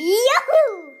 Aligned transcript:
Juhu! 0.00 0.92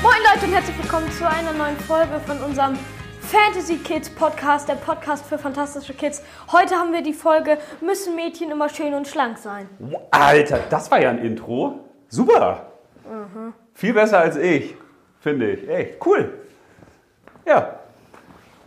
Moin 0.00 0.16
Leute 0.24 0.46
und 0.46 0.52
herzlich 0.54 0.78
willkommen 0.78 1.12
zu 1.12 1.28
einer 1.28 1.52
neuen 1.52 1.76
Folge 1.76 2.18
von 2.24 2.38
unserem 2.38 2.78
Fantasy 3.20 3.76
Kids 3.76 4.08
Podcast, 4.08 4.70
der 4.70 4.76
Podcast 4.76 5.26
für 5.26 5.36
fantastische 5.36 5.92
Kids. 5.92 6.22
Heute 6.52 6.76
haben 6.76 6.94
wir 6.94 7.02
die 7.02 7.12
Folge 7.12 7.58
Müssen 7.82 8.16
Mädchen 8.16 8.50
immer 8.50 8.70
schön 8.70 8.94
und 8.94 9.06
schlank 9.06 9.36
sein? 9.36 9.68
Alter, 10.10 10.60
das 10.70 10.90
war 10.90 11.02
ja 11.02 11.10
ein 11.10 11.18
Intro. 11.18 11.80
Super. 12.08 12.72
Viel 13.74 13.92
besser 13.92 14.20
als 14.20 14.36
ich, 14.36 14.74
finde 15.20 15.50
ich. 15.50 15.68
Echt 15.68 16.06
cool. 16.06 16.46
Ja. 17.44 17.74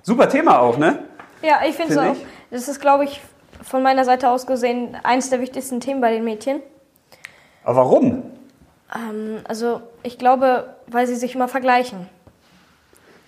Super 0.04 0.30
Thema 0.30 0.60
auch, 0.60 0.78
ne? 0.78 1.08
Ja, 1.42 1.60
ich 1.68 1.76
finde 1.76 1.94
es 1.94 2.00
Find 2.00 2.18
auch. 2.18 2.22
Das 2.50 2.68
ist, 2.68 2.80
glaube 2.80 3.06
ich, 3.06 3.22
von 3.64 3.84
meiner 3.84 4.06
Seite 4.06 4.30
aus 4.30 4.46
gesehen 4.46 4.98
eines 5.04 5.30
der 5.30 5.42
wichtigsten 5.42 5.80
Themen 5.80 6.02
bei 6.02 6.12
den 6.12 6.24
Mädchen. 6.24 6.62
Aber 7.64 7.78
warum? 7.78 8.24
Ähm, 8.94 9.40
also 9.48 9.82
ich 10.04 10.18
glaube, 10.18 10.76
weil 10.88 11.08
sie 11.08 11.16
sich 11.16 11.36
immer 11.36 11.48
vergleichen. 11.48 12.08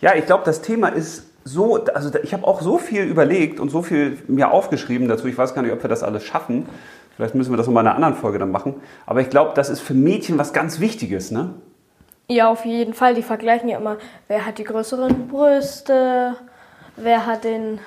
Ja, 0.02 0.16
ich 0.16 0.26
glaube, 0.26 0.44
das 0.46 0.62
Thema 0.62 0.90
ist 0.90 1.28
so, 1.46 1.86
also 1.86 2.12
ich 2.22 2.34
habe 2.34 2.46
auch 2.48 2.62
so 2.62 2.78
viel 2.78 3.04
überlegt 3.04 3.60
und 3.60 3.70
so 3.70 3.82
viel 3.82 4.22
mir 4.28 4.52
aufgeschrieben 4.52 5.08
dazu. 5.08 5.28
Ich 5.28 5.38
weiß 5.38 5.54
gar 5.54 5.62
nicht, 5.62 5.72
ob 5.72 5.82
wir 5.84 5.90
das 5.90 6.04
alles 6.04 6.24
schaffen. 6.24 6.68
Vielleicht 7.16 7.36
müssen 7.36 7.52
wir 7.52 7.58
das 7.58 7.68
nochmal 7.68 7.84
in 7.84 7.88
einer 7.88 7.96
anderen 7.96 8.16
Folge 8.16 8.40
dann 8.40 8.52
machen. 8.52 8.82
Aber 9.06 9.22
ich 9.22 9.30
glaube, 9.30 9.52
das 9.56 9.70
ist 9.70 9.82
für 9.82 9.94
Mädchen 9.94 10.38
was 10.38 10.52
ganz 10.52 10.80
Wichtiges, 10.80 11.32
ne? 11.32 11.54
Ja, 12.28 12.50
auf 12.50 12.66
jeden 12.66 12.94
Fall. 12.94 13.14
Die 13.14 13.22
vergleichen 13.22 13.70
ja 13.70 13.78
immer, 13.78 13.98
wer 14.28 14.46
hat 14.46 14.58
die 14.58 14.64
größeren 14.64 15.28
Brüste, 15.28 16.36
wer 16.96 17.26
hat 17.26 17.44
den 17.44 17.80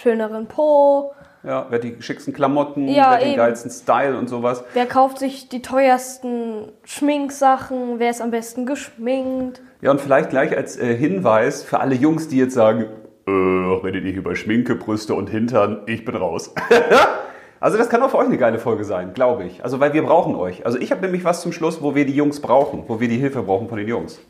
schöneren 0.00 0.46
Po, 0.46 1.12
Ja, 1.42 1.66
wer 1.68 1.78
hat 1.78 1.84
die 1.84 1.96
schicksten 2.00 2.32
Klamotten, 2.32 2.88
Ja, 2.88 2.94
wer 2.94 3.16
hat 3.16 3.22
den 3.22 3.36
geilsten 3.36 3.70
Style 3.70 4.16
und 4.16 4.28
sowas. 4.28 4.62
wer 4.74 4.86
kauft 4.86 5.18
sich 5.18 5.48
die 5.48 5.62
teuersten 5.62 6.70
Schminksachen, 6.84 7.98
wer 7.98 8.10
ist 8.10 8.20
am 8.20 8.30
besten 8.30 8.64
geschminkt. 8.66 9.60
Ja, 9.80 9.90
und 9.90 10.00
vielleicht 10.00 10.30
gleich 10.30 10.56
als 10.56 10.76
äh, 10.76 10.96
Hinweis 10.96 11.62
für 11.62 11.80
alle 11.80 11.94
Jungs, 11.94 12.28
die 12.28 12.38
jetzt 12.38 12.54
sagen, 12.54 12.86
äh, 13.26 13.30
redet 13.30 14.04
ihr 14.04 14.14
über 14.14 14.36
Schminke, 14.36 14.74
Brüste 14.74 15.14
und 15.14 15.30
Hintern, 15.30 15.82
ich 15.86 16.04
bin 16.04 16.16
raus. 16.16 16.54
also 17.60 17.76
das 17.76 17.88
kann 17.88 18.02
auch 18.02 18.10
für 18.10 18.18
euch 18.18 18.26
eine 18.26 18.38
geile 18.38 18.58
Folge 18.58 18.84
sein, 18.84 19.14
glaube 19.14 19.44
ich. 19.44 19.64
Also 19.64 19.80
weil 19.80 19.92
wir 19.94 20.02
brauchen 20.02 20.34
euch. 20.36 20.64
Also 20.64 20.78
ich 20.78 20.90
habe 20.92 21.00
nämlich 21.02 21.24
was 21.24 21.42
zum 21.42 21.52
Schluss, 21.52 21.82
wo 21.82 21.94
wir 21.94 22.06
die 22.06 22.14
Jungs 22.14 22.40
brauchen, 22.40 22.84
wo 22.86 23.00
wir 23.00 23.08
die 23.08 23.18
Hilfe 23.18 23.42
brauchen 23.42 23.68
von 23.68 23.78
den 23.78 23.88
Jungs. 23.88 24.20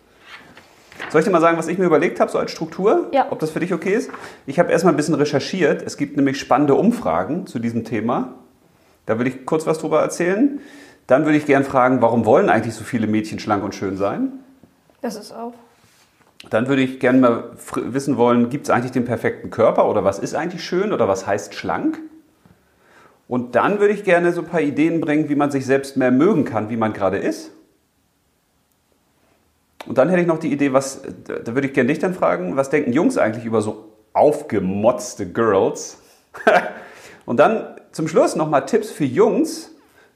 Soll 1.11 1.21
ich 1.21 1.25
dir 1.25 1.31
mal 1.31 1.41
sagen, 1.41 1.57
was 1.57 1.69
ich 1.69 1.79
mir 1.79 1.87
überlegt 1.87 2.21
habe, 2.21 2.31
so 2.31 2.39
als 2.39 2.51
Struktur? 2.51 3.09
Ja. 3.13 3.27
Ob 3.31 3.39
das 3.39 3.51
für 3.51 3.61
dich 3.61 3.73
okay 3.73 3.95
ist? 3.95 4.11
Ich 4.47 4.59
habe 4.59 4.71
erstmal 4.71 4.93
ein 4.93 4.97
bisschen 4.97 5.15
recherchiert. 5.15 5.83
Es 5.83 5.97
gibt 5.97 6.17
nämlich 6.17 6.39
spannende 6.39 6.75
Umfragen 6.75 7.47
zu 7.47 7.59
diesem 7.59 7.85
Thema. 7.85 8.35
Da 9.07 9.19
würde 9.19 9.31
ich 9.31 9.47
kurz 9.47 9.67
was 9.67 9.79
drüber 9.79 10.01
erzählen. 10.01 10.61
Dann 11.07 11.25
würde 11.25 11.39
ich 11.39 11.47
gern 11.47 11.65
fragen, 11.65 12.03
warum 12.03 12.27
wollen 12.27 12.51
eigentlich 12.51 12.75
so 12.75 12.85
viele 12.85 13.07
Mädchen 13.07 13.39
schlank 13.39 13.65
und 13.65 13.75
schön 13.75 13.97
sein? 13.97 14.33
Das 15.01 15.17
ist 15.17 15.33
auch. 15.33 15.55
Dann 16.51 16.69
würde 16.69 16.83
ich 16.83 17.01
gerne 17.01 17.19
mal 17.19 17.45
wissen 17.75 18.17
wollen, 18.17 18.51
gibt 18.51 18.67
es 18.67 18.71
eigentlich 18.71 18.93
den 18.93 19.05
perfekten 19.05 19.51
Körper 19.51 19.89
oder 19.89 20.05
was 20.05 20.19
ist 20.19 20.35
eigentlich 20.35 20.63
schön 20.63 20.93
oder 20.93 21.09
was 21.09 21.27
heißt 21.27 21.55
schlank? 21.55 21.99
Und 23.27 23.55
dann 23.57 23.81
würde 23.81 23.93
ich 23.93 24.05
gerne 24.05 24.33
so 24.33 24.43
ein 24.43 24.47
paar 24.47 24.61
Ideen 24.61 25.01
bringen, 25.01 25.29
wie 25.29 25.35
man 25.35 25.51
sich 25.51 25.67
selbst 25.67 25.97
mehr 25.97 26.11
mögen 26.11 26.45
kann, 26.45 26.71
wie 26.71 26.77
man 26.77 26.93
gerade 26.93 27.19
ist. 27.19 27.51
Und 29.87 29.99
dann 29.99 30.09
hätte 30.09 30.21
ich 30.21 30.27
noch 30.27 30.39
die 30.39 30.53
Idee, 30.53 30.73
was, 30.73 31.03
da 31.27 31.55
würde 31.55 31.69
ich 31.69 31.73
gerne 31.73 31.89
dich 31.89 31.99
dann 31.99 32.15
fragen, 32.15 32.57
was 32.57 32.71
denken 32.71 32.93
Jungs 32.93 33.17
eigentlich 33.17 33.45
über 33.45 33.63
so 33.63 33.93
aufgemotzte 34.13 35.31
Girls? 35.31 35.99
Und 37.27 37.39
dann 37.39 37.77
zum 37.93 38.09
Schluss 38.09 38.37
nochmal 38.37 38.67
Tipps 38.67 38.91
für 38.91 39.05
Jungs. 39.05 39.71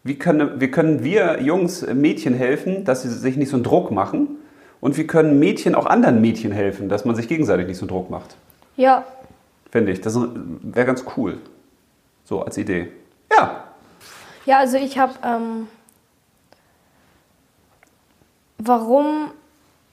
Wie 0.04 0.16
können, 0.18 0.60
wie 0.60 0.70
können 0.70 1.04
wir 1.04 1.40
Jungs 1.40 1.82
äh, 1.82 1.94
Mädchen 1.94 2.34
helfen, 2.34 2.84
dass 2.84 3.02
sie 3.02 3.08
sich 3.08 3.36
nicht 3.36 3.50
so 3.50 3.56
einen 3.56 3.64
Druck 3.64 3.90
machen? 3.90 4.36
Und 4.80 4.96
wie 4.96 5.06
können 5.06 5.38
Mädchen 5.38 5.74
auch 5.74 5.86
anderen 5.86 6.20
Mädchen 6.20 6.50
helfen, 6.50 6.88
dass 6.88 7.04
man 7.04 7.14
sich 7.14 7.28
gegenseitig 7.28 7.68
nicht 7.68 7.78
so 7.78 7.82
einen 7.82 7.90
Druck 7.90 8.10
macht? 8.10 8.36
Ja, 8.76 9.04
Finde 9.72 9.90
ich. 9.90 10.02
Das 10.02 10.14
wäre 10.14 10.86
ganz 10.86 11.02
cool. 11.16 11.38
So 12.24 12.42
als 12.42 12.58
Idee. 12.58 12.92
Ja. 13.30 13.64
ja, 14.44 14.58
also 14.58 14.76
ich 14.76 14.98
habe, 14.98 15.14
ähm, 15.24 15.66
warum 18.58 19.30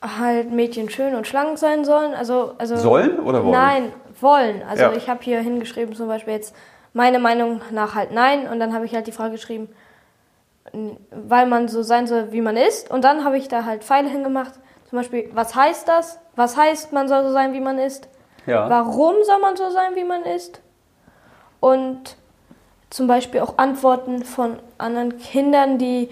halt 0.01 0.51
Mädchen 0.51 0.89
schön 0.89 1.15
und 1.15 1.27
schlank 1.27 1.57
sein 1.57 1.83
sollen. 1.83 2.13
Also, 2.13 2.53
also 2.57 2.77
Sollen 2.77 3.19
oder 3.19 3.43
wollen? 3.43 3.51
Nein, 3.51 3.93
wollen. 4.19 4.63
Also 4.63 4.83
Ja. 4.83 4.93
ich 4.93 5.09
habe 5.09 5.21
hier 5.23 5.39
hingeschrieben 5.39 5.95
zum 5.95 6.07
Beispiel 6.07 6.33
jetzt 6.33 6.55
meine 6.93 7.19
Meinung 7.19 7.61
nach 7.71 7.95
halt 7.95 8.11
nein 8.11 8.47
und 8.47 8.59
dann 8.59 8.73
habe 8.73 8.85
ich 8.85 8.95
halt 8.95 9.07
die 9.07 9.11
Frage 9.11 9.31
geschrieben, 9.33 9.69
weil 11.11 11.45
man 11.45 11.67
so 11.67 11.81
sein 11.83 12.07
soll, 12.07 12.31
wie 12.31 12.41
man 12.41 12.57
ist. 12.57 12.89
Und 12.91 13.03
dann 13.03 13.23
habe 13.25 13.37
ich 13.37 13.47
da 13.47 13.65
halt 13.65 13.83
Pfeile 13.83 14.09
hingemacht. 14.09 14.53
Zum 14.89 14.97
Beispiel, 14.99 15.29
was 15.33 15.55
heißt 15.55 15.87
das? 15.87 16.19
Was 16.35 16.57
heißt, 16.57 16.93
man 16.93 17.07
soll 17.07 17.23
so 17.23 17.31
sein, 17.31 17.53
wie 17.53 17.59
man 17.59 17.77
ist? 17.77 18.07
Ja. 18.45 18.69
Warum 18.69 19.15
soll 19.23 19.39
man 19.39 19.55
so 19.55 19.69
sein, 19.69 19.95
wie 19.95 20.03
man 20.03 20.23
ist? 20.23 20.61
Und 21.59 22.15
zum 22.89 23.07
Beispiel 23.07 23.41
auch 23.41 23.57
Antworten 23.57 24.23
von 24.23 24.57
anderen 24.77 25.17
Kindern, 25.19 25.77
die 25.77 26.09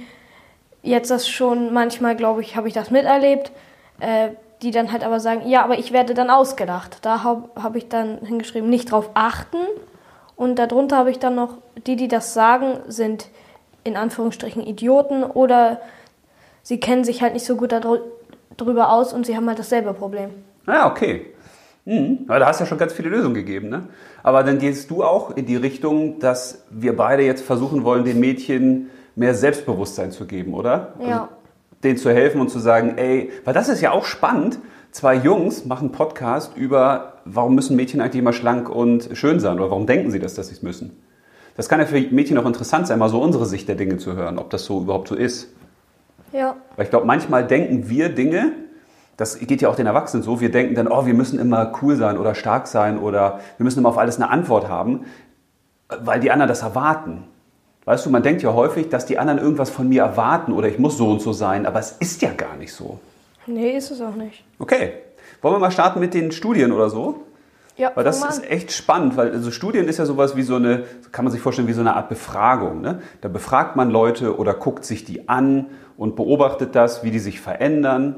jetzt 0.83 1.09
das 1.09 1.27
schon 1.27 1.73
manchmal, 1.73 2.15
glaube 2.15 2.41
ich, 2.41 2.55
habe 2.55 2.67
ich 2.67 2.73
das 2.73 2.91
miterlebt, 2.91 3.51
äh, 3.99 4.29
die 4.61 4.71
dann 4.71 4.91
halt 4.91 5.03
aber 5.03 5.19
sagen, 5.19 5.47
ja, 5.47 5.63
aber 5.63 5.77
ich 5.77 5.91
werde 5.93 6.13
dann 6.13 6.29
ausgedacht. 6.29 6.99
Da 7.03 7.23
habe 7.23 7.49
hab 7.61 7.75
ich 7.75 7.89
dann 7.89 8.19
hingeschrieben, 8.19 8.69
nicht 8.69 8.91
drauf 8.91 9.09
achten. 9.13 9.57
Und 10.35 10.57
darunter 10.59 10.97
habe 10.97 11.11
ich 11.11 11.19
dann 11.19 11.35
noch, 11.35 11.55
die, 11.85 11.95
die 11.95 12.07
das 12.07 12.33
sagen, 12.33 12.79
sind 12.87 13.27
in 13.83 13.95
Anführungsstrichen 13.97 14.63
Idioten 14.65 15.23
oder 15.23 15.79
sie 16.63 16.79
kennen 16.79 17.03
sich 17.03 17.21
halt 17.21 17.33
nicht 17.33 17.45
so 17.45 17.55
gut 17.55 17.71
darü- 17.71 18.01
darüber 18.57 18.91
aus 18.91 19.13
und 19.13 19.25
sie 19.25 19.35
haben 19.35 19.47
halt 19.47 19.59
dasselbe 19.59 19.93
Problem. 19.93 20.31
Ja, 20.67 20.89
okay. 20.89 21.27
Mhm. 21.85 22.25
Ja, 22.27 22.39
da 22.39 22.47
hast 22.47 22.59
du 22.59 22.65
ja 22.65 22.67
schon 22.67 22.77
ganz 22.77 22.93
viele 22.93 23.09
Lösungen 23.09 23.33
gegeben. 23.35 23.69
Ne? 23.69 23.83
Aber 24.23 24.43
dann 24.43 24.59
gehst 24.59 24.91
du 24.91 25.03
auch 25.03 25.31
in 25.37 25.45
die 25.45 25.55
Richtung, 25.55 26.19
dass 26.19 26.65
wir 26.69 26.97
beide 26.97 27.23
jetzt 27.23 27.43
versuchen 27.45 27.83
wollen, 27.85 28.03
den 28.03 28.19
Mädchen 28.19 28.89
mehr 29.15 29.33
Selbstbewusstsein 29.33 30.11
zu 30.11 30.25
geben, 30.25 30.53
oder? 30.53 30.93
Ja. 30.99 31.21
Also, 31.21 31.27
denen 31.83 31.97
zu 31.97 32.11
helfen 32.11 32.41
und 32.41 32.49
zu 32.49 32.59
sagen, 32.59 32.97
ey, 32.97 33.31
weil 33.45 33.53
das 33.53 33.69
ist 33.69 33.81
ja 33.81 33.91
auch 33.91 34.05
spannend. 34.05 34.59
Zwei 34.91 35.15
Jungs 35.15 35.65
machen 35.65 35.91
Podcast 35.91 36.57
über, 36.57 37.13
warum 37.25 37.55
müssen 37.55 37.75
Mädchen 37.75 38.01
eigentlich 38.01 38.21
immer 38.21 38.33
schlank 38.33 38.69
und 38.69 39.09
schön 39.13 39.39
sein 39.39 39.59
oder 39.59 39.69
warum 39.69 39.85
denken 39.85 40.11
sie 40.11 40.19
das, 40.19 40.33
dass 40.33 40.47
sie 40.47 40.55
es 40.55 40.63
müssen. 40.63 41.03
Das 41.55 41.69
kann 41.69 41.79
ja 41.79 41.85
für 41.85 41.99
Mädchen 41.99 42.37
auch 42.37 42.45
interessant 42.45 42.87
sein, 42.87 42.99
mal 42.99 43.09
so 43.09 43.21
unsere 43.21 43.45
Sicht 43.45 43.67
der 43.67 43.75
Dinge 43.75 43.97
zu 43.97 44.15
hören, 44.15 44.37
ob 44.37 44.49
das 44.49 44.65
so 44.65 44.81
überhaupt 44.81 45.07
so 45.07 45.15
ist. 45.15 45.49
Ja. 46.31 46.55
Weil 46.75 46.85
ich 46.85 46.89
glaube, 46.89 47.05
manchmal 47.05 47.45
denken 47.45 47.89
wir 47.89 48.09
Dinge, 48.09 48.53
das 49.17 49.39
geht 49.39 49.61
ja 49.61 49.69
auch 49.69 49.75
den 49.75 49.87
Erwachsenen 49.87 50.23
so, 50.23 50.39
wir 50.39 50.51
denken 50.51 50.75
dann, 50.75 50.87
oh, 50.87 51.05
wir 51.05 51.15
müssen 51.15 51.39
immer 51.39 51.73
cool 51.81 51.95
sein 51.95 52.17
oder 52.17 52.35
stark 52.35 52.67
sein 52.67 52.99
oder 52.99 53.39
wir 53.57 53.63
müssen 53.63 53.79
immer 53.79 53.89
auf 53.89 53.97
alles 53.97 54.17
eine 54.17 54.29
Antwort 54.29 54.69
haben, 54.69 55.05
weil 55.89 56.19
die 56.19 56.29
anderen 56.31 56.47
das 56.47 56.61
erwarten. 56.61 57.23
Weißt 57.87 58.05
du, 58.05 58.09
man 58.09 58.21
denkt 58.21 58.41
ja 58.41 58.53
häufig, 58.53 58.89
dass 58.89 59.05
die 59.05 59.17
anderen 59.17 59.39
irgendwas 59.39 59.69
von 59.69 59.87
mir 59.87 60.01
erwarten 60.01 60.51
oder 60.51 60.67
ich 60.67 60.77
muss 60.77 60.97
so 60.97 61.09
und 61.09 61.21
so 61.21 61.31
sein, 61.31 61.65
aber 61.65 61.79
es 61.79 61.93
ist 61.93 62.21
ja 62.21 62.31
gar 62.33 62.57
nicht 62.57 62.73
so. 62.73 62.99
Nee, 63.45 63.77
ist 63.77 63.91
es 63.91 64.01
auch 64.01 64.15
nicht. 64.15 64.43
Okay, 64.59 64.91
wollen 65.41 65.55
wir 65.55 65.59
mal 65.59 65.71
starten 65.71 66.01
mit 66.01 66.13
den 66.13 66.33
Studien 66.33 66.73
oder 66.73 66.89
so? 66.89 67.23
Ja, 67.77 67.93
Weil 67.95 68.03
das 68.03 68.21
ist 68.25 68.51
echt 68.51 68.73
spannend, 68.73 69.15
weil 69.15 69.31
also 69.31 69.51
Studien 69.51 69.87
ist 69.87 69.99
ja 69.99 70.05
sowas 70.05 70.35
wie 70.35 70.41
so 70.41 70.55
eine, 70.55 70.83
kann 71.13 71.23
man 71.23 71.31
sich 71.31 71.39
vorstellen, 71.39 71.69
wie 71.69 71.73
so 71.73 71.79
eine 71.79 71.95
Art 71.95 72.09
Befragung. 72.09 72.81
Ne? 72.81 73.01
Da 73.21 73.29
befragt 73.29 73.77
man 73.77 73.89
Leute 73.89 74.37
oder 74.37 74.53
guckt 74.53 74.83
sich 74.83 75.05
die 75.05 75.29
an 75.29 75.67
und 75.95 76.17
beobachtet 76.17 76.75
das, 76.75 77.05
wie 77.05 77.11
die 77.11 77.19
sich 77.19 77.39
verändern. 77.39 78.17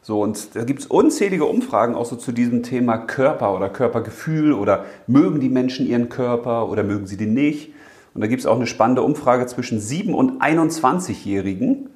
So, 0.00 0.22
und 0.22 0.56
da 0.56 0.64
gibt 0.64 0.80
es 0.80 0.86
unzählige 0.86 1.44
Umfragen 1.44 1.94
auch 1.94 2.06
so 2.06 2.16
zu 2.16 2.32
diesem 2.32 2.62
Thema 2.62 2.96
Körper 2.96 3.54
oder 3.54 3.68
Körpergefühl 3.68 4.54
oder 4.54 4.86
mögen 5.06 5.40
die 5.40 5.50
Menschen 5.50 5.86
ihren 5.86 6.08
Körper 6.08 6.70
oder 6.70 6.84
mögen 6.84 7.06
sie 7.06 7.18
den 7.18 7.34
nicht. 7.34 7.74
Und 8.14 8.20
da 8.20 8.26
gibt 8.26 8.40
es 8.40 8.46
auch 8.46 8.56
eine 8.56 8.66
spannende 8.66 9.02
Umfrage 9.02 9.46
zwischen 9.46 9.80
7- 9.80 10.12
und 10.12 10.42
21-Jährigen. 10.42 11.90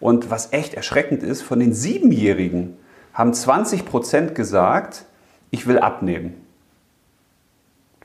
Und 0.00 0.30
was 0.30 0.52
echt 0.52 0.74
erschreckend 0.74 1.22
ist, 1.22 1.42
von 1.42 1.60
den 1.60 1.74
7-Jährigen 1.74 2.76
haben 3.12 3.34
20 3.34 3.84
Prozent 3.84 4.34
gesagt, 4.34 5.04
ich 5.50 5.66
will 5.66 5.78
abnehmen 5.78 6.34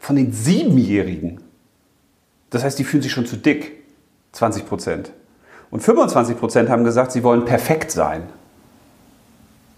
von 0.04 0.18
den 0.18 0.34
Siebenjährigen. 0.34 1.40
Das 2.50 2.66
heißt, 2.66 2.78
die 2.78 2.84
fühlen 2.84 3.02
sich 3.02 3.14
schon 3.14 3.26
zu 3.26 3.38
dick. 3.38 3.72
20 4.34 4.68
Prozent. 4.68 5.14
Und 5.72 5.80
25 5.80 6.38
Prozent 6.38 6.70
haben 6.70 6.84
gesagt, 6.84 7.14
sie 7.14 7.24
wollen 7.24 7.46
perfekt 7.46 7.90
sein. 7.90 8.24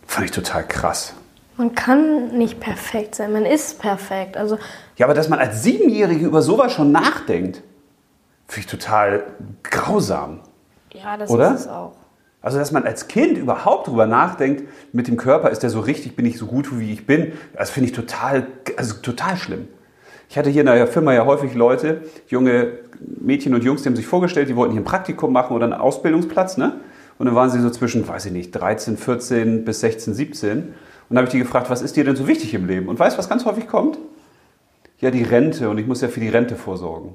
Fand 0.07 0.25
ich 0.25 0.31
total 0.31 0.67
krass. 0.67 1.13
Man 1.57 1.75
kann 1.75 2.35
nicht 2.37 2.59
perfekt 2.59 3.13
sein, 3.13 3.33
man 3.33 3.45
ist 3.45 3.77
perfekt. 3.77 4.35
Also, 4.35 4.57
Ja, 4.97 5.05
aber 5.05 5.13
dass 5.13 5.29
man 5.29 5.37
als 5.37 5.61
Siebenjährige 5.61 6.25
über 6.25 6.41
sowas 6.41 6.73
schon 6.73 6.91
nachdenkt, 6.91 7.61
finde 8.47 8.65
ich 8.65 8.67
total 8.67 9.23
grausam. 9.63 10.41
ja, 10.93 11.17
das 11.17 11.29
Oder? 11.29 11.53
ist 11.53 11.61
es 11.61 11.67
auch. 11.67 11.93
Also, 12.41 12.59
dass 12.59 12.71
man 12.71 12.83
als 12.83 13.07
Kind 13.07 13.39
überhaupt 13.39 13.87
drüber 13.87 14.05
nachdenkt, 14.05 14.65
mit 14.93 15.07
dem 15.07 15.17
Körper 15.17 15.49
ist 15.49 15.63
der 15.63 15.71
so 15.71 15.79
richtig, 15.79 16.15
bin 16.15 16.27
ich 16.27 16.37
so 16.37 16.45
gut, 16.45 16.77
wie 16.77 16.93
ich 16.93 17.07
bin, 17.07 17.31
das 17.57 17.71
finde 17.71 17.89
ich 17.89 17.95
total, 17.95 18.45
also 18.77 18.93
total 19.01 19.35
schlimm. 19.35 19.67
Ich 20.29 20.37
hatte 20.37 20.51
hier 20.51 20.61
in 20.61 20.67
der 20.67 20.85
Firma 20.85 21.13
ja 21.13 21.25
häufig 21.25 21.55
Leute, 21.55 22.03
junge 22.27 22.73
Mädchen 22.99 23.55
und 23.55 23.63
Jungs, 23.63 23.81
die 23.81 23.89
haben 23.89 23.95
sich 23.95 24.05
vorgestellt, 24.05 24.47
die 24.47 24.55
wollten 24.55 24.73
hier 24.73 24.81
ein 24.81 24.85
Praktikum 24.85 25.33
machen 25.33 25.55
oder 25.55 25.65
einen 25.65 25.73
Ausbildungsplatz, 25.73 26.57
ne? 26.57 26.79
Und 27.17 27.25
dann 27.27 27.35
waren 27.35 27.49
sie 27.49 27.59
so 27.61 27.69
zwischen, 27.69 28.07
weiß 28.07 28.25
ich 28.25 28.31
nicht, 28.31 28.51
13, 28.51 28.97
14 28.97 29.65
bis 29.65 29.79
16, 29.79 30.13
17. 30.13 30.57
Und 30.57 30.65
dann 31.09 31.17
habe 31.17 31.27
ich 31.27 31.31
die 31.31 31.39
gefragt, 31.39 31.69
was 31.69 31.81
ist 31.81 31.95
dir 31.95 32.03
denn 32.03 32.15
so 32.15 32.27
wichtig 32.27 32.53
im 32.53 32.67
Leben? 32.67 32.89
Und 32.89 32.99
weißt 32.99 33.15
du, 33.15 33.19
was 33.19 33.29
ganz 33.29 33.45
häufig 33.45 33.67
kommt? 33.67 33.97
Ja, 34.99 35.11
die 35.11 35.23
Rente 35.23 35.69
und 35.69 35.77
ich 35.77 35.87
muss 35.87 36.01
ja 36.01 36.09
für 36.09 36.19
die 36.19 36.29
Rente 36.29 36.55
vorsorgen. 36.55 37.13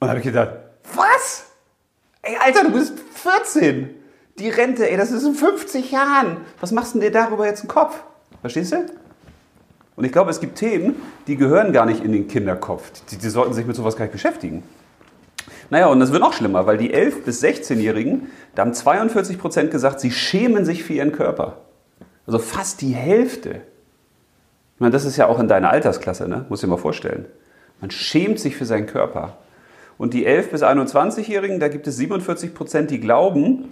Und 0.00 0.08
habe 0.08 0.18
ich 0.18 0.24
gedacht, 0.24 0.50
was? 0.94 1.46
Ey, 2.22 2.36
Alter, 2.44 2.64
du 2.64 2.72
bist 2.72 2.94
14. 3.14 3.90
Die 4.38 4.48
Rente, 4.48 4.88
ey, 4.88 4.96
das 4.96 5.10
ist 5.10 5.24
in 5.24 5.34
50 5.34 5.90
Jahren. 5.90 6.38
Was 6.60 6.70
machst 6.70 6.94
du 6.94 7.00
denn 7.00 7.12
dir 7.12 7.18
darüber 7.18 7.46
jetzt 7.46 7.62
im 7.62 7.68
Kopf? 7.68 8.00
Verstehst 8.40 8.72
du? 8.72 8.86
Und 9.96 10.04
ich 10.04 10.12
glaube, 10.12 10.30
es 10.30 10.38
gibt 10.38 10.56
Themen, 10.56 10.94
die 11.26 11.36
gehören 11.36 11.72
gar 11.72 11.84
nicht 11.84 12.04
in 12.04 12.12
den 12.12 12.28
Kinderkopf. 12.28 12.92
Die, 13.10 13.18
die 13.18 13.28
sollten 13.28 13.52
sich 13.52 13.66
mit 13.66 13.74
sowas 13.74 13.96
gar 13.96 14.04
nicht 14.04 14.12
beschäftigen. 14.12 14.62
Naja, 15.70 15.86
und 15.88 15.98
das 15.98 16.12
wird 16.12 16.22
noch 16.22 16.32
schlimmer, 16.32 16.66
weil 16.66 16.78
die 16.78 16.94
11- 16.94 17.24
bis 17.24 17.42
16-Jährigen, 17.42 18.30
da 18.54 18.62
haben 18.62 18.72
42 18.72 19.38
Prozent 19.38 19.70
gesagt, 19.72 19.98
sie 20.00 20.12
schämen 20.12 20.64
sich 20.64 20.84
für 20.84 20.92
ihren 20.92 21.12
Körper. 21.12 21.58
Also 22.26 22.38
fast 22.38 22.80
die 22.80 22.92
Hälfte. 22.92 23.62
Ich 24.74 24.80
meine, 24.80 24.92
das 24.92 25.04
ist 25.04 25.16
ja 25.16 25.26
auch 25.26 25.40
in 25.40 25.48
deiner 25.48 25.70
Altersklasse, 25.70 26.28
ne? 26.28 26.46
Muss 26.48 26.60
dir 26.60 26.68
mal 26.68 26.76
vorstellen. 26.76 27.26
Man 27.80 27.90
schämt 27.90 28.38
sich 28.38 28.56
für 28.56 28.64
seinen 28.64 28.86
Körper. 28.86 29.36
Und 29.98 30.14
die 30.14 30.26
11- 30.26 30.50
bis 30.50 30.62
21-Jährigen, 30.62 31.60
da 31.60 31.68
gibt 31.68 31.86
es 31.86 31.96
47 31.96 32.54
Prozent, 32.54 32.90
die 32.90 33.00
glauben, 33.00 33.66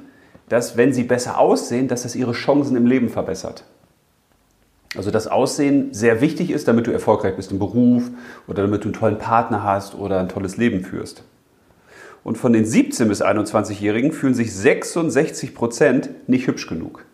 dass 0.48 0.76
wenn 0.76 0.92
sie 0.92 1.04
besser 1.04 1.38
aussehen, 1.38 1.88
dass 1.88 2.02
das 2.02 2.16
ihre 2.16 2.32
Chancen 2.32 2.76
im 2.76 2.86
Leben 2.86 3.08
verbessert. 3.08 3.64
Also 4.96 5.10
das 5.10 5.26
Aussehen 5.28 5.92
sehr 5.92 6.20
wichtig 6.20 6.50
ist, 6.50 6.68
damit 6.68 6.86
du 6.86 6.90
erfolgreich 6.90 7.36
bist 7.36 7.52
im 7.52 7.58
Beruf 7.58 8.04
oder 8.46 8.62
damit 8.62 8.82
du 8.84 8.88
einen 8.88 8.94
tollen 8.94 9.18
Partner 9.18 9.62
hast 9.62 9.94
oder 9.94 10.20
ein 10.20 10.28
tolles 10.28 10.56
Leben 10.56 10.84
führst. 10.84 11.22
Und 12.24 12.38
von 12.38 12.52
den 12.52 12.64
17- 12.64 13.04
bis 13.04 13.22
21-Jährigen 13.22 14.12
fühlen 14.12 14.34
sich 14.34 14.52
66 14.54 15.54
Prozent 15.54 16.10
nicht 16.28 16.46
hübsch 16.46 16.66
genug. 16.66 17.04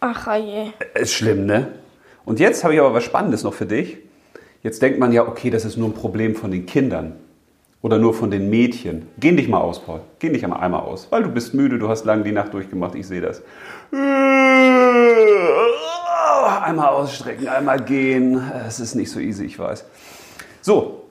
Ach 0.00 0.36
je. 0.36 0.66
Ist 1.00 1.12
schlimm, 1.12 1.46
ne? 1.46 1.68
Und 2.24 2.40
jetzt 2.40 2.64
habe 2.64 2.74
ich 2.74 2.80
aber 2.80 2.92
was 2.92 3.04
Spannendes 3.04 3.42
noch 3.42 3.54
für 3.54 3.66
dich. 3.66 3.98
Jetzt 4.62 4.80
denkt 4.80 5.00
man 5.00 5.10
ja, 5.12 5.26
okay, 5.26 5.50
das 5.50 5.64
ist 5.64 5.76
nur 5.76 5.88
ein 5.88 5.94
Problem 5.94 6.36
von 6.36 6.52
den 6.52 6.66
Kindern 6.66 7.16
oder 7.80 7.98
nur 7.98 8.14
von 8.14 8.30
den 8.30 8.48
Mädchen. 8.48 9.08
Geh 9.18 9.32
dich 9.32 9.48
mal 9.48 9.60
aus, 9.60 9.84
Paul. 9.84 10.02
Geh 10.20 10.28
dich 10.28 10.44
einmal 10.44 10.80
aus, 10.80 11.08
weil 11.10 11.24
du 11.24 11.30
bist 11.30 11.52
müde, 11.52 11.80
du 11.80 11.88
hast 11.88 12.04
lange 12.04 12.22
die 12.22 12.30
Nacht 12.30 12.54
durchgemacht, 12.54 12.94
ich 12.94 13.08
sehe 13.08 13.20
das. 13.20 13.42
Einmal 16.62 16.90
ausstrecken, 16.90 17.48
einmal 17.48 17.80
gehen. 17.80 18.40
Es 18.66 18.78
ist 18.78 18.94
nicht 18.94 19.10
so 19.10 19.18
easy, 19.18 19.44
ich 19.46 19.58
weiß. 19.58 19.84
So, 20.60 21.06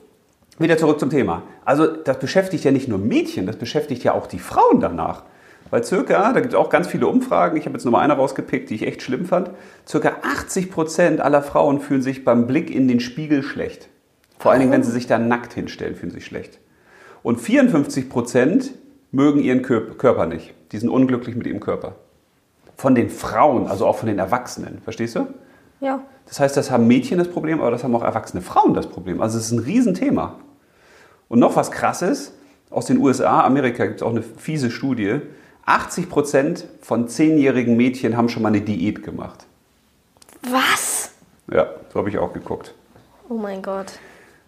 wieder 0.57 0.77
zurück 0.77 1.01
zum 1.01 1.09
Thema. 1.09 1.43
Also 1.65 1.87
das 1.87 2.19
beschäftigt 2.19 2.63
ja 2.63 2.71
nicht 2.71 2.87
nur 2.87 2.99
Mädchen, 2.99 3.47
das 3.47 3.57
beschäftigt 3.57 4.05
ja 4.05 4.13
auch 4.13 4.27
die 4.27 4.39
Frauen 4.39 4.79
danach. 4.79 5.23
Weil 5.71 5.83
circa, 5.83 6.33
da 6.33 6.41
gibt 6.41 6.53
es 6.53 6.59
auch 6.59 6.69
ganz 6.69 6.87
viele 6.87 7.07
Umfragen, 7.07 7.57
ich 7.57 7.65
habe 7.65 7.75
jetzt 7.75 7.85
nur 7.85 7.93
mal 7.93 8.01
eine 8.01 8.13
rausgepickt, 8.13 8.69
die 8.69 8.75
ich 8.75 8.85
echt 8.85 9.01
schlimm 9.01 9.25
fand, 9.25 9.49
circa 9.87 10.17
80 10.21 10.69
Prozent 10.69 11.21
aller 11.21 11.41
Frauen 11.41 11.79
fühlen 11.79 12.01
sich 12.01 12.23
beim 12.23 12.45
Blick 12.45 12.69
in 12.69 12.87
den 12.87 12.99
Spiegel 12.99 13.41
schlecht. 13.41 13.89
Vor 14.37 14.51
allen 14.51 14.59
Dingen, 14.59 14.73
wenn 14.73 14.83
sie 14.83 14.91
sich 14.91 15.07
da 15.07 15.17
nackt 15.17 15.53
hinstellen, 15.53 15.95
fühlen 15.95 16.11
sie 16.11 16.17
sich 16.17 16.25
schlecht. 16.25 16.59
Und 17.23 17.39
54 17.39 18.09
Prozent 18.09 18.73
mögen 19.11 19.41
ihren 19.41 19.61
Körper 19.61 20.25
nicht. 20.25 20.53
Die 20.71 20.77
sind 20.77 20.89
unglücklich 20.89 21.35
mit 21.35 21.47
ihrem 21.47 21.59
Körper. 21.59 21.95
Von 22.75 22.93
den 22.93 23.09
Frauen, 23.09 23.67
also 23.67 23.85
auch 23.85 23.97
von 23.97 24.07
den 24.07 24.19
Erwachsenen. 24.19 24.79
Verstehst 24.83 25.15
du? 25.15 25.27
Ja. 25.79 26.01
Das 26.25 26.39
heißt, 26.39 26.57
das 26.57 26.71
haben 26.71 26.87
Mädchen 26.87 27.17
das 27.17 27.29
Problem, 27.29 27.61
aber 27.61 27.71
das 27.71 27.83
haben 27.83 27.95
auch 27.95 28.03
erwachsene 28.03 28.41
Frauen 28.41 28.73
das 28.73 28.87
Problem. 28.87 29.21
Also 29.21 29.37
es 29.37 29.45
ist 29.45 29.51
ein 29.51 29.59
Riesenthema. 29.59 30.35
Und 31.29 31.39
noch 31.39 31.55
was 31.55 31.71
Krasses, 31.71 32.33
aus 32.69 32.85
den 32.85 32.97
USA, 32.97 33.41
Amerika 33.41 33.85
gibt 33.85 33.97
es 33.97 34.03
auch 34.03 34.11
eine 34.11 34.21
fiese 34.21 34.71
Studie. 34.71 35.19
80 35.65 36.09
Prozent 36.09 36.65
von 36.81 37.07
zehnjährigen 37.07 37.77
Mädchen 37.77 38.17
haben 38.17 38.29
schon 38.29 38.43
mal 38.43 38.49
eine 38.49 38.61
Diät 38.61 39.03
gemacht. 39.03 39.45
Was? 40.49 41.11
Ja, 41.51 41.67
so 41.91 41.99
habe 41.99 42.09
ich 42.09 42.17
auch 42.17 42.33
geguckt. 42.33 42.73
Oh 43.29 43.35
mein 43.35 43.61
Gott. 43.61 43.93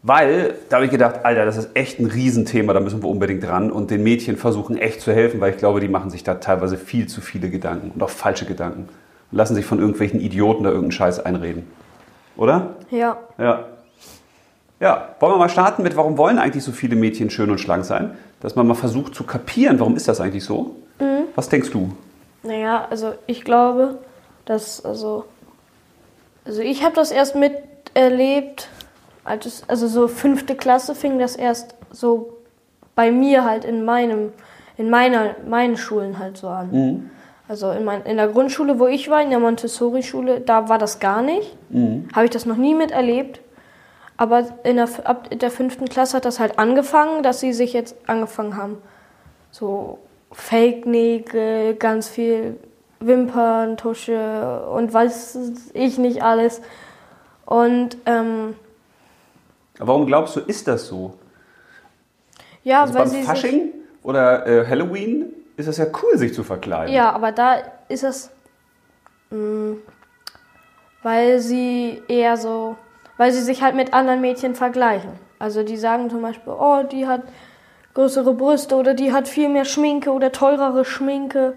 Weil, 0.02 0.56
da 0.68 0.78
habe 0.78 0.86
ich 0.86 0.92
gedacht, 0.92 1.24
Alter, 1.24 1.46
das 1.46 1.56
ist 1.56 1.70
echt 1.76 2.00
ein 2.00 2.08
Riesenthema, 2.08 2.74
da 2.74 2.82
müssen 2.82 3.02
wir 3.02 3.10
unbedingt 3.10 3.42
dran 3.44 3.72
und 3.72 3.90
den 3.90 4.04
Mädchen 4.04 4.36
versuchen 4.36 4.78
echt 4.78 5.00
zu 5.00 5.14
helfen, 5.14 5.40
weil 5.40 5.52
ich 5.52 5.58
glaube, 5.58 5.80
die 5.80 5.88
machen 5.88 6.10
sich 6.10 6.24
da 6.24 6.36
teilweise 6.36 6.78
viel 6.78 7.08
zu 7.08 7.22
viele 7.22 7.50
Gedanken 7.50 7.92
und 7.92 8.04
auch 8.04 8.10
falsche 8.10 8.46
Gedanken 8.46 8.90
und 9.32 9.38
lassen 9.38 9.56
sich 9.56 9.66
von 9.66 9.80
irgendwelchen 9.80 10.20
Idioten 10.20 10.64
da 10.64 10.72
irgendeinen 10.72 10.92
Scheiß 10.92 11.22
einreden. 11.22 11.68
Oder? 12.36 12.76
Ja. 12.92 13.18
Ja. 13.38 13.68
Ja, 14.82 15.16
wollen 15.22 15.34
wir 15.34 15.38
mal 15.38 15.48
starten 15.48 15.84
mit, 15.84 15.96
warum 15.96 16.18
wollen 16.18 16.38
eigentlich 16.38 16.66
so 16.66 16.74
viele 16.74 16.98
Mädchen 16.98 17.30
schön 17.30 17.50
und 17.50 17.60
schlank 17.60 17.86
sein? 17.86 18.18
Dass 18.42 18.58
man 18.58 18.68
mal 18.68 18.74
versucht 18.74 19.16
zu 19.16 19.24
kapieren, 19.24 19.80
warum 19.80 19.96
ist 19.96 20.10
das 20.10 20.20
eigentlich 20.20 20.44
so? 20.44 20.76
Mhm. 21.00 21.26
Was 21.36 21.50
denkst 21.50 21.72
du? 21.72 21.92
Naja, 22.44 22.88
also 22.90 23.14
ich 23.28 23.44
glaube, 23.44 24.00
dass, 24.46 24.84
also, 24.84 25.26
also 26.46 26.62
ich 26.62 26.84
habe 26.84 26.96
das 26.96 27.12
erst 27.12 27.36
miterlebt, 27.36 28.70
als, 29.24 29.64
also 29.68 29.88
so 29.88 30.08
fünfte 30.08 30.56
Klasse 30.56 30.96
fing 30.96 31.20
das 31.20 31.36
erst 31.36 31.76
so 31.92 32.38
bei 32.96 33.12
mir 33.12 33.46
halt 33.46 33.66
in 33.66 33.86
meinem, 33.86 34.34
in 34.78 34.90
meiner, 34.90 35.36
meinen 35.48 35.78
Schulen 35.78 36.20
halt 36.20 36.38
so 36.38 36.48
an. 36.48 36.72
Mhm. 36.72 37.10
Also 37.48 37.72
in, 37.72 37.84
mein, 37.84 38.04
in 38.04 38.18
der 38.18 38.30
Grundschule, 38.30 38.80
wo 38.80 38.88
ich 38.88 39.10
war, 39.10 39.22
in 39.22 39.30
der 39.30 39.40
Montessori-Schule, 39.40 40.42
da 40.42 40.70
war 40.70 40.78
das 40.78 41.00
gar 41.00 41.22
nicht. 41.22 41.56
Mhm. 41.70 42.08
Habe 42.14 42.26
ich 42.26 42.32
das 42.32 42.46
noch 42.46 42.58
nie 42.58 42.74
miterlebt. 42.74 43.42
Aber 44.16 44.46
in 44.64 44.78
der, 44.78 44.88
ab 45.04 45.30
der 45.32 45.52
fünften 45.52 45.90
Klasse 45.90 46.18
hat 46.18 46.26
das 46.26 46.40
halt 46.40 46.60
angefangen, 46.60 47.24
dass 47.24 47.40
sie 47.40 47.52
sich 47.52 47.74
jetzt 47.74 47.96
angefangen 48.08 48.58
haben. 48.58 48.78
So 49.52 50.00
Fake-Nägel, 50.34 51.76
ganz 51.76 52.10
viel 52.10 52.58
Wimperntusche 53.00 54.66
und 54.74 54.94
weiß 54.94 55.38
ich 55.74 55.98
nicht 55.98 56.24
alles. 56.24 56.62
Und 57.46 57.98
ähm, 58.06 58.56
Warum 59.80 60.06
glaubst 60.06 60.36
du, 60.36 60.40
ist 60.42 60.68
das 60.68 60.88
so? 60.88 61.14
Ja, 62.64 62.82
also 62.82 62.94
weil 62.94 63.02
beim 63.04 63.10
sie 63.10 63.24
Fasching 63.24 63.74
oder 64.04 64.48
äh, 64.48 64.66
Halloween 64.68 65.34
ist 65.58 65.68
es 65.68 65.78
ja 65.78 65.86
cool, 66.02 66.18
sich 66.18 66.34
zu 66.34 66.44
verkleiden. 66.44 66.94
Ja, 66.94 67.12
aber 67.12 67.32
da 67.32 67.58
ist 67.90 68.04
es, 68.04 68.32
mh, 69.30 69.76
weil 71.04 71.40
sie 71.40 72.02
eher 72.08 72.38
so, 72.38 72.78
weil 73.18 73.32
sie 73.32 73.42
sich 73.42 73.62
halt 73.62 73.76
mit 73.76 73.94
anderen 73.94 74.22
Mädchen 74.22 74.56
vergleichen. 74.56 75.12
Also 75.40 75.64
die 75.64 75.78
sagen 75.78 76.10
zum 76.10 76.22
Beispiel, 76.22 76.54
oh, 76.54 76.84
die 76.90 77.06
hat 77.06 77.22
größere 77.94 78.34
Brüste 78.34 78.76
oder 78.76 78.94
die 78.94 79.12
hat 79.12 79.28
viel 79.28 79.50
mehr 79.50 79.66
Schminke 79.66 80.12
oder 80.12 80.32
teurere 80.32 80.86
Schminke. 80.86 81.54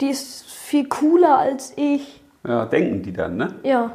Die 0.00 0.08
ist 0.08 0.44
viel 0.44 0.88
cooler 0.88 1.38
als 1.38 1.72
ich. 1.76 2.22
Ja, 2.46 2.66
denken 2.66 3.02
die 3.02 3.12
dann, 3.12 3.36
ne? 3.36 3.54
Ja. 3.62 3.92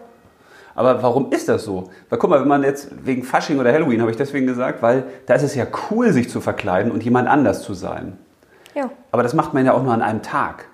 Aber 0.75 1.03
warum 1.03 1.31
ist 1.31 1.49
das 1.49 1.65
so? 1.65 1.89
Weil 2.09 2.19
guck 2.19 2.29
mal, 2.29 2.39
wenn 2.39 2.47
man 2.47 2.63
jetzt 2.63 3.05
wegen 3.05 3.23
Fasching 3.23 3.59
oder 3.59 3.73
Halloween, 3.73 3.99
habe 4.01 4.11
ich 4.11 4.17
deswegen 4.17 4.47
gesagt, 4.47 4.81
weil 4.81 5.03
da 5.25 5.33
ist 5.33 5.43
es 5.43 5.55
ja 5.55 5.65
cool, 5.89 6.13
sich 6.13 6.29
zu 6.29 6.39
verkleiden 6.39 6.91
und 6.91 7.03
jemand 7.03 7.27
anders 7.27 7.63
zu 7.63 7.73
sein. 7.73 8.17
Ja. 8.75 8.89
Aber 9.11 9.23
das 9.23 9.33
macht 9.33 9.53
man 9.53 9.65
ja 9.65 9.73
auch 9.73 9.83
nur 9.83 9.93
an 9.93 10.01
einem 10.01 10.21
Tag. 10.21 10.68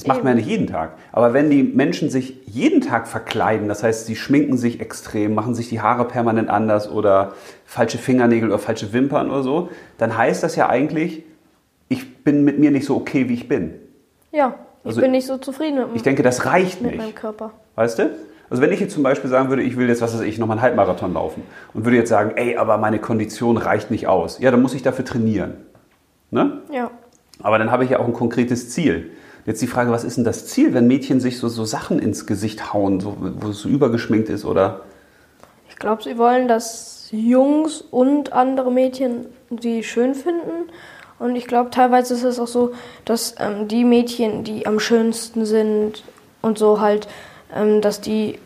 Das 0.00 0.06
macht 0.06 0.24
man 0.24 0.32
ja 0.32 0.36
nicht 0.36 0.48
jeden 0.48 0.66
Tag. 0.66 0.92
Aber 1.12 1.34
wenn 1.34 1.50
die 1.50 1.62
Menschen 1.62 2.08
sich 2.08 2.38
jeden 2.46 2.80
Tag 2.80 3.06
verkleiden, 3.06 3.68
das 3.68 3.82
heißt, 3.82 4.06
sie 4.06 4.16
schminken 4.16 4.56
sich 4.56 4.80
extrem, 4.80 5.34
machen 5.34 5.54
sich 5.54 5.68
die 5.68 5.80
Haare 5.80 6.06
permanent 6.06 6.48
anders 6.48 6.90
oder 6.90 7.34
falsche 7.66 7.98
Fingernägel 7.98 8.48
oder 8.48 8.58
falsche 8.58 8.92
Wimpern 8.94 9.30
oder 9.30 9.42
so, 9.42 9.68
dann 9.98 10.16
heißt 10.16 10.42
das 10.42 10.56
ja 10.56 10.68
eigentlich, 10.70 11.24
ich 11.88 12.24
bin 12.24 12.44
mit 12.44 12.58
mir 12.58 12.70
nicht 12.70 12.86
so 12.86 12.96
okay, 12.96 13.28
wie 13.28 13.34
ich 13.34 13.46
bin. 13.46 13.74
Ja, 14.32 14.54
ich 14.82 14.86
Also 14.88 15.00
bin 15.02 15.10
nicht 15.10 15.26
so 15.26 15.36
zufrieden 15.36 15.76
mit, 15.78 15.88
Ich 15.94 16.02
denke, 16.02 16.22
das 16.22 16.46
reicht 16.46 16.80
mit 16.80 16.96
meinem 16.96 17.06
nicht. 17.08 17.16
Körper. 17.16 17.52
Weißt 17.74 17.98
du? 17.98 18.10
Also 18.48 18.62
wenn 18.62 18.72
ich 18.72 18.80
jetzt 18.80 18.94
zum 18.94 19.02
Beispiel 19.02 19.28
sagen 19.28 19.48
würde, 19.50 19.62
ich 19.62 19.76
will 19.76 19.88
jetzt, 19.88 20.00
was 20.00 20.14
weiß 20.14 20.22
ich, 20.22 20.38
nochmal 20.38 20.56
einen 20.56 20.62
Halbmarathon 20.62 21.12
laufen 21.12 21.42
und 21.74 21.84
würde 21.84 21.96
jetzt 21.98 22.08
sagen, 22.08 22.32
ey, 22.36 22.56
aber 22.56 22.78
meine 22.78 22.98
Kondition 22.98 23.56
reicht 23.58 23.90
nicht 23.90 24.08
aus. 24.08 24.38
Ja, 24.40 24.50
dann 24.50 24.62
muss 24.62 24.74
ich 24.74 24.82
dafür 24.82 25.04
trainieren. 25.04 25.54
Ne? 26.30 26.62
Ja. 26.72 26.90
Aber 27.42 27.58
dann 27.58 27.70
habe 27.70 27.84
ich 27.84 27.90
ja 27.90 28.00
auch 28.00 28.06
ein 28.06 28.12
konkretes 28.12 28.70
Ziel. 28.70 29.10
Jetzt 29.50 29.62
die 29.62 29.66
Frage, 29.66 29.90
was 29.90 30.04
ist 30.04 30.16
denn 30.16 30.22
das 30.22 30.46
Ziel, 30.46 30.74
wenn 30.74 30.86
Mädchen 30.86 31.18
sich 31.18 31.40
so, 31.40 31.48
so 31.48 31.64
Sachen 31.64 31.98
ins 31.98 32.24
Gesicht 32.24 32.72
hauen, 32.72 33.00
so, 33.00 33.16
wo 33.18 33.48
es 33.48 33.58
so 33.58 33.68
übergeschminkt 33.68 34.28
ist 34.28 34.44
oder... 34.44 34.82
Ich 35.68 35.74
glaube, 35.74 36.04
sie 36.04 36.18
wollen, 36.18 36.46
dass 36.46 37.08
Jungs 37.10 37.80
und 37.80 38.32
andere 38.32 38.70
Mädchen 38.70 39.26
sie 39.60 39.82
schön 39.82 40.14
finden. 40.14 40.70
Und 41.18 41.34
ich 41.34 41.48
glaube, 41.48 41.70
teilweise 41.70 42.14
ist 42.14 42.22
es 42.22 42.38
auch 42.38 42.46
so, 42.46 42.74
dass 43.04 43.34
ähm, 43.40 43.66
die 43.66 43.82
Mädchen, 43.82 44.44
die 44.44 44.66
am 44.68 44.78
schönsten 44.78 45.44
sind 45.44 46.04
und 46.42 46.56
so 46.56 46.80
halt, 46.80 47.08
ähm, 47.52 47.80
dass 47.80 48.00
die 48.00 48.38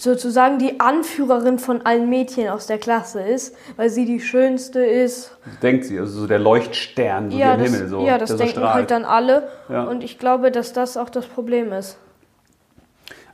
sozusagen 0.00 0.58
die 0.58 0.80
Anführerin 0.80 1.58
von 1.58 1.84
allen 1.84 2.08
Mädchen 2.08 2.48
aus 2.48 2.66
der 2.66 2.78
Klasse 2.78 3.20
ist, 3.20 3.54
weil 3.76 3.90
sie 3.90 4.04
die 4.06 4.20
schönste 4.20 4.80
ist. 4.80 5.36
Denkt 5.62 5.84
sie, 5.84 5.98
also 5.98 6.20
so 6.20 6.26
der 6.26 6.38
Leuchtstern 6.38 7.30
so 7.30 7.36
ja, 7.36 7.56
das, 7.56 7.70
Himmel. 7.70 7.88
So, 7.88 8.06
ja, 8.06 8.18
das 8.18 8.30
so 8.30 8.36
denken 8.36 8.52
strahlt. 8.52 8.74
halt 8.74 8.90
dann 8.90 9.04
alle. 9.04 9.48
Ja. 9.68 9.84
Und 9.84 10.02
ich 10.02 10.18
glaube, 10.18 10.50
dass 10.50 10.72
das 10.72 10.96
auch 10.96 11.10
das 11.10 11.26
Problem 11.26 11.72
ist. 11.72 11.98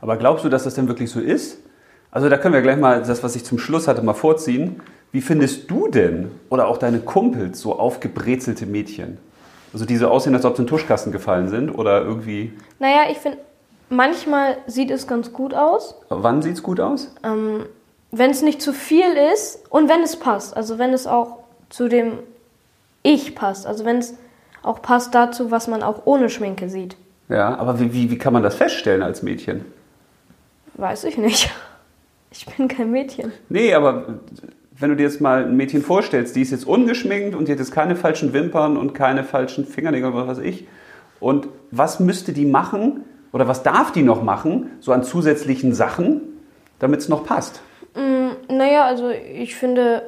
Aber 0.01 0.17
glaubst 0.17 0.45
du, 0.45 0.49
dass 0.49 0.63
das 0.63 0.75
denn 0.75 0.87
wirklich 0.87 1.09
so 1.09 1.19
ist? 1.19 1.59
Also 2.11 2.29
da 2.29 2.37
können 2.37 2.53
wir 2.53 2.61
gleich 2.61 2.77
mal 2.77 3.01
das, 3.01 3.23
was 3.23 3.35
ich 3.35 3.45
zum 3.45 3.59
Schluss 3.59 3.87
hatte, 3.87 4.01
mal 4.01 4.13
vorziehen. 4.13 4.81
Wie 5.11 5.21
findest 5.21 5.69
du 5.71 5.87
denn 5.87 6.31
oder 6.49 6.67
auch 6.67 6.77
deine 6.77 6.99
Kumpels 6.99 7.59
so 7.59 7.79
aufgebrezelte 7.79 8.65
Mädchen? 8.65 9.17
Also 9.73 9.85
die 9.85 9.97
so 9.97 10.07
aussehen, 10.07 10.33
als 10.33 10.45
ob 10.45 10.55
sie 10.55 10.61
in 10.61 10.65
den 10.65 10.69
Tuschkasten 10.69 11.11
gefallen 11.11 11.49
sind 11.49 11.69
oder 11.69 12.01
irgendwie. 12.01 12.53
Naja, 12.79 13.09
ich 13.09 13.17
finde, 13.17 13.37
manchmal 13.89 14.57
sieht 14.67 14.91
es 14.91 15.07
ganz 15.07 15.33
gut 15.33 15.53
aus. 15.53 15.95
Wann 16.09 16.41
sieht 16.41 16.55
es 16.55 16.63
gut 16.63 16.79
aus? 16.79 17.13
Ähm, 17.23 17.65
wenn 18.11 18.31
es 18.31 18.41
nicht 18.41 18.61
zu 18.61 18.73
viel 18.73 19.13
ist 19.33 19.63
und 19.69 19.89
wenn 19.89 20.01
es 20.01 20.17
passt. 20.17 20.55
Also 20.55 20.77
wenn 20.77 20.93
es 20.93 21.07
auch 21.07 21.39
zu 21.69 21.87
dem 21.87 22.19
Ich 23.03 23.35
passt. 23.35 23.65
Also 23.67 23.85
wenn 23.85 23.97
es 23.97 24.15
auch 24.63 24.81
passt 24.81 25.13
dazu, 25.15 25.51
was 25.51 25.67
man 25.67 25.83
auch 25.83 26.01
ohne 26.05 26.29
Schminke 26.29 26.69
sieht. 26.69 26.95
Ja, 27.29 27.57
aber 27.57 27.79
wie, 27.79 27.93
wie, 27.93 28.11
wie 28.11 28.17
kann 28.17 28.33
man 28.33 28.43
das 28.43 28.55
feststellen 28.55 29.01
als 29.01 29.23
Mädchen? 29.23 29.65
Weiß 30.75 31.03
ich 31.03 31.17
nicht. 31.17 31.49
Ich 32.29 32.45
bin 32.45 32.67
kein 32.67 32.91
Mädchen. 32.91 33.31
Nee, 33.47 33.73
aber 33.73 34.19
wenn 34.77 34.89
du 34.89 34.97
dir 34.97 35.03
jetzt 35.03 35.21
mal 35.21 35.45
ein 35.45 35.55
Mädchen 35.55 35.81
vorstellst, 35.81 36.35
die 36.35 36.41
ist 36.41 36.51
jetzt 36.51 36.67
ungeschminkt 36.67 37.35
und 37.35 37.47
die 37.47 37.53
hat 37.53 37.59
jetzt 37.59 37.71
keine 37.71 37.95
falschen 37.95 38.33
Wimpern 38.33 38.75
und 38.75 38.93
keine 38.93 39.23
falschen 39.23 39.65
Fingernägel 39.65 40.11
oder 40.11 40.27
was 40.27 40.37
weiß 40.37 40.45
ich. 40.45 40.67
Und 41.21 41.47
was 41.71 42.01
müsste 42.01 42.33
die 42.33 42.45
machen 42.45 43.05
oder 43.37 43.47
was 43.47 43.61
darf 43.61 43.91
die 43.91 44.01
noch 44.01 44.23
machen, 44.23 44.71
so 44.79 44.91
an 44.91 45.03
zusätzlichen 45.03 45.71
Sachen, 45.71 46.21
damit 46.79 47.01
es 47.01 47.07
noch 47.07 47.23
passt? 47.23 47.61
Mm, 47.93 48.29
naja, 48.51 48.85
also 48.85 49.09
ich 49.09 49.55
finde, 49.55 50.01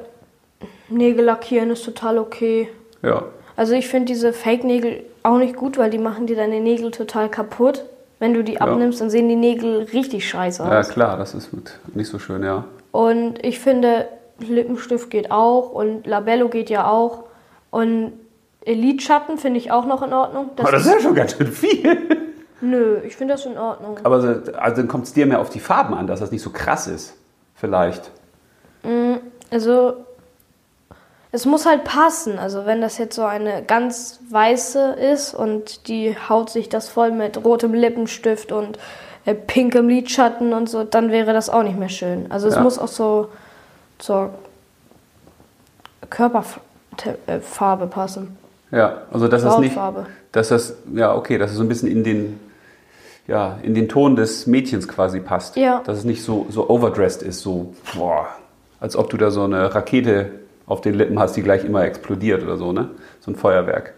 Nägel 0.88 1.26
lackieren 1.26 1.70
ist 1.70 1.84
total 1.84 2.18
okay. 2.18 2.68
Ja. 3.04 3.22
Also 3.54 3.74
ich 3.74 3.86
finde 3.86 4.06
diese 4.06 4.32
Fake-Nägel 4.32 5.04
auch 5.22 5.38
nicht 5.38 5.54
gut, 5.54 5.78
weil 5.78 5.90
die 5.90 5.98
machen 5.98 6.26
dir 6.26 6.34
deine 6.34 6.58
Nägel 6.58 6.90
total 6.90 7.28
kaputt. 7.28 7.84
Wenn 8.18 8.34
du 8.34 8.42
die 8.42 8.60
abnimmst, 8.60 9.00
dann 9.00 9.10
sehen 9.10 9.28
die 9.28 9.36
Nägel 9.36 9.82
richtig 9.92 10.28
scheiße 10.28 10.64
aus. 10.64 10.68
Ja, 10.68 10.82
klar, 10.82 11.16
das 11.16 11.32
ist 11.34 11.50
nicht 11.94 12.08
so 12.08 12.18
schön, 12.18 12.42
ja. 12.42 12.64
Und 12.90 13.44
ich 13.46 13.60
finde, 13.60 14.08
Lippenstift 14.40 15.08
geht 15.08 15.30
auch 15.30 15.70
und 15.70 16.04
Labello 16.04 16.48
geht 16.48 16.68
ja 16.68 16.90
auch. 16.90 17.26
Und 17.70 18.14
Elidschatten 18.64 19.38
finde 19.38 19.60
ich 19.60 19.70
auch 19.70 19.86
noch 19.86 20.02
in 20.02 20.12
Ordnung. 20.12 20.50
Das 20.56 20.66
Aber 20.66 20.76
das 20.76 20.84
ist 20.84 20.92
ja 20.92 21.00
schon 21.00 21.14
ganz 21.14 21.36
schön 21.36 21.46
viel. 21.46 22.29
Nö, 22.60 22.98
ich 23.04 23.16
finde 23.16 23.34
das 23.34 23.46
in 23.46 23.56
Ordnung. 23.56 23.98
Aber 24.02 24.16
also 24.16 24.76
dann 24.76 24.88
kommt 24.88 25.06
es 25.06 25.12
dir 25.12 25.26
mehr 25.26 25.40
auf 25.40 25.50
die 25.50 25.60
Farben 25.60 25.94
an, 25.94 26.06
dass 26.06 26.20
das 26.20 26.30
nicht 26.30 26.42
so 26.42 26.50
krass 26.50 26.86
ist. 26.86 27.14
Vielleicht. 27.54 28.10
Mm, 28.82 29.16
also 29.50 29.94
es 31.32 31.46
muss 31.46 31.66
halt 31.66 31.84
passen. 31.84 32.38
Also 32.38 32.66
wenn 32.66 32.80
das 32.80 32.98
jetzt 32.98 33.14
so 33.14 33.24
eine 33.24 33.62
ganz 33.62 34.20
weiße 34.30 34.92
ist 35.12 35.34
und 35.34 35.88
die 35.88 36.16
haut 36.28 36.50
sich 36.50 36.68
das 36.68 36.88
voll 36.88 37.12
mit 37.12 37.44
rotem 37.44 37.72
Lippenstift 37.72 38.52
und 38.52 38.78
äh, 39.24 39.34
pinkem 39.34 39.88
Lidschatten 39.88 40.52
und 40.52 40.68
so, 40.68 40.84
dann 40.84 41.10
wäre 41.10 41.32
das 41.32 41.50
auch 41.50 41.62
nicht 41.62 41.78
mehr 41.78 41.88
schön. 41.88 42.30
Also 42.30 42.48
es 42.48 42.56
ja. 42.56 42.62
muss 42.62 42.78
auch 42.78 42.88
so 42.88 43.28
zur 43.98 44.30
Körperfarbe 46.08 47.86
passen. 47.86 48.36
Ja, 48.70 49.02
also 49.12 49.28
dass 49.28 49.42
das 49.42 49.58
nicht, 49.58 49.76
dass 50.32 50.48
das 50.48 50.74
ja 50.94 51.14
okay, 51.14 51.38
dass 51.38 51.50
es 51.50 51.56
so 51.56 51.62
ein 51.62 51.68
bisschen 51.68 51.88
in 51.88 52.04
den 52.04 52.40
ja 53.30 53.58
in 53.62 53.74
den 53.74 53.88
Ton 53.88 54.16
des 54.16 54.46
Mädchens 54.46 54.88
quasi 54.88 55.20
passt. 55.20 55.56
Ja. 55.56 55.82
Dass 55.84 55.98
es 55.98 56.04
nicht 56.04 56.22
so 56.22 56.46
so 56.50 56.68
overdressed 56.68 57.22
ist, 57.22 57.40
so 57.40 57.72
boah, 57.96 58.28
als 58.80 58.96
ob 58.96 59.08
du 59.08 59.16
da 59.16 59.30
so 59.30 59.44
eine 59.44 59.74
Rakete 59.74 60.30
auf 60.66 60.80
den 60.80 60.94
Lippen 60.94 61.18
hast, 61.18 61.36
die 61.36 61.42
gleich 61.42 61.64
immer 61.64 61.84
explodiert 61.84 62.42
oder 62.42 62.56
so, 62.56 62.72
ne? 62.72 62.90
So 63.20 63.30
ein 63.30 63.36
Feuerwerk. 63.36 63.94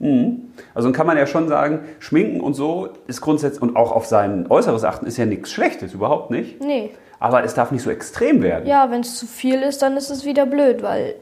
Mhm. 0.00 0.52
Also 0.74 0.88
dann 0.88 0.94
kann 0.94 1.06
man 1.06 1.16
ja 1.16 1.26
schon 1.26 1.48
sagen, 1.48 1.80
Schminken 1.98 2.40
und 2.40 2.54
so 2.54 2.88
ist 3.06 3.20
grundsätzlich 3.20 3.62
und 3.62 3.76
auch 3.76 3.92
auf 3.92 4.06
sein 4.06 4.46
Äußeres 4.48 4.84
achten 4.84 5.06
ist 5.06 5.18
ja 5.18 5.26
nichts 5.26 5.50
Schlechtes, 5.50 5.94
überhaupt 5.94 6.30
nicht. 6.30 6.60
Nee. 6.60 6.90
Aber 7.18 7.44
es 7.44 7.52
darf 7.52 7.70
nicht 7.70 7.82
so 7.82 7.90
extrem 7.90 8.42
werden. 8.42 8.66
Ja, 8.66 8.90
wenn 8.90 9.02
es 9.02 9.18
zu 9.18 9.26
viel 9.26 9.62
ist, 9.62 9.82
dann 9.82 9.96
ist 9.98 10.10
es 10.10 10.24
wieder 10.24 10.46
blöd, 10.46 10.82
weil 10.82 11.16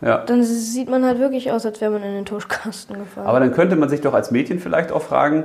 ja. 0.00 0.18
dann 0.18 0.44
sieht 0.44 0.88
man 0.88 1.04
halt 1.04 1.18
wirklich 1.18 1.50
aus, 1.50 1.66
als 1.66 1.80
wäre 1.80 1.90
man 1.90 2.04
in 2.04 2.14
den 2.14 2.24
Tuschkasten 2.24 2.96
gefallen. 2.96 3.26
Aber 3.26 3.40
dann 3.40 3.52
könnte 3.52 3.74
man 3.74 3.88
sich 3.88 4.00
doch 4.00 4.14
als 4.14 4.30
Mädchen 4.30 4.60
vielleicht 4.60 4.92
auch 4.92 5.02
fragen, 5.02 5.44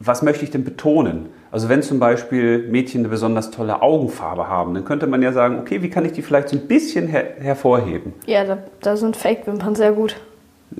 was 0.00 0.22
möchte 0.22 0.44
ich 0.44 0.50
denn 0.50 0.64
betonen? 0.64 1.28
Also 1.52 1.68
wenn 1.68 1.82
zum 1.82 2.00
Beispiel 2.00 2.66
Mädchen 2.68 3.02
eine 3.02 3.08
besonders 3.08 3.50
tolle 3.50 3.82
Augenfarbe 3.82 4.48
haben, 4.48 4.72
dann 4.72 4.84
könnte 4.84 5.06
man 5.06 5.20
ja 5.20 5.32
sagen, 5.32 5.58
okay, 5.60 5.82
wie 5.82 5.90
kann 5.90 6.06
ich 6.06 6.12
die 6.12 6.22
vielleicht 6.22 6.48
so 6.48 6.56
ein 6.56 6.66
bisschen 6.66 7.06
her 7.06 7.34
hervorheben? 7.38 8.14
Ja, 8.26 8.44
da, 8.44 8.58
da 8.80 8.96
sind 8.96 9.16
Fake-Wimpern 9.16 9.74
sehr 9.74 9.92
gut. 9.92 10.16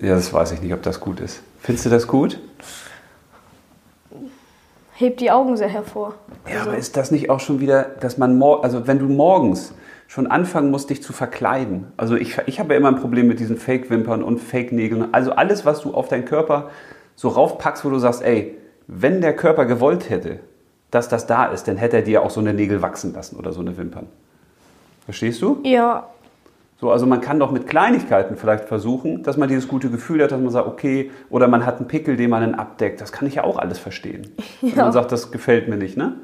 Ja, 0.01 0.15
das 0.15 0.33
weiß 0.33 0.53
ich 0.53 0.63
nicht, 0.63 0.73
ob 0.73 0.83
das 0.83 1.01
gut 1.01 1.21
ist. 1.21 1.43
Findest 1.61 1.85
du 1.85 1.91
das 1.91 2.07
gut? 2.07 2.41
Hebt 4.95 5.21
die 5.21 5.31
Augen 5.31 5.57
sehr 5.57 5.69
hervor. 5.69 6.15
Ja, 6.49 6.59
also. 6.59 6.71
aber 6.71 6.79
ist 6.79 6.97
das 6.97 7.11
nicht 7.11 7.29
auch 7.29 7.41
schon 7.41 7.61
wieder, 7.61 7.83
dass 8.01 8.17
man, 8.17 8.43
also 8.43 8.87
wenn 8.87 8.99
du 8.99 9.07
morgens 9.07 9.75
schon 10.09 10.29
anfangen 10.29 10.71
musst, 10.71 10.89
dich 10.89 11.03
zu 11.03 11.13
verkleiden. 11.13 11.93
Also 11.97 12.17
ich, 12.17 12.39
ich 12.47 12.59
habe 12.59 12.73
ja 12.73 12.79
immer 12.79 12.89
ein 12.89 12.97
Problem 12.97 13.29
mit 13.29 13.39
diesen 13.39 13.59
Fake-Wimpern 13.59 14.23
und 14.23 14.39
Fake-Nägeln. 14.39 15.13
Also 15.13 15.33
alles, 15.33 15.67
was 15.67 15.83
du 15.83 15.93
auf 15.93 16.09
deinen 16.09 16.25
Körper 16.25 16.71
so 17.17 17.29
raufpackst, 17.29 17.85
wo 17.85 17.91
du 17.91 17.99
sagst, 17.99 18.23
ey, 18.23 18.57
wenn 18.93 19.21
der 19.21 19.37
Körper 19.37 19.67
gewollt 19.67 20.11
hätte, 20.11 20.41
dass 20.91 21.09
das 21.09 21.27
da 21.27 21.47
ist, 21.47 21.69
dann 21.69 21.77
hätte 21.77 21.97
er 21.97 22.03
dir 22.03 22.23
auch 22.23 22.31
so 22.31 22.41
eine 22.41 22.53
Nägel 22.53 22.83
wachsen 22.83 23.15
lassen 23.15 23.37
oder 23.37 23.53
so 23.53 23.61
eine 23.61 23.77
Wimpern. 23.77 24.07
Verstehst 25.05 25.41
du? 25.41 25.61
Ja. 25.63 26.09
So, 26.81 26.91
also 26.91 27.07
man 27.07 27.21
kann 27.21 27.39
doch 27.39 27.53
mit 27.53 27.69
Kleinigkeiten 27.69 28.37
vielleicht 28.37 28.65
versuchen, 28.65 29.23
dass 29.23 29.37
man 29.37 29.49
dieses 29.49 29.69
gute 29.69 29.91
Gefühl 29.91 30.23
hat, 30.23 30.33
dass 30.33 30.41
man 30.41 30.51
sagt, 30.51 30.67
okay, 30.67 31.11
oder 31.29 31.47
man 31.47 31.67
hat 31.67 31.77
einen 31.77 31.87
Pickel, 31.87 32.17
den 32.17 32.31
man 32.31 32.41
dann 32.41 32.55
abdeckt. 32.55 33.01
Das 33.01 33.13
kann 33.13 33.29
ich 33.29 33.37
ja 33.37 33.45
auch 33.45 33.59
alles 33.59 33.79
verstehen. 33.79 34.29
Ja. 34.63 34.77
Wenn 34.77 34.85
man 34.85 34.93
sagt, 34.93 35.13
das 35.13 35.31
gefällt 35.31 35.69
mir 35.69 35.77
nicht, 35.77 35.97
ne? 35.97 36.17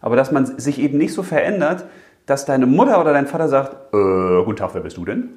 Aber 0.00 0.16
dass 0.16 0.32
man 0.32 0.58
sich 0.58 0.78
eben 0.78 0.98
nicht 0.98 1.12
so 1.12 1.22
verändert, 1.22 1.84
dass 2.24 2.46
deine 2.46 2.66
Mutter 2.66 3.00
oder 3.00 3.12
dein 3.12 3.26
Vater 3.26 3.48
sagt, 3.48 3.94
äh, 3.94 4.44
guten 4.44 4.56
Tag, 4.56 4.70
wer 4.74 4.80
bist 4.80 4.96
du 4.96 5.04
denn? 5.04 5.28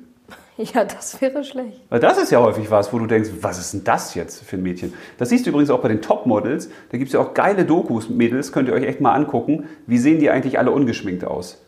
Ja, 0.74 0.84
das 0.84 1.22
wäre 1.22 1.44
schlecht. 1.44 1.80
Weil 1.90 2.02
das 2.02 2.18
ist 2.18 2.32
ja 2.32 2.42
häufig 2.42 2.70
was, 2.70 2.92
wo 2.92 3.00
du 3.00 3.06
denkst, 3.06 3.30
was 3.42 3.58
ist 3.60 3.74
denn 3.74 3.84
das 3.86 4.14
jetzt 4.14 4.44
für 4.44 4.58
ein 4.58 4.62
Mädchen? 4.62 4.94
Das 5.18 5.30
siehst 5.30 5.46
du 5.46 5.52
übrigens 5.52 5.70
auch 5.70 5.80
bei 5.80 5.88
den 5.88 6.02
Topmodels. 6.02 6.70
Da 6.90 6.98
gibt 6.98 7.08
es 7.08 7.14
ja 7.14 7.22
auch 7.22 7.34
geile 7.34 7.64
Dokus, 7.64 8.10
Mädels, 8.10 8.52
könnt 8.52 8.68
ihr 8.68 8.74
euch 8.74 8.84
echt 8.84 9.00
mal 9.00 9.14
angucken. 9.14 9.70
Wie 9.88 9.98
sehen 9.98 10.20
die 10.20 10.30
eigentlich 10.30 10.60
alle 10.60 10.72
ungeschminkt 10.72 11.24
aus? 11.24 11.64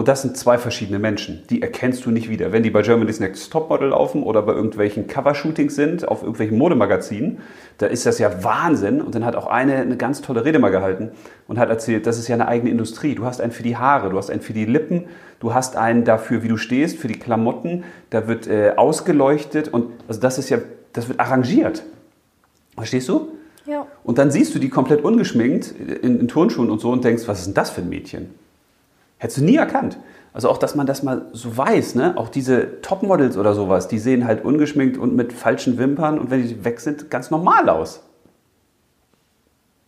Und 0.00 0.08
das 0.08 0.22
sind 0.22 0.34
zwei 0.34 0.56
verschiedene 0.56 0.98
Menschen. 0.98 1.42
Die 1.50 1.60
erkennst 1.60 2.06
du 2.06 2.10
nicht 2.10 2.30
wieder. 2.30 2.52
Wenn 2.52 2.62
die 2.62 2.70
bei 2.70 2.80
Germany's 2.80 3.20
Next 3.20 3.52
Topmodel 3.52 3.90
laufen 3.90 4.22
oder 4.22 4.40
bei 4.40 4.54
irgendwelchen 4.54 5.06
Covershootings 5.06 5.74
sind, 5.74 6.08
auf 6.08 6.22
irgendwelchen 6.22 6.56
Modemagazinen, 6.56 7.40
da 7.76 7.84
ist 7.84 8.06
das 8.06 8.18
ja 8.18 8.42
Wahnsinn. 8.42 9.02
Und 9.02 9.14
dann 9.14 9.26
hat 9.26 9.36
auch 9.36 9.46
eine 9.46 9.76
eine 9.76 9.98
ganz 9.98 10.22
tolle 10.22 10.46
Rede 10.46 10.58
mal 10.58 10.70
gehalten 10.70 11.10
und 11.48 11.58
hat 11.58 11.68
erzählt, 11.68 12.06
das 12.06 12.18
ist 12.18 12.28
ja 12.28 12.34
eine 12.34 12.48
eigene 12.48 12.70
Industrie. 12.70 13.14
Du 13.14 13.26
hast 13.26 13.42
einen 13.42 13.52
für 13.52 13.62
die 13.62 13.76
Haare, 13.76 14.08
du 14.08 14.16
hast 14.16 14.30
einen 14.30 14.40
für 14.40 14.54
die 14.54 14.64
Lippen, 14.64 15.04
du 15.38 15.52
hast 15.52 15.76
einen 15.76 16.06
dafür, 16.06 16.42
wie 16.42 16.48
du 16.48 16.56
stehst, 16.56 16.96
für 16.96 17.08
die 17.08 17.18
Klamotten. 17.18 17.84
Da 18.08 18.26
wird 18.26 18.46
äh, 18.46 18.72
ausgeleuchtet 18.76 19.68
und 19.68 19.92
also 20.08 20.18
das 20.18 20.38
ist 20.38 20.48
ja, 20.48 20.60
das 20.94 21.08
wird 21.08 21.20
arrangiert. 21.20 21.82
Verstehst 22.74 23.06
du? 23.10 23.32
Ja. 23.66 23.86
Und 24.02 24.16
dann 24.16 24.30
siehst 24.30 24.54
du 24.54 24.60
die 24.60 24.70
komplett 24.70 25.04
ungeschminkt 25.04 25.74
in, 25.78 26.20
in 26.20 26.26
Turnschuhen 26.26 26.70
und 26.70 26.80
so 26.80 26.88
und 26.88 27.04
denkst, 27.04 27.24
was 27.26 27.40
ist 27.40 27.48
denn 27.48 27.54
das 27.54 27.68
für 27.68 27.82
ein 27.82 27.90
Mädchen? 27.90 28.30
Hättest 29.20 29.38
du 29.38 29.44
nie 29.44 29.56
erkannt. 29.56 29.98
Also 30.32 30.48
auch, 30.48 30.56
dass 30.56 30.74
man 30.74 30.86
das 30.86 31.02
mal 31.02 31.26
so 31.32 31.56
weiß, 31.56 31.94
ne? 31.94 32.14
Auch 32.16 32.30
diese 32.30 32.80
Topmodels 32.80 33.36
oder 33.36 33.52
sowas, 33.52 33.86
die 33.86 33.98
sehen 33.98 34.24
halt 34.24 34.44
ungeschminkt 34.44 34.96
und 34.96 35.14
mit 35.14 35.32
falschen 35.32 35.76
Wimpern 35.76 36.18
und 36.18 36.30
wenn 36.30 36.46
die 36.46 36.64
weg 36.64 36.80
sind, 36.80 37.10
ganz 37.10 37.30
normal 37.30 37.68
aus. 37.68 38.02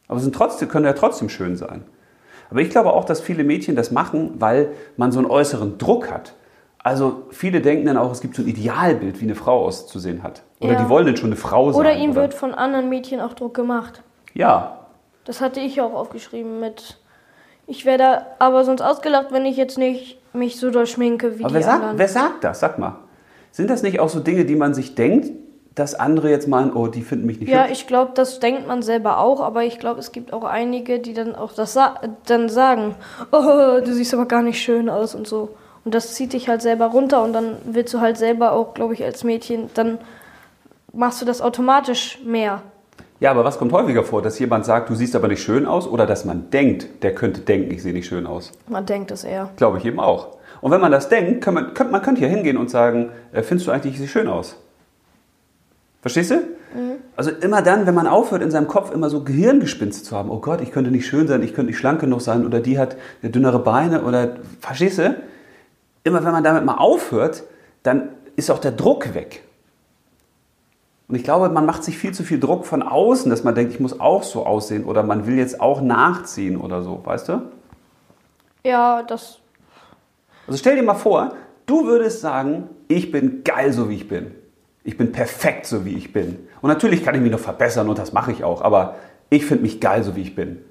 Aber 0.07 0.21
sind 0.21 0.35
trotzdem, 0.35 0.69
können 0.69 0.85
ja 0.85 0.93
trotzdem 0.93 1.31
schön 1.31 1.57
sein. 1.57 1.85
Aber 2.51 2.61
ich 2.61 2.69
glaube 2.69 2.93
auch, 2.93 3.07
dass 3.07 3.23
viele 3.23 3.45
Mädchen 3.45 3.75
das 3.75 3.91
machen, 3.91 4.35
weil 4.39 4.73
man 4.99 5.13
so 5.13 5.19
einen 5.19 5.31
äußeren 5.31 5.79
Druck 5.79 6.11
hat. 6.11 6.35
Also 6.83 7.23
viele 7.31 7.63
denken 7.63 7.87
dann 7.87 7.97
auch, 7.97 8.11
es 8.11 8.21
gibt 8.21 8.35
so 8.35 8.43
ein 8.43 8.49
Idealbild, 8.49 9.21
wie 9.21 9.25
eine 9.25 9.37
Frau 9.37 9.65
auszusehen 9.65 10.23
hat. 10.23 10.43
Oder 10.61 10.73
ja. 10.73 10.83
die 10.83 10.89
wollen 10.91 11.07
dann 11.07 11.17
schon 11.17 11.31
eine 11.31 11.37
Frau 11.37 11.73
sein. 11.73 11.81
Oder 11.81 11.95
ihm 11.95 12.15
wird 12.15 12.35
von 12.35 12.53
anderen 12.53 12.91
Mädchen 12.91 13.21
auch 13.21 13.33
Druck 13.33 13.55
gemacht. 13.55 14.03
Ja. 14.35 14.81
Das 15.25 15.41
hatte 15.41 15.61
ich 15.61 15.81
auch 15.81 15.95
aufgeschrieben 15.95 16.61
mit 16.61 16.99
ich 17.73 17.87
werde 17.87 18.27
aber 18.39 18.65
sonst 18.65 18.83
ausgelacht, 18.83 19.29
wenn 19.33 19.47
ich 19.47 19.57
jetzt 19.57 19.79
nicht 19.79 20.19
mich 20.35 20.59
so 20.61 20.71
durchschminke 20.71 21.39
wie 21.39 21.45
aber 21.45 21.59
die 21.59 21.65
wer 21.65 21.73
anderen. 21.73 21.99
wer 21.99 22.09
sagt 22.09 22.45
das? 22.45 22.61
Sag 22.61 22.79
mal. 22.79 22.99
Sind 23.51 23.71
das 23.71 23.83
nicht 23.83 23.99
auch 23.99 24.11
so 24.11 24.21
Dinge, 24.21 24.45
die 24.45 24.57
man 24.57 24.75
sich 24.75 24.95
denkt, 24.95 25.31
dass 25.75 25.95
andere 25.95 26.29
jetzt 26.31 26.49
meinen, 26.49 26.73
oh, 26.75 26.87
die 26.89 27.01
finden 27.01 27.25
mich 27.25 27.41
nicht 27.41 27.49
Ja, 27.49 27.63
hübsch? 27.63 27.73
ich 27.73 27.87
glaube, 27.87 28.13
das 28.15 28.41
denkt 28.41 28.67
man 28.67 28.83
selber 28.83 29.19
auch, 29.19 29.41
aber 29.41 29.65
ich 29.65 29.79
glaube, 29.79 30.01
es 30.01 30.13
gibt 30.13 30.35
auch 30.35 30.45
einige, 30.45 30.99
die 30.99 31.15
dann 31.15 31.35
auch 31.35 31.55
das 31.55 31.73
sa 31.73 31.95
dann 32.27 32.51
sagen, 32.51 32.95
oh, 33.33 33.81
du 33.83 33.93
siehst 33.95 34.13
aber 34.13 34.27
gar 34.27 34.43
nicht 34.43 34.61
schön 34.61 34.91
aus 34.91 35.15
und 35.15 35.27
so. 35.27 35.49
Und 35.87 35.95
das 35.95 36.13
zieht 36.15 36.35
dich 36.35 36.51
halt 36.51 36.61
selber 36.61 36.87
runter 36.87 37.23
und 37.23 37.33
dann 37.33 37.57
willst 37.65 37.95
du 37.95 38.01
halt 38.01 38.19
selber 38.19 38.53
auch, 38.53 38.75
glaube 38.75 38.93
ich, 38.93 39.03
als 39.03 39.25
Mädchen, 39.25 39.71
dann 39.73 39.97
machst 40.93 41.23
du 41.23 41.25
das 41.25 41.41
automatisch 41.41 42.19
mehr. 42.23 42.61
Ja, 43.23 43.31
aber 43.31 43.45
was 43.45 43.57
kommt 43.57 43.73
häufiger 43.73 44.03
vor? 44.03 44.21
Dass 44.21 44.41
jemand 44.41 44.65
sagt, 44.65 44.91
du 44.91 44.97
siehst 44.97 45.15
aber 45.15 45.29
nicht 45.29 45.41
schön 45.41 45.65
aus 45.65 45.87
oder 45.87 46.07
dass 46.07 46.25
man 46.25 46.51
denkt, 46.51 47.05
der 47.05 47.15
könnte 47.15 47.41
denken, 47.41 47.71
ich 47.71 47.81
sehe 47.81 47.93
nicht 47.93 48.09
schön 48.09 48.27
aus? 48.27 48.51
Man 48.67 48.85
denkt 48.85 49.13
es 49.13 49.23
eher. 49.23 49.51
Glaube 49.55 49.79
ich 49.79 49.85
eben 49.85 50.01
auch. 50.01 50.39
Und 50.61 50.73
wenn 50.73 50.81
man 50.81 50.91
das 50.91 51.09
denkt, 51.09 51.41
kann 51.41 51.55
man, 51.55 51.73
man 51.93 52.03
könnte 52.03 52.19
hier 52.19 52.29
hingehen 52.29 52.57
und 52.57 52.69
sagen, 52.69 53.11
äh, 53.31 53.43
findest 53.43 53.69
du 53.69 53.71
eigentlich, 53.71 53.93
ich 53.93 54.01
sehe 54.01 54.09
schön 54.09 54.27
aus? 54.27 54.57
Verstehst 56.01 56.33
du? 56.33 56.43
Also 57.15 57.31
immer 57.31 57.63
dann, 57.63 57.87
wenn 57.87 57.95
man 57.95 58.09
aufhört, 58.09 58.43
in 58.43 58.51
seinem 58.51 58.67
Kopf 58.67 58.93
immer 58.93 59.09
so 59.09 59.23
Gehirngespinste 59.23 60.03
zu 60.03 60.17
haben, 60.17 60.29
oh 60.29 60.41
Gott, 60.41 60.61
ich 60.61 60.73
könnte 60.73 60.91
nicht 60.91 61.07
schön 61.07 61.29
sein, 61.29 61.45
ich 61.45 61.55
könnte 61.55 61.71
nicht 61.71 61.79
schlank 61.79 62.01
genug 62.01 62.23
sein 62.23 62.45
oder 62.45 62.59
die 62.59 62.77
hat 62.77 62.97
dünnere 63.23 63.61
Beine 63.61 64.03
oder, 64.03 64.39
verstehst 64.59 64.99
du? 64.99 65.15
Immer 66.03 66.25
wenn 66.25 66.33
man 66.33 66.43
damit 66.43 66.65
mal 66.65 66.79
aufhört, 66.79 67.45
dann 67.85 68.09
ist 68.35 68.51
auch 68.51 68.59
der 68.59 68.73
Druck 68.73 69.15
weg. 69.15 69.45
Und 71.13 71.17
ich 71.17 71.25
glaube, 71.25 71.51
man 71.51 71.67
macht 71.67 71.85
sich 71.85 71.99
viel 71.99 72.15
zu 72.15 72.23
viel 72.23 72.41
Druck 72.41 72.65
von 72.65 72.83
außen, 72.83 73.29
dass 73.29 73.45
man 73.45 73.55
denkt, 73.55 73.75
ich 73.75 73.81
muss 73.81 74.01
auch 74.01 74.23
so 74.23 74.47
aussehen 74.47 74.85
oder 74.85 75.03
man 75.03 75.27
will 75.27 75.37
jetzt 75.37 75.61
auch 75.61 75.83
nachziehen 75.83 76.57
oder 76.57 76.83
so, 76.83 77.03
weißt 77.05 77.29
du? 77.29 77.43
Ja, 78.65 79.03
das. 79.03 79.39
Also 80.47 80.59
stell 80.59 80.75
dir 80.77 80.83
mal 80.83 80.95
vor, 80.95 81.35
du 81.67 81.85
würdest 81.85 82.23
sagen, 82.23 82.71
ich 82.89 83.13
bin 83.13 83.45
geil 83.45 83.75
so 83.75 83.91
wie 83.91 83.97
ich 83.97 84.09
bin. 84.09 84.31
Ich 84.85 84.97
bin 84.97 85.13
perfekt 85.13 85.67
so 85.67 85.85
wie 85.85 85.93
ich 85.99 86.15
bin. 86.15 86.49
Und 86.63 86.71
natürlich 86.71 87.05
kann 87.05 87.15
ich 87.15 87.21
mich 87.21 87.31
noch 87.31 87.41
verbessern 87.41 87.91
und 87.91 87.99
das 87.99 88.15
mache 88.15 88.33
ich 88.33 88.43
auch, 88.43 88.63
aber 88.63 88.95
ich 89.29 89.45
finde 89.45 89.65
mich 89.65 89.81
geil 89.81 90.05
so 90.05 90.17
wie 90.17 90.23
ich 90.23 90.35
bin. 90.35 90.65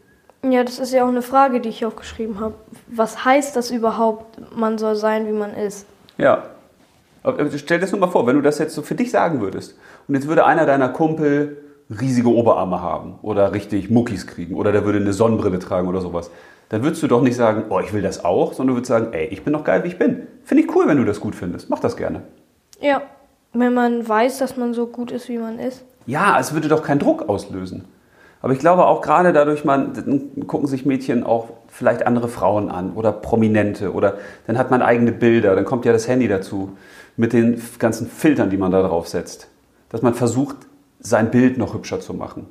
Ja, 0.44 0.64
das 0.64 0.80
ist 0.80 0.92
ja 0.92 1.04
auch 1.04 1.10
eine 1.10 1.22
Frage, 1.22 1.62
die 1.62 1.70
ich 1.70 1.86
auch 1.86 1.96
geschrieben 1.96 2.40
habe. 2.40 2.56
Was 2.88 3.26
heißt 3.26 3.56
das 3.56 3.70
überhaupt, 3.70 4.42
man 4.58 4.80
soll 4.80 4.96
sein, 4.96 5.28
wie 5.28 5.34
man 5.34 5.54
ist? 5.54 5.86
Ja. 6.18 6.46
Aber 7.22 7.46
stell 7.56 7.78
dir 7.78 7.82
das 7.82 7.92
nur 7.92 8.02
mal 8.02 8.08
vor, 8.08 8.26
wenn 8.26 8.38
du 8.38 8.42
das 8.42 8.58
jetzt 8.58 8.74
so 8.74 8.82
für 8.82 8.96
dich 8.96 9.12
sagen 9.12 9.42
würdest 9.42 9.78
und 10.12 10.16
jetzt 10.16 10.28
würde 10.28 10.46
einer 10.46 10.66
deiner 10.66 10.90
Kumpel 10.90 11.56
riesige 11.90 12.28
Oberarme 12.28 12.82
haben 12.82 13.16
oder 13.22 13.54
richtig 13.54 13.90
Muckis 13.90 14.28
kriegen 14.28 14.56
oder 14.56 14.74
der 14.74 14.84
würde 14.84 15.00
eine 15.00 15.14
Sonnenbrille 15.14 15.58
tragen 15.58 15.88
oder 15.88 16.02
sowas, 16.02 16.32
dann 16.68 16.84
würdest 16.84 17.02
du 17.02 17.08
doch 17.08 17.22
nicht 17.22 17.38
sagen, 17.38 17.64
oh, 17.70 17.80
ich 17.80 17.94
will 17.94 18.02
das 18.02 18.26
auch, 18.26 18.52
sondern 18.52 18.76
du 18.76 18.80
würdest 18.80 18.90
sagen, 18.90 19.14
ey, 19.14 19.28
ich 19.28 19.46
bin 19.46 19.54
doch 19.54 19.64
geil, 19.64 19.86
wie 19.86 19.88
ich 19.88 19.98
bin. 19.98 20.28
Finde 20.44 20.64
ich 20.64 20.76
cool, 20.76 20.86
wenn 20.90 20.98
du 20.98 21.06
das 21.06 21.22
gut 21.22 21.34
findest. 21.34 21.70
Mach 21.70 21.80
das 21.80 21.96
gerne. 21.96 22.24
Ja, 22.82 23.04
wenn 23.54 23.74
man 23.74 24.06
weiß, 24.06 24.38
dass 24.40 24.58
man 24.58 24.74
so 24.74 24.86
gut 24.86 25.14
ist, 25.14 25.30
wie 25.30 25.38
man 25.38 25.60
ist. 25.60 25.82
Ja, 26.06 26.38
es 26.38 26.54
würde 26.54 26.68
doch 26.68 26.84
keinen 26.84 27.00
Druck 27.00 27.30
auslösen. 27.30 27.86
Aber 28.42 28.52
ich 28.52 28.60
glaube 28.60 28.88
auch 28.88 29.00
gerade 29.00 29.32
dadurch, 29.32 29.64
man 29.64 29.94
dann 29.94 30.46
gucken 30.46 30.68
sich 30.68 30.86
Mädchen 30.86 31.24
auch 31.24 31.52
vielleicht 31.70 32.06
andere 32.06 32.28
Frauen 32.28 32.70
an 32.70 32.92
oder 32.96 33.14
Prominente 33.14 33.94
oder 33.94 34.18
dann 34.46 34.58
hat 34.58 34.72
man 34.72 34.82
eigene 34.82 35.14
Bilder, 35.14 35.56
dann 35.56 35.64
kommt 35.64 35.86
ja 35.86 35.94
das 35.94 36.10
Handy 36.10 36.28
dazu 36.28 36.76
mit 37.16 37.32
den 37.32 37.62
ganzen 37.80 38.08
Filtern, 38.08 38.50
die 38.50 38.58
man 38.58 38.74
da 38.74 38.82
drauf 38.82 39.08
setzt. 39.08 39.48
Dass 39.92 40.02
man 40.02 40.14
versucht, 40.14 40.56
sein 41.00 41.32
Bild 41.32 41.58
noch 41.58 41.74
hübscher 41.74 42.00
zu 42.00 42.14
machen. 42.14 42.48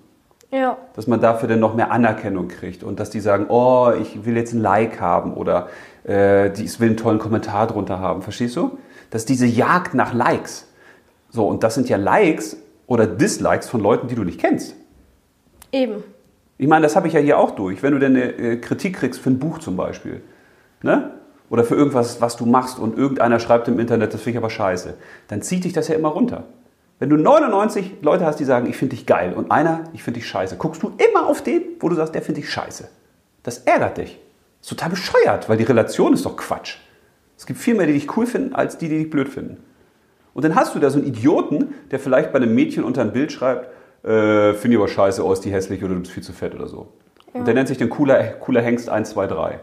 Ja. 0.52 0.76
Dass 0.94 1.06
man 1.06 1.20
dafür 1.20 1.48
dann 1.48 1.60
noch 1.60 1.74
mehr 1.74 1.90
Anerkennung 1.90 2.48
kriegt 2.48 2.82
und 2.82 3.00
dass 3.00 3.10
die 3.10 3.20
sagen, 3.20 3.46
oh, 3.48 3.92
ich 4.00 4.24
will 4.24 4.36
jetzt 4.36 4.52
ein 4.52 4.60
Like 4.60 5.00
haben 5.00 5.34
oder 5.34 5.68
äh, 6.04 6.50
die, 6.50 6.64
ich 6.64 6.78
will 6.80 6.88
einen 6.88 6.96
tollen 6.96 7.18
Kommentar 7.18 7.66
drunter 7.66 8.00
haben. 8.00 8.22
Verstehst 8.22 8.56
du? 8.56 8.78
Dass 9.10 9.24
diese 9.24 9.46
Jagd 9.46 9.94
nach 9.94 10.12
Likes. 10.12 10.68
So, 11.30 11.46
und 11.46 11.62
das 11.62 11.74
sind 11.74 11.88
ja 11.88 11.96
Likes 11.96 12.56
oder 12.86 13.06
Dislikes 13.06 13.68
von 13.68 13.80
Leuten, 13.80 14.08
die 14.08 14.16
du 14.16 14.24
nicht 14.24 14.40
kennst. 14.40 14.74
Eben. 15.72 16.02
Ich 16.58 16.66
meine, 16.66 16.82
das 16.82 16.96
habe 16.96 17.06
ich 17.06 17.14
ja 17.14 17.20
hier 17.20 17.38
auch 17.38 17.52
durch. 17.52 17.82
Wenn 17.82 17.92
du 17.92 18.00
denn 18.00 18.16
eine 18.16 18.32
äh, 18.32 18.56
Kritik 18.56 18.96
kriegst 18.96 19.20
für 19.20 19.30
ein 19.30 19.38
Buch 19.38 19.60
zum 19.60 19.76
Beispiel, 19.76 20.20
ne? 20.82 21.12
oder 21.48 21.64
für 21.64 21.74
irgendwas, 21.74 22.20
was 22.20 22.36
du 22.36 22.46
machst 22.46 22.78
und 22.78 22.98
irgendeiner 22.98 23.40
schreibt 23.40 23.68
im 23.68 23.78
Internet, 23.78 24.14
das 24.14 24.22
finde 24.22 24.38
ich 24.38 24.38
aber 24.38 24.50
scheiße, 24.50 24.94
dann 25.28 25.42
zieht 25.42 25.64
dich 25.64 25.72
das 25.72 25.88
ja 25.88 25.94
immer 25.94 26.08
runter. 26.08 26.44
Wenn 27.00 27.08
du 27.08 27.16
99 27.16 28.02
Leute 28.02 28.26
hast, 28.26 28.40
die 28.40 28.44
sagen, 28.44 28.68
ich 28.68 28.76
finde 28.76 28.94
dich 28.94 29.06
geil 29.06 29.32
und 29.32 29.50
einer, 29.50 29.84
ich 29.94 30.02
finde 30.02 30.20
dich 30.20 30.28
scheiße, 30.28 30.56
guckst 30.58 30.82
du 30.82 30.92
immer 30.98 31.26
auf 31.26 31.42
den, 31.42 31.62
wo 31.80 31.88
du 31.88 31.96
sagst, 31.96 32.14
der 32.14 32.20
finde 32.20 32.42
ich 32.42 32.50
scheiße. 32.50 32.88
Das 33.42 33.58
ärgert 33.58 33.96
dich. 33.96 34.20
Das 34.60 34.70
ist 34.70 34.78
total 34.78 34.90
bescheuert, 34.90 35.48
weil 35.48 35.56
die 35.56 35.64
Relation 35.64 36.12
ist 36.12 36.26
doch 36.26 36.36
Quatsch. 36.36 36.76
Es 37.38 37.46
gibt 37.46 37.58
viel 37.58 37.74
mehr, 37.74 37.86
die 37.86 37.94
dich 37.94 38.14
cool 38.18 38.26
finden, 38.26 38.54
als 38.54 38.76
die, 38.76 38.90
die 38.90 38.98
dich 38.98 39.08
blöd 39.08 39.30
finden. 39.30 39.56
Und 40.34 40.44
dann 40.44 40.54
hast 40.54 40.74
du 40.74 40.78
da 40.78 40.90
so 40.90 40.98
einen 40.98 41.08
Idioten, 41.08 41.74
der 41.90 42.00
vielleicht 42.00 42.32
bei 42.32 42.36
einem 42.36 42.54
Mädchen 42.54 42.84
unter 42.84 43.00
ein 43.00 43.14
Bild 43.14 43.32
schreibt, 43.32 43.70
äh, 44.04 44.52
finde 44.52 44.76
ich 44.76 44.76
aber 44.76 44.88
scheiße 44.88 45.22
aus, 45.24 45.40
die 45.40 45.50
hässlich 45.50 45.82
oder 45.82 45.94
du 45.94 46.00
bist 46.00 46.12
viel 46.12 46.22
zu 46.22 46.34
fett 46.34 46.54
oder 46.54 46.66
so. 46.66 46.92
Ja. 47.32 47.40
Und 47.40 47.46
der 47.46 47.54
nennt 47.54 47.68
sich 47.68 47.78
dann 47.78 47.88
cooler, 47.88 48.22
cooler 48.34 48.60
Hengst 48.60 48.90
1, 48.90 49.08
2, 49.08 49.26
3. 49.26 49.60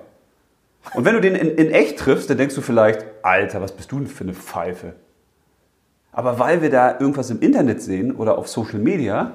Und 0.95 1.05
wenn 1.05 1.13
du 1.13 1.21
den 1.21 1.35
in, 1.35 1.49
in 1.49 1.69
echt 1.69 1.99
triffst, 1.99 2.31
dann 2.31 2.37
denkst 2.37 2.55
du 2.55 2.61
vielleicht, 2.61 3.05
Alter, 3.21 3.61
was 3.61 3.73
bist 3.73 3.91
du 3.91 3.99
denn 3.99 4.07
für 4.07 4.23
eine 4.23 4.33
Pfeife? 4.33 4.93
Aber 6.17 6.39
weil 6.39 6.63
wir 6.63 6.71
da 6.71 6.99
irgendwas 6.99 7.29
im 7.29 7.41
Internet 7.41 7.79
sehen 7.79 8.11
oder 8.11 8.39
auf 8.39 8.47
Social 8.47 8.79
Media, 8.79 9.33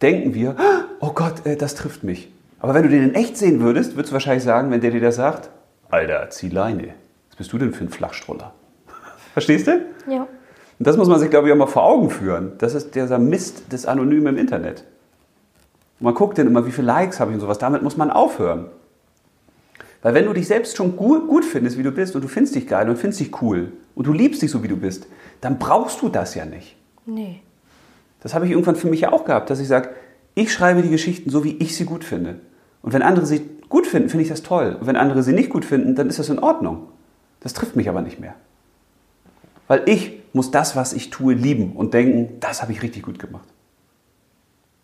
denken 0.00 0.32
wir, 0.32 0.56
oh 1.00 1.10
Gott, 1.10 1.44
äh, 1.44 1.54
das 1.54 1.74
trifft 1.74 2.02
mich. 2.02 2.32
Aber 2.60 2.72
wenn 2.72 2.82
du 2.82 2.88
den 2.88 3.02
in 3.02 3.14
echt 3.14 3.36
sehen 3.36 3.60
würdest, 3.60 3.94
würdest 3.94 4.10
du 4.10 4.14
wahrscheinlich 4.14 4.42
sagen, 4.42 4.70
wenn 4.70 4.80
der 4.80 4.90
dir 4.90 5.02
das 5.02 5.16
sagt, 5.16 5.50
Alter, 5.90 6.30
zieh 6.30 6.48
Leine. 6.48 6.94
Was 7.28 7.36
bist 7.36 7.52
du 7.52 7.58
denn 7.58 7.74
für 7.74 7.84
ein 7.84 7.90
Flachstroller? 7.90 8.54
Verstehst 9.34 9.66
du? 9.66 9.82
Ja. 10.08 10.22
Und 10.22 10.86
das 10.86 10.96
muss 10.96 11.08
man 11.08 11.20
sich, 11.20 11.28
glaube 11.28 11.48
ich, 11.48 11.52
auch 11.52 11.58
mal 11.58 11.66
vor 11.66 11.84
Augen 11.84 12.08
führen. 12.08 12.52
Das 12.56 12.72
ist 12.72 12.94
dieser 12.94 13.18
Mist 13.18 13.70
des 13.70 13.84
Anonymen 13.84 14.28
im 14.28 14.38
Internet. 14.38 14.84
Und 16.00 16.04
man 16.04 16.14
guckt 16.14 16.38
dann 16.38 16.46
immer, 16.46 16.64
wie 16.64 16.72
viele 16.72 16.86
Likes 16.86 17.20
habe 17.20 17.32
ich 17.32 17.34
und 17.34 17.42
sowas. 17.42 17.58
Damit 17.58 17.82
muss 17.82 17.98
man 17.98 18.10
aufhören. 18.10 18.68
Weil 20.00 20.14
wenn 20.14 20.24
du 20.24 20.32
dich 20.32 20.46
selbst 20.46 20.74
schon 20.74 20.96
gut, 20.96 21.28
gut 21.28 21.44
findest, 21.44 21.76
wie 21.76 21.82
du 21.82 21.92
bist, 21.92 22.14
und 22.14 22.24
du 22.24 22.28
findest 22.28 22.54
dich 22.54 22.66
geil 22.66 22.88
und 22.88 22.96
findest 22.96 23.20
dich 23.20 23.42
cool 23.42 23.72
und 23.94 24.06
du 24.06 24.12
liebst 24.12 24.42
dich 24.42 24.50
so, 24.50 24.62
wie 24.62 24.68
du 24.68 24.76
bist, 24.76 25.06
dann 25.40 25.58
brauchst 25.58 26.02
du 26.02 26.08
das 26.08 26.34
ja 26.34 26.44
nicht. 26.44 26.76
Nee. 27.06 27.40
Das 28.20 28.34
habe 28.34 28.46
ich 28.46 28.52
irgendwann 28.52 28.76
für 28.76 28.88
mich 28.88 29.00
ja 29.00 29.12
auch 29.12 29.24
gehabt, 29.24 29.50
dass 29.50 29.60
ich 29.60 29.68
sage, 29.68 29.90
ich 30.34 30.52
schreibe 30.52 30.82
die 30.82 30.90
Geschichten 30.90 31.30
so, 31.30 31.44
wie 31.44 31.56
ich 31.58 31.76
sie 31.76 31.84
gut 31.84 32.04
finde. 32.04 32.40
Und 32.82 32.92
wenn 32.92 33.02
andere 33.02 33.26
sie 33.26 33.42
gut 33.68 33.86
finden, 33.86 34.08
finde 34.08 34.22
ich 34.22 34.28
das 34.28 34.42
toll. 34.42 34.76
Und 34.80 34.86
wenn 34.86 34.96
andere 34.96 35.22
sie 35.22 35.32
nicht 35.32 35.50
gut 35.50 35.64
finden, 35.64 35.94
dann 35.94 36.08
ist 36.08 36.18
das 36.18 36.28
in 36.28 36.38
Ordnung. 36.38 36.88
Das 37.40 37.52
trifft 37.52 37.76
mich 37.76 37.88
aber 37.88 38.02
nicht 38.02 38.18
mehr. 38.18 38.34
Weil 39.68 39.82
ich 39.86 40.20
muss 40.32 40.50
das, 40.50 40.76
was 40.76 40.92
ich 40.92 41.10
tue, 41.10 41.34
lieben 41.34 41.72
und 41.72 41.94
denken, 41.94 42.40
das 42.40 42.62
habe 42.62 42.72
ich 42.72 42.82
richtig 42.82 43.02
gut 43.02 43.18
gemacht. 43.18 43.48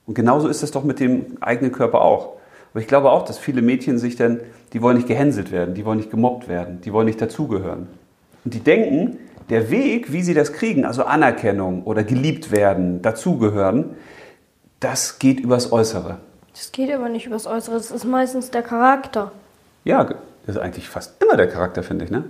Und 0.07 0.15
genauso 0.15 0.49
ist 0.49 0.63
es 0.63 0.71
doch 0.71 0.85
mit 0.85 1.01
dem 1.01 1.39
eigenen 1.41 1.73
Körper 1.73 2.01
auch. 2.03 2.37
Aber 2.73 2.81
ich 2.81 2.87
glaube 2.87 3.11
auch, 3.11 3.25
dass 3.25 3.39
viele 3.39 3.63
Mädchen 3.63 3.99
sich 3.99 4.17
dann, 4.17 4.41
die 4.73 4.83
wollen 4.83 4.97
nicht 4.97 5.09
gehänselt 5.09 5.51
werden, 5.51 5.75
die 5.75 5.85
wollen 5.85 5.99
nicht 5.99 6.11
gemobbt 6.11 6.49
werden, 6.49 6.81
die 6.81 6.93
wollen 6.93 7.07
nicht 7.07 7.21
dazugehören. 7.21 7.89
Und 8.45 8.55
die 8.55 8.61
denken, 8.61 9.19
der 9.49 9.71
Weg, 9.71 10.13
wie 10.13 10.23
sie 10.23 10.35
das 10.35 10.53
kriegen, 10.53 10.85
also 10.85 11.05
Anerkennung 11.05 11.83
oder 11.85 12.05
geliebt 12.05 12.51
werden, 12.51 13.03
dazugehören, 13.03 13.97
das 14.79 15.19
geht 15.19 15.41
übers 15.41 15.73
Äußere. 15.73 16.19
Das 16.53 16.73
geht 16.73 16.93
aber 16.93 17.09
nicht 17.09 17.27
übers 17.27 17.47
Äußere, 17.47 17.77
das 17.77 17.91
ist 17.91 18.05
meistens 18.05 18.51
der 18.51 18.63
Charakter. 18.63 19.33
Ja, 19.85 20.05
das 20.05 20.57
ist 20.57 20.59
eigentlich 20.59 20.89
fast 20.89 21.23
immer 21.23 21.37
der 21.37 21.49
Charakter, 21.49 21.83
finde 21.83 22.05
ich. 22.05 22.11
Ne? 22.11 22.25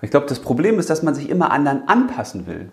Ich 0.00 0.10
glaube, 0.10 0.26
das 0.26 0.40
Problem 0.40 0.78
ist, 0.78 0.90
dass 0.90 1.02
man 1.02 1.14
sich 1.14 1.28
immer 1.28 1.50
anderen 1.50 1.88
anpassen 1.88 2.46
will. 2.46 2.70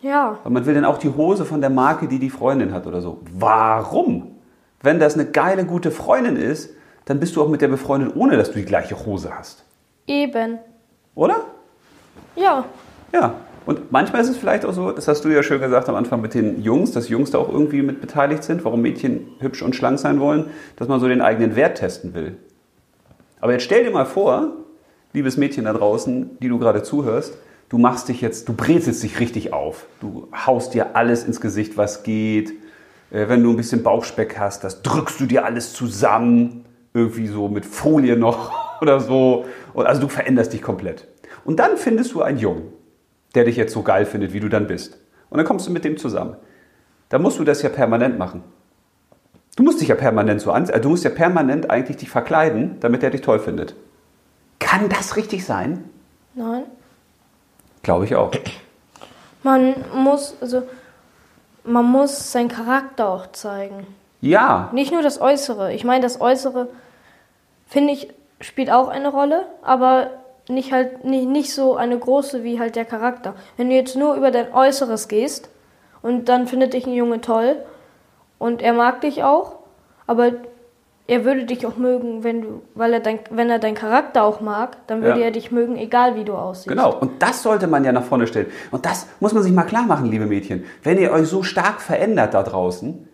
Ja. 0.00 0.38
Weil 0.42 0.52
man 0.52 0.66
will 0.66 0.74
dann 0.74 0.84
auch 0.84 0.98
die 0.98 1.08
Hose 1.08 1.44
von 1.44 1.60
der 1.60 1.70
Marke, 1.70 2.08
die 2.08 2.18
die 2.18 2.30
Freundin 2.30 2.72
hat 2.72 2.86
oder 2.86 3.00
so. 3.00 3.20
Warum? 3.32 4.36
Wenn 4.82 5.00
das 5.00 5.14
eine 5.14 5.24
geile, 5.24 5.64
gute 5.64 5.90
Freundin 5.90 6.36
ist, 6.36 6.70
dann 7.06 7.20
bist 7.20 7.36
du 7.36 7.42
auch 7.42 7.48
mit 7.48 7.62
der 7.62 7.68
befreundet, 7.68 8.14
ohne 8.14 8.36
dass 8.36 8.50
du 8.50 8.58
die 8.58 8.64
gleiche 8.64 9.06
Hose 9.06 9.30
hast. 9.36 9.64
Eben. 10.06 10.58
Oder? 11.14 11.44
Ja. 12.36 12.64
Ja. 13.12 13.34
Und 13.66 13.90
manchmal 13.92 14.20
ist 14.20 14.28
es 14.28 14.36
vielleicht 14.36 14.66
auch 14.66 14.74
so, 14.74 14.92
das 14.92 15.08
hast 15.08 15.24
du 15.24 15.30
ja 15.30 15.42
schön 15.42 15.60
gesagt 15.60 15.88
am 15.88 15.94
Anfang 15.94 16.20
mit 16.20 16.34
den 16.34 16.62
Jungs, 16.62 16.92
dass 16.92 17.08
Jungs 17.08 17.30
da 17.30 17.38
auch 17.38 17.48
irgendwie 17.48 17.80
mit 17.80 18.00
beteiligt 18.00 18.44
sind, 18.44 18.64
warum 18.64 18.82
Mädchen 18.82 19.28
hübsch 19.38 19.62
und 19.62 19.74
schlank 19.74 19.98
sein 19.98 20.20
wollen, 20.20 20.50
dass 20.76 20.88
man 20.88 21.00
so 21.00 21.08
den 21.08 21.22
eigenen 21.22 21.56
Wert 21.56 21.78
testen 21.78 22.12
will. 22.14 22.36
Aber 23.40 23.52
jetzt 23.52 23.62
stell 23.62 23.84
dir 23.84 23.90
mal 23.90 24.04
vor, 24.04 24.52
liebes 25.14 25.38
Mädchen 25.38 25.64
da 25.64 25.72
draußen, 25.72 26.38
die 26.40 26.48
du 26.48 26.58
gerade 26.58 26.82
zuhörst, 26.82 27.38
du 27.70 27.78
machst 27.78 28.08
dich 28.08 28.20
jetzt, 28.20 28.48
du 28.48 28.52
brezelst 28.52 29.02
dich 29.02 29.18
richtig 29.18 29.54
auf. 29.54 29.86
Du 30.00 30.28
haust 30.34 30.74
dir 30.74 30.94
alles 30.94 31.24
ins 31.24 31.40
Gesicht, 31.40 31.78
was 31.78 32.02
geht. 32.02 32.50
Äh, 33.10 33.28
wenn 33.28 33.42
du 33.42 33.50
ein 33.50 33.56
bisschen 33.56 33.82
Bauchspeck 33.82 34.38
hast, 34.38 34.64
das 34.64 34.82
drückst 34.82 35.20
du 35.20 35.26
dir 35.26 35.44
alles 35.44 35.72
zusammen, 35.72 36.64
irgendwie 36.92 37.28
so 37.28 37.48
mit 37.48 37.64
Folie 37.64 38.16
noch 38.16 38.52
oder 38.82 39.00
so. 39.00 39.46
Also 39.74 40.02
du 40.02 40.08
veränderst 40.08 40.52
dich 40.52 40.60
komplett. 40.60 41.06
Und 41.44 41.58
dann 41.58 41.76
findest 41.76 42.12
du 42.14 42.22
einen 42.22 42.38
Jungen, 42.38 42.72
der 43.34 43.44
dich 43.44 43.56
jetzt 43.56 43.72
so 43.72 43.82
geil 43.82 44.06
findet, 44.06 44.32
wie 44.32 44.40
du 44.40 44.48
dann 44.48 44.66
bist. 44.66 44.98
Und 45.30 45.38
dann 45.38 45.46
kommst 45.46 45.66
du 45.66 45.70
mit 45.70 45.84
dem 45.84 45.96
zusammen. 45.96 46.36
Da 47.08 47.18
musst 47.18 47.38
du 47.38 47.44
das 47.44 47.62
ja 47.62 47.68
permanent 47.68 48.18
machen. 48.18 48.42
Du 49.56 49.62
musst 49.62 49.80
dich 49.80 49.88
ja 49.88 49.94
permanent 49.94 50.40
so 50.40 50.50
an, 50.50 50.62
also 50.62 50.80
du 50.80 50.88
musst 50.88 51.04
ja 51.04 51.10
permanent 51.10 51.70
eigentlich 51.70 51.96
dich 51.98 52.10
verkleiden, 52.10 52.78
damit 52.80 53.02
er 53.02 53.10
dich 53.10 53.20
toll 53.20 53.38
findet. 53.38 53.74
Kann 54.58 54.88
das 54.88 55.16
richtig 55.16 55.44
sein? 55.44 55.84
Nein. 56.34 56.64
Glaube 57.82 58.04
ich 58.04 58.16
auch. 58.16 58.32
Man 59.42 59.74
muss, 59.94 60.34
also, 60.40 60.62
man 61.62 61.84
muss 61.84 62.32
seinen 62.32 62.48
Charakter 62.48 63.08
auch 63.08 63.30
zeigen. 63.32 63.86
Ja. 64.20 64.70
Nicht 64.72 64.90
nur 64.90 65.02
das 65.02 65.20
Äußere. 65.20 65.72
Ich 65.74 65.84
meine, 65.84 66.02
das 66.02 66.20
Äußere, 66.20 66.68
finde 67.68 67.92
ich, 67.92 68.08
spielt 68.40 68.70
auch 68.70 68.88
eine 68.88 69.08
Rolle, 69.08 69.44
aber 69.62 70.10
nicht 70.48 70.72
halt 70.72 71.04
nicht, 71.04 71.26
nicht 71.28 71.54
so 71.54 71.76
eine 71.76 71.98
große 71.98 72.44
wie 72.44 72.58
halt 72.60 72.76
der 72.76 72.84
Charakter. 72.84 73.34
Wenn 73.56 73.68
du 73.70 73.74
jetzt 73.74 73.96
nur 73.96 74.14
über 74.14 74.30
dein 74.30 74.52
Äußeres 74.52 75.08
gehst 75.08 75.48
und 76.02 76.28
dann 76.28 76.46
findet 76.46 76.74
dich 76.74 76.86
ein 76.86 76.92
Junge 76.94 77.20
toll 77.20 77.56
und 78.38 78.60
er 78.62 78.72
mag 78.74 79.00
dich 79.00 79.24
auch, 79.24 79.56
aber 80.06 80.32
er 81.06 81.24
würde 81.26 81.44
dich 81.44 81.66
auch 81.66 81.76
mögen, 81.76 82.24
wenn 82.24 82.40
du, 82.42 82.62
weil 82.74 82.92
er 82.94 83.00
dein, 83.00 83.18
wenn 83.30 83.50
er 83.50 83.58
deinen 83.58 83.74
Charakter 83.74 84.24
auch 84.24 84.40
mag, 84.40 84.78
dann 84.86 85.02
würde 85.02 85.20
Ja. 85.20 85.26
er 85.26 85.30
dich 85.32 85.50
mögen, 85.52 85.76
egal 85.76 86.16
wie 86.16 86.24
du 86.24 86.32
aussiehst. 86.34 86.68
Genau, 86.68 86.94
und 86.98 87.22
das 87.22 87.42
sollte 87.42 87.66
man 87.66 87.84
ja 87.84 87.92
nach 87.92 88.04
vorne 88.04 88.26
stellen. 88.26 88.46
Und 88.70 88.86
das 88.86 89.06
muss 89.20 89.34
man 89.34 89.42
sich 89.42 89.52
mal 89.52 89.64
klar 89.64 89.84
machen, 89.84 90.06
liebe 90.10 90.24
Mädchen. 90.24 90.64
Wenn 90.82 90.96
ihr 90.98 91.12
euch 91.12 91.26
so 91.28 91.42
stark 91.42 91.82
verändert 91.82 92.32
da 92.32 92.42
draußen, 92.42 93.06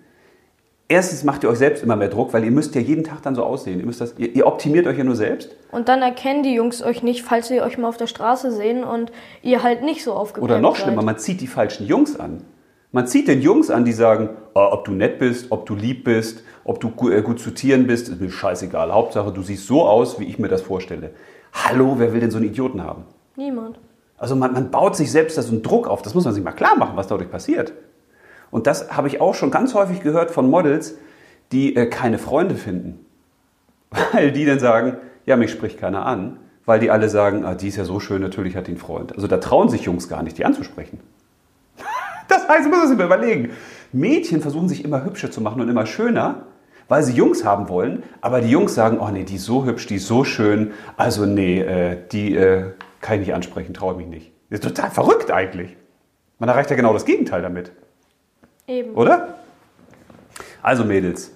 erstens 0.91 1.25
macht 1.25 1.45
ihr 1.45 1.49
euch 1.49 1.59
selbst 1.59 1.83
immer 1.83 1.97
mehr 1.97 2.09
Druck, 2.09 2.35
weil 2.35 2.45
ihr 2.45 2.51
müsst 2.51 2.75
ja 2.75 2.81
jeden 2.81 3.05
Tag 3.05 3.23
dann 3.23 3.35
so 3.35 3.45
aussehen. 3.45 3.79
Ihr, 3.81 3.87
müsst 3.87 4.01
das, 4.01 4.15
ihr, 4.19 4.35
ihr 4.35 4.47
optimiert 4.47 4.87
euch 4.87 4.99
ja 4.99 5.05
nur 5.05 5.17
selbst. 5.17 5.57
Und 5.71 5.89
dann 5.89 6.03
erkennen 6.03 6.43
die 6.43 6.53
Jungs 6.53 6.83
euch 6.83 7.03
nicht, 7.03 7.23
falls 7.23 7.49
sie 7.49 7.63
euch 7.63 7.79
mal 7.79 7.89
auf 7.89 7.97
der 7.97 8.09
Straße 8.09 8.51
sehen 8.53 8.85
und 8.85 9.13
ihr 9.43 9.63
halt 9.63 9.83
nicht 9.83 10.05
so 10.05 10.13
aufgepeppt 10.13 10.45
Oder 10.45 10.61
noch 10.61 10.77
seid. 10.77 10.87
schlimmer, 10.87 11.03
man 11.03 11.17
zieht 11.17 11.41
die 11.41 11.47
falschen 11.47 11.87
Jungs 11.87 12.19
an. 12.19 12.43
Man 12.93 13.07
zieht 13.07 13.29
den 13.29 13.41
Jungs 13.41 13.71
an, 13.71 13.85
die 13.85 13.93
sagen, 13.93 14.31
oh, 14.55 14.67
ob 14.73 14.85
du 14.85 14.91
nett 14.91 15.21
bist, 15.21 15.53
ob 15.53 15.65
du 15.65 15.77
lieb 15.77 16.03
bist, 16.05 16.43
ob 16.65 16.81
du 16.81 16.93
äh, 17.09 17.23
gut 17.23 17.39
zu 17.39 17.53
Tieren 17.53 17.87
bist, 17.87 18.09
ist 18.09 18.21
mir 18.21 18.31
scheißegal. 18.31 18.93
Hauptsache, 18.93 19.33
du 19.33 19.43
siehst 19.43 19.69
so 19.69 19.85
aus, 19.85 20.19
wie 20.19 20.25
ich 20.25 20.41
mir 20.41 20.49
das 20.49 20.61
vorstelle. 20.61 21.11
Hallo, 21.53 21.95
wer 21.99 22.13
will 22.13 22.21
denn 22.21 22.33
so 22.33 22.39
einen 22.39 22.47
Idioten 22.47 22.83
haben? 22.83 23.05
Niemand. 23.37 23.79
Also 24.19 24.35
man, 24.35 24.53
man 24.53 24.73
baut 24.73 24.97
sich 24.97 25.11
selbst 25.11 25.39
da 25.39 25.43
so 25.43 25.53
einen 25.53 25.63
Druck 25.63 25.87
auf. 25.87 26.03
Das 26.03 26.15
muss 26.15 26.25
man 26.25 26.35
sich 26.35 26.43
mal 26.43 26.51
klar 26.51 26.77
machen, 26.77 26.97
was 26.97 27.07
dadurch 27.07 27.31
passiert. 27.31 27.73
Und 28.51 28.67
das 28.67 28.91
habe 28.91 29.09
ich 29.09 29.21
auch 29.21 29.35
schon 29.35 29.51
ganz 29.51 29.75
häufig 29.75 30.01
gehört 30.01 30.31
von 30.31 30.49
Models, 30.51 30.97
die 31.53 31.77
äh, 31.77 31.87
keine 31.87 32.19
Freunde 32.19 32.55
finden. 32.55 33.05
Weil 34.13 34.33
die 34.33 34.45
dann 34.45 34.59
sagen, 34.59 34.97
ja, 35.27 35.37
mich 35.37 35.51
spricht 35.51 35.79
keiner 35.79 36.07
an. 36.07 36.39
Weil 36.67 36.79
die 36.79 36.91
alle 36.91 37.09
sagen, 37.09 37.45
ah, 37.45 37.55
die 37.55 37.69
ist 37.69 37.77
ja 37.77 37.85
so 37.85 38.01
schön, 38.01 38.23
natürlich 38.23 38.55
hat 38.57 38.67
die 38.67 38.73
einen 38.73 38.81
Freund. 38.81 39.15
Also 39.15 39.27
da 39.27 39.39
trauen 39.39 39.69
sich 39.69 39.83
Jungs 39.83 40.09
gar 40.09 40.23
nicht, 40.23 40.39
die 40.39 40.45
anzusprechen. 40.45 41.01
Das 42.29 42.49
heißt, 42.49 42.71
man 42.71 42.79
muss 42.79 42.89
sich 42.91 42.97
mal 42.97 43.07
überlegen. 43.07 43.51
Mädchen 43.93 44.41
versuchen 44.41 44.69
sich 44.69 44.85
immer 44.85 45.05
hübscher 45.05 45.33
zu 45.33 45.41
machen 45.41 45.61
und 45.61 45.69
immer 45.69 45.85
schöner, 45.85 46.45
weil 46.87 47.03
sie 47.03 47.13
Jungs 47.13 47.45
haben 47.45 47.69
wollen. 47.69 48.05
Aber 48.21 48.41
die 48.41 48.51
Jungs 48.51 48.73
sagen, 48.77 49.01
oh 49.01 49.09
nee, 49.09 49.25
die 49.25 49.35
ist 49.35 49.47
so 49.47 49.65
hübsch, 49.65 49.89
die 49.89 49.97
ist 49.97 50.07
so 50.07 50.23
schön. 50.23 50.71
Also 50.97 51.27
nee, 51.27 51.61
äh, 51.61 51.97
die 52.13 52.37
äh, 52.37 52.67
kann 53.01 53.15
ich 53.15 53.27
nicht 53.27 53.35
ansprechen, 53.35 53.75
traue 53.75 53.97
mich 53.97 54.07
nicht. 54.07 54.33
Das 54.49 54.61
ist 54.61 54.65
total 54.65 54.93
verrückt 54.93 55.33
eigentlich. 55.33 55.77
Man 56.39 56.49
erreicht 56.49 56.71
ja 56.71 56.77
genau 56.77 56.93
das 56.93 57.05
Gegenteil 57.05 57.43
damit, 57.43 57.73
Eben. 58.71 58.95
oder? 58.95 59.35
Also 60.63 60.85
Mädels, 60.85 61.33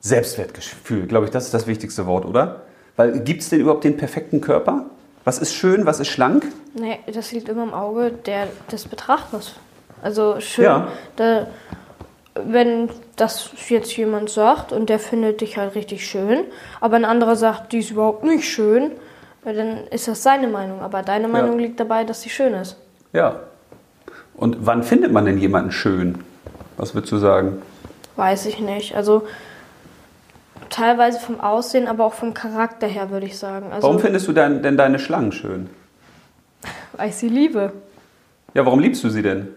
Selbstwertgefühl, 0.00 1.06
glaube 1.06 1.26
ich, 1.26 1.30
das 1.30 1.46
ist 1.46 1.54
das 1.54 1.66
wichtigste 1.66 2.06
Wort, 2.06 2.24
oder? 2.26 2.62
Weil 2.96 3.20
gibt 3.20 3.42
es 3.42 3.48
denn 3.48 3.60
überhaupt 3.60 3.84
den 3.84 3.96
perfekten 3.96 4.40
Körper? 4.40 4.86
Was 5.24 5.38
ist 5.38 5.54
schön, 5.54 5.86
was 5.86 6.00
ist 6.00 6.08
schlank? 6.08 6.44
Nee, 6.74 6.98
das 7.12 7.32
liegt 7.32 7.48
immer 7.48 7.62
im 7.62 7.72
Auge 7.72 8.10
der, 8.12 8.48
des 8.70 8.86
Betrachters. 8.86 9.54
Also 10.02 10.38
schön, 10.40 10.64
Ja. 10.64 10.88
da, 11.16 11.46
wenn 12.34 12.90
das 13.16 13.50
jetzt 13.68 13.96
jemand 13.96 14.28
sagt 14.28 14.72
und 14.72 14.90
der 14.90 14.98
findet 14.98 15.40
dich 15.40 15.56
halt 15.56 15.74
richtig 15.74 16.06
schön, 16.06 16.44
aber 16.80 16.96
ein 16.96 17.04
anderer 17.06 17.36
sagt, 17.36 17.72
die 17.72 17.78
ist 17.78 17.90
überhaupt 17.92 18.24
nicht 18.24 18.44
schön, 18.46 18.90
ja, 19.46 19.52
dann 19.54 19.86
ist 19.86 20.08
das 20.08 20.22
seine 20.22 20.48
Meinung. 20.48 20.80
Aber 20.82 21.02
deine 21.02 21.28
Meinung 21.28 21.58
liegt 21.58 21.80
dabei, 21.80 22.04
dass 22.04 22.22
sie 22.22 22.30
schön 22.30 22.52
ist. 22.54 22.76
Ja. 23.12 23.40
Und 24.34 24.66
wann 24.66 24.82
findet 24.82 25.12
man 25.12 25.24
denn 25.24 25.38
jemanden 25.38 25.70
schön? 25.70 26.18
Was 26.76 26.94
würdest 26.94 27.12
du 27.12 27.18
sagen? 27.18 27.62
Weiß 28.16 28.46
ich 28.46 28.60
nicht. 28.60 28.96
Also 28.96 29.26
teilweise 30.70 31.20
vom 31.20 31.40
Aussehen, 31.40 31.86
aber 31.86 32.04
auch 32.04 32.14
vom 32.14 32.34
Charakter 32.34 32.86
her, 32.86 33.10
würde 33.10 33.26
ich 33.26 33.38
sagen. 33.38 33.72
Also, 33.72 33.86
Warum 33.86 34.00
findest 34.00 34.26
du 34.28 34.32
denn, 34.32 34.62
denn 34.62 34.76
deine 34.76 34.98
Schlangen 34.98 35.32
schön? 35.32 35.68
weil 36.96 37.08
ich 37.10 37.16
sie 37.16 37.28
liebe. 37.28 37.72
Ja, 38.54 38.64
warum 38.64 38.80
liebst 38.80 39.02
du 39.04 39.08
sie 39.08 39.22
denn? 39.22 39.48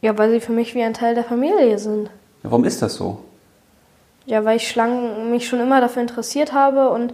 Ja, 0.00 0.16
weil 0.16 0.30
sie 0.30 0.40
für 0.40 0.52
mich 0.52 0.74
wie 0.74 0.82
ein 0.82 0.94
Teil 0.94 1.14
der 1.14 1.24
Familie 1.24 1.78
sind. 1.78 2.04
Ja, 2.42 2.50
warum 2.50 2.64
ist 2.64 2.80
das 2.80 2.94
so? 2.94 3.22
Ja, 4.26 4.44
weil 4.44 4.56
ich 4.56 4.68
Schlangen 4.68 5.30
mich 5.30 5.48
schon 5.48 5.60
immer 5.60 5.80
dafür 5.80 6.02
interessiert 6.02 6.52
habe 6.52 6.90
und 6.90 7.12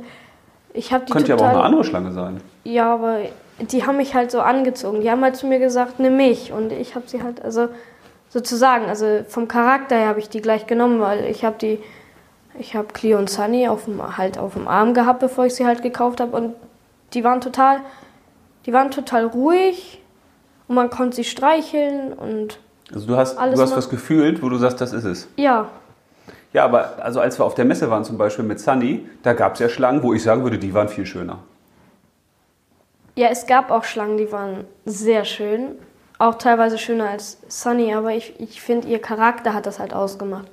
ich 0.75 0.93
habe 0.93 1.07
die 1.07 1.13
Könnte 1.13 1.31
ja 1.31 1.35
aber 1.35 1.47
auch 1.47 1.51
eine 1.51 1.63
andere 1.63 1.85
Schlange 1.85 2.13
sein. 2.13 2.41
Ja, 2.65 2.93
aber 2.93 3.21
die 3.59 3.87
haben 3.87 3.97
mich 3.97 4.15
halt 4.15 4.31
so 4.31 4.41
angezogen. 4.41 5.01
Die 5.01 5.11
haben 5.11 5.23
halt 5.23 5.37
zu 5.37 5.47
mir 5.47 5.59
gesagt, 5.59 5.99
nimm 5.99 6.17
mich. 6.17 6.53
Und 6.53 6.73
ich 6.73 6.95
habe 6.95 7.09
sie 7.09 7.23
halt, 7.23 7.43
also 7.43 7.69
sozusagen, 8.37 8.85
also 8.85 9.25
vom 9.27 9.49
Charakter 9.49 9.97
her 9.97 10.09
habe 10.09 10.19
ich 10.21 10.29
die 10.29 10.43
gleich 10.43 10.67
genommen, 10.67 11.01
weil 11.01 11.25
ich 11.25 11.43
habe 11.43 11.57
die, 11.59 11.79
ich 12.59 12.77
habe 12.77 12.89
Cleo 12.93 13.17
und 13.17 13.31
Sunny 13.31 13.67
auf 13.67 13.87
dem, 13.87 14.19
halt 14.19 14.37
auf 14.37 14.53
dem 14.53 14.69
Arm 14.69 14.93
gehabt, 14.93 15.21
bevor 15.21 15.47
ich 15.47 15.55
sie 15.55 15.65
halt 15.65 15.81
gekauft 15.83 16.21
habe. 16.21 16.37
Und 16.37 16.55
die 17.15 17.25
waren 17.25 17.41
total, 17.41 17.81
die 18.67 18.75
waren 18.75 18.91
total 18.91 19.25
ruhig 19.25 20.03
und 20.69 20.75
man 20.75 20.91
konnte 20.91 21.17
sie 21.17 21.25
streicheln 21.25 22.13
und 22.13 22.59
Also 22.93 23.07
du 23.07 23.17
hast, 23.17 23.39
Alles 23.39 23.59
du 23.59 23.63
hast 23.63 23.75
was 23.75 23.89
gefühlt, 23.89 24.43
wo 24.43 24.51
du 24.51 24.59
sagst, 24.59 24.83
das 24.83 24.93
ist 24.93 25.05
es. 25.05 25.29
ja, 25.37 25.71
Ja, 26.53 26.67
aber 26.67 27.03
also 27.03 27.21
als 27.21 27.39
wir 27.41 27.47
auf 27.47 27.55
der 27.55 27.65
Messe 27.65 27.89
waren 27.91 28.05
zum 28.05 28.19
Beispiel 28.19 28.45
mit 28.45 28.61
Sunny, 28.61 29.09
da 29.23 29.33
gab 29.33 29.55
es 29.55 29.61
ja 29.61 29.71
Schlangen, 29.71 30.03
wo 30.03 30.13
ich 30.13 30.23
sagen 30.23 30.43
würde, 30.43 30.59
die 30.59 30.75
waren 30.75 30.91
viel 30.91 31.07
schöner. 31.07 31.39
Ja, 33.15 33.29
es 33.29 33.47
gab 33.47 33.71
auch 33.71 33.85
Schlangen, 33.85 34.19
die 34.19 34.31
waren 34.31 34.65
sehr 34.85 35.25
schön. 35.25 35.79
Auch 36.19 36.37
teilweise 36.37 36.79
schöner 36.79 37.11
als 37.11 37.39
Sunny, 37.49 37.93
aber 37.95 38.13
ich, 38.13 38.35
ich 38.41 38.61
finde, 38.63 38.89
ihr 38.89 38.99
Charakter 39.01 39.53
hat 39.53 39.67
das 39.67 39.79
halt 39.79 39.93
ausgemacht. 39.93 40.47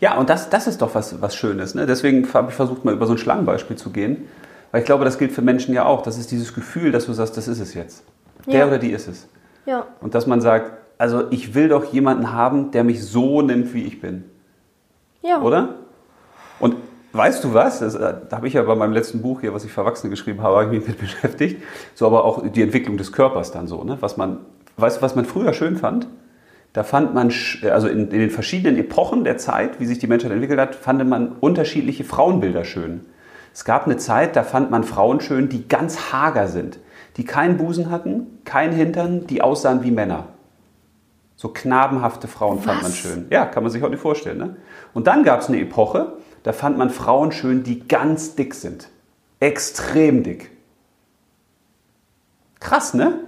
Ja, 0.00 0.16
und 0.16 0.28
das, 0.30 0.50
das 0.50 0.66
ist 0.66 0.80
doch 0.82 0.94
was, 0.94 1.20
was 1.20 1.34
Schönes. 1.36 1.74
Ne? 1.74 1.86
Deswegen 1.86 2.26
habe 2.34 2.50
ich 2.50 2.54
versucht, 2.56 2.84
mal 2.84 2.94
über 2.94 3.06
so 3.06 3.12
ein 3.12 3.18
Schlangenbeispiel 3.18 3.76
zu 3.76 3.90
gehen. 3.90 4.28
Weil 4.72 4.80
ich 4.80 4.86
glaube, 4.86 5.04
das 5.04 5.18
gilt 5.18 5.32
für 5.32 5.42
Menschen 5.42 5.72
ja 5.74 5.84
auch. 5.84 6.02
Das 6.02 6.18
ist 6.18 6.30
dieses 6.30 6.52
Gefühl, 6.54 6.90
dass 6.90 7.06
du 7.06 7.12
sagst, 7.12 7.36
das 7.36 7.48
ist 7.48 7.60
es 7.60 7.74
jetzt. 7.74 8.02
Der 8.46 8.60
Ja. 8.60 8.66
oder 8.66 8.78
die 8.78 8.90
ist 8.90 9.06
es. 9.08 9.28
Ja, 9.66 9.86
Und 10.00 10.14
dass 10.14 10.26
man 10.26 10.40
sagt, 10.40 10.72
also 10.98 11.30
ich 11.30 11.54
will 11.54 11.68
doch 11.68 11.84
jemanden 11.92 12.32
haben, 12.32 12.70
der 12.72 12.84
mich 12.84 13.02
so 13.04 13.40
nimmt, 13.40 13.72
wie 13.72 13.84
ich 13.84 14.00
bin. 14.00 14.24
ja. 15.22 15.40
Oder? 15.40 15.76
Und 16.60 16.76
weißt 17.12 17.42
du 17.44 17.54
was? 17.54 17.80
Das, 17.80 17.94
äh, 17.94 18.14
da 18.28 18.36
habe 18.36 18.46
ich 18.48 18.54
ja 18.54 18.62
bei 18.62 18.74
meinem 18.74 18.92
letzten 18.92 19.22
Buch 19.22 19.40
hier, 19.40 19.54
was 19.54 19.64
ich 19.64 19.72
für 19.72 19.80
Erwachsene 19.80 20.10
geschrieben 20.10 20.42
habe, 20.42 20.56
habe 20.56 20.64
ich 20.74 20.80
mich 20.80 20.88
mit 20.88 20.98
beschäftigt. 21.00 21.62
So 21.94 22.06
aber 22.06 22.24
auch 22.24 22.42
die 22.46 22.62
Entwicklung 22.62 22.96
des 22.96 23.12
Körpers 23.12 23.52
dann 23.52 23.66
so. 23.66 23.82
Ne? 23.84 23.96
Was 24.00 24.16
man, 24.16 24.38
weißt 24.76 24.98
du, 24.98 25.02
was 25.02 25.14
man 25.14 25.24
früher 25.24 25.52
schön 25.52 25.76
fand? 25.76 26.08
Da 26.72 26.82
fand 26.82 27.14
man, 27.14 27.32
also 27.70 27.86
in, 27.86 28.10
in 28.10 28.18
den 28.18 28.30
verschiedenen 28.30 28.76
Epochen 28.76 29.22
der 29.22 29.38
Zeit, 29.38 29.78
wie 29.78 29.86
sich 29.86 30.00
die 30.00 30.08
Menschheit 30.08 30.32
entwickelt 30.32 30.58
hat, 30.58 30.74
fand 30.74 31.08
man 31.08 31.32
unterschiedliche 31.32 32.02
Frauenbilder 32.02 32.64
schön. 32.64 33.02
Es 33.52 33.64
gab 33.64 33.86
eine 33.86 33.96
Zeit, 33.96 34.34
da 34.34 34.42
fand 34.42 34.72
man 34.72 34.82
Frauen 34.82 35.20
schön, 35.20 35.48
die 35.48 35.68
ganz 35.68 36.12
hager 36.12 36.48
sind, 36.48 36.80
die 37.16 37.24
keinen 37.24 37.56
Busen 37.56 37.90
hatten, 37.90 38.40
keinen 38.44 38.72
Hintern, 38.72 39.28
die 39.28 39.40
aussahen 39.40 39.84
wie 39.84 39.92
Männer. 39.92 40.26
So 41.36 41.48
knabenhafte 41.48 42.26
Frauen 42.26 42.58
fand 42.58 42.82
man 42.82 42.90
Was? 42.90 42.98
schön. 42.98 43.26
Ja, 43.30 43.46
kann 43.46 43.62
man 43.62 43.70
sich 43.70 43.80
heute 43.80 43.92
nicht 43.92 44.00
vorstellen. 44.00 44.38
Ne? 44.38 44.56
Und 44.92 45.06
dann 45.06 45.22
gab 45.22 45.40
es 45.40 45.48
eine 45.48 45.60
Epoche, 45.60 46.14
da 46.42 46.52
fand 46.52 46.76
man 46.76 46.90
Frauen 46.90 47.30
schön, 47.30 47.62
die 47.62 47.86
ganz 47.86 48.34
dick 48.34 48.54
sind. 48.54 48.88
Extrem 49.38 50.24
dick. 50.24 50.50
Krass, 52.58 52.94
ne? 52.94 53.20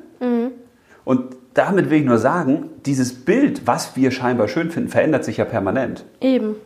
Und 1.05 1.36
damit 1.57 1.91
will 1.91 2.01
ich 2.01 2.05
nur 2.05 2.19
sagen, 2.19 2.71
dieses 2.85 3.25
Bild, 3.25 3.67
was 3.67 3.97
wir 3.97 4.11
scheinbar 4.11 4.49
schön 4.49 4.71
finden, 4.71 4.91
verändert 4.91 5.25
sich 5.25 5.39
ja 5.39 5.45
permanent. 5.45 6.05
Eben. 6.21 6.57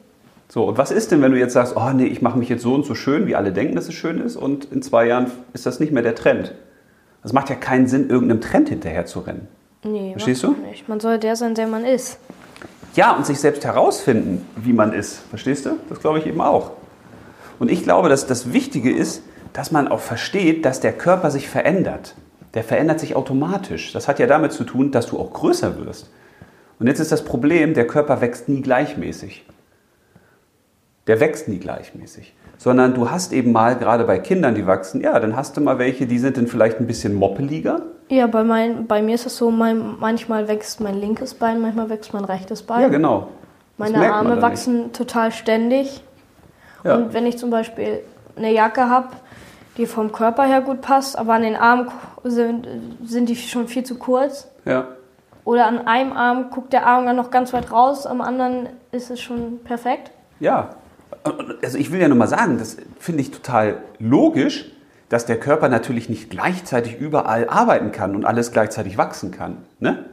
So, 0.48 0.64
und 0.64 0.78
was 0.78 0.90
ist 0.90 1.12
denn, 1.12 1.22
wenn 1.22 1.30
du 1.30 1.38
jetzt 1.38 1.52
sagst, 1.52 1.76
oh 1.76 1.90
nee, 1.94 2.06
ich 2.06 2.22
mache 2.22 2.36
mich 2.36 2.48
jetzt 2.48 2.62
so 2.62 2.74
und 2.74 2.84
so 2.84 2.96
schön, 2.96 3.28
wie 3.28 3.36
alle 3.36 3.52
denken, 3.52 3.76
dass 3.76 3.86
es 3.86 3.94
schön 3.94 4.20
ist, 4.20 4.34
und 4.34 4.64
in 4.72 4.82
zwei 4.82 5.06
Jahren 5.06 5.30
ist 5.52 5.64
das 5.64 5.78
nicht 5.78 5.92
mehr 5.92 6.02
der 6.02 6.16
Trend? 6.16 6.54
Das 7.22 7.32
macht 7.32 7.50
ja 7.50 7.54
keinen 7.54 7.86
Sinn, 7.86 8.10
irgendeinem 8.10 8.40
Trend 8.40 8.68
hinterher 8.68 9.06
zu 9.06 9.20
rennen. 9.20 9.46
Nee, 9.84 10.12
Verstehst 10.12 10.42
du? 10.42 10.56
Nicht. 10.68 10.88
Man 10.88 10.98
soll 10.98 11.18
der 11.18 11.36
sein, 11.36 11.54
der 11.54 11.68
man 11.68 11.84
ist. 11.84 12.18
Ja, 12.94 13.14
und 13.14 13.24
sich 13.24 13.38
selbst 13.38 13.64
herausfinden, 13.64 14.44
wie 14.56 14.72
man 14.72 14.92
ist. 14.92 15.20
Verstehst 15.30 15.66
du? 15.66 15.76
Das 15.88 16.00
glaube 16.00 16.18
ich 16.18 16.26
eben 16.26 16.40
auch. 16.40 16.72
Und 17.60 17.70
ich 17.70 17.84
glaube, 17.84 18.08
dass 18.08 18.26
das 18.26 18.52
Wichtige 18.52 18.92
ist, 18.92 19.22
dass 19.52 19.70
man 19.70 19.86
auch 19.86 20.00
versteht, 20.00 20.64
dass 20.64 20.80
der 20.80 20.92
Körper 20.92 21.30
sich 21.30 21.48
verändert. 21.48 22.14
Der 22.54 22.64
verändert 22.64 23.00
sich 23.00 23.14
automatisch. 23.14 23.92
Das 23.92 24.08
hat 24.08 24.18
ja 24.18 24.26
damit 24.26 24.52
zu 24.52 24.64
tun, 24.64 24.90
dass 24.90 25.06
du 25.06 25.18
auch 25.18 25.32
größer 25.32 25.84
wirst. 25.84 26.10
Und 26.78 26.86
jetzt 26.86 26.98
ist 26.98 27.12
das 27.12 27.24
Problem, 27.24 27.74
der 27.74 27.86
Körper 27.86 28.20
wächst 28.20 28.48
nie 28.48 28.62
gleichmäßig. 28.62 29.44
Der 31.06 31.20
wächst 31.20 31.48
nie 31.48 31.58
gleichmäßig. 31.58 32.34
Sondern 32.58 32.94
du 32.94 33.10
hast 33.10 33.32
eben 33.32 33.52
mal, 33.52 33.76
gerade 33.76 34.04
bei 34.04 34.18
Kindern, 34.18 34.54
die 34.54 34.66
wachsen, 34.66 35.00
ja, 35.00 35.18
dann 35.18 35.36
hast 35.36 35.56
du 35.56 35.60
mal 35.60 35.78
welche, 35.78 36.06
die 36.06 36.18
sind 36.18 36.36
dann 36.36 36.46
vielleicht 36.46 36.80
ein 36.80 36.86
bisschen 36.86 37.14
moppeliger. 37.14 37.82
Ja, 38.08 38.26
bei, 38.26 38.44
mein, 38.44 38.86
bei 38.86 39.02
mir 39.02 39.14
ist 39.14 39.26
es 39.26 39.36
so, 39.36 39.50
mein, 39.50 39.98
manchmal 39.98 40.48
wächst 40.48 40.80
mein 40.80 40.94
linkes 41.00 41.34
Bein, 41.34 41.60
manchmal 41.60 41.88
wächst 41.88 42.12
mein 42.12 42.24
rechtes 42.24 42.62
Bein. 42.62 42.82
Ja, 42.82 42.88
genau. 42.88 43.28
Das 43.78 43.90
Meine 43.90 44.12
Arme 44.12 44.42
wachsen 44.42 44.92
total 44.92 45.32
ständig. 45.32 45.86
Nicht. 45.86 46.04
Ja. 46.84 46.96
Und 46.96 47.14
wenn 47.14 47.26
ich 47.26 47.38
zum 47.38 47.50
Beispiel 47.50 48.00
eine 48.36 48.52
Jacke 48.52 48.88
habe, 48.88 49.08
die 49.76 49.86
vom 49.86 50.12
Körper 50.12 50.44
her 50.44 50.60
gut 50.60 50.80
passt, 50.80 51.18
aber 51.18 51.34
an 51.34 51.42
den 51.42 51.56
Armen 51.56 51.88
sind, 52.24 52.66
sind 53.04 53.28
die 53.28 53.36
schon 53.36 53.68
viel 53.68 53.84
zu 53.84 53.96
kurz. 53.96 54.48
ja. 54.64 54.88
Oder 55.42 55.66
an 55.66 55.86
einem 55.86 56.12
Arm 56.12 56.50
guckt 56.50 56.72
der 56.74 56.86
Arm 56.86 57.06
dann 57.06 57.16
noch 57.16 57.30
ganz 57.30 57.54
weit 57.54 57.72
raus, 57.72 58.06
am 58.06 58.20
anderen 58.20 58.68
ist 58.92 59.10
es 59.10 59.20
schon 59.20 59.58
perfekt. 59.64 60.10
Ja, 60.38 60.70
also 61.62 61.78
ich 61.78 61.90
will 61.90 62.00
ja 62.00 62.08
nur 62.08 62.16
mal 62.18 62.28
sagen, 62.28 62.58
das 62.58 62.76
finde 62.98 63.22
ich 63.22 63.30
total 63.30 63.78
logisch, 63.98 64.70
dass 65.08 65.26
der 65.26 65.40
Körper 65.40 65.68
natürlich 65.68 66.08
nicht 66.08 66.30
gleichzeitig 66.30 66.98
überall 66.98 67.48
arbeiten 67.48 67.90
kann 67.90 68.14
und 68.14 68.24
alles 68.24 68.52
gleichzeitig 68.52 68.96
wachsen 68.96 69.30
kann. 69.30 69.64
Ne? 69.80 70.04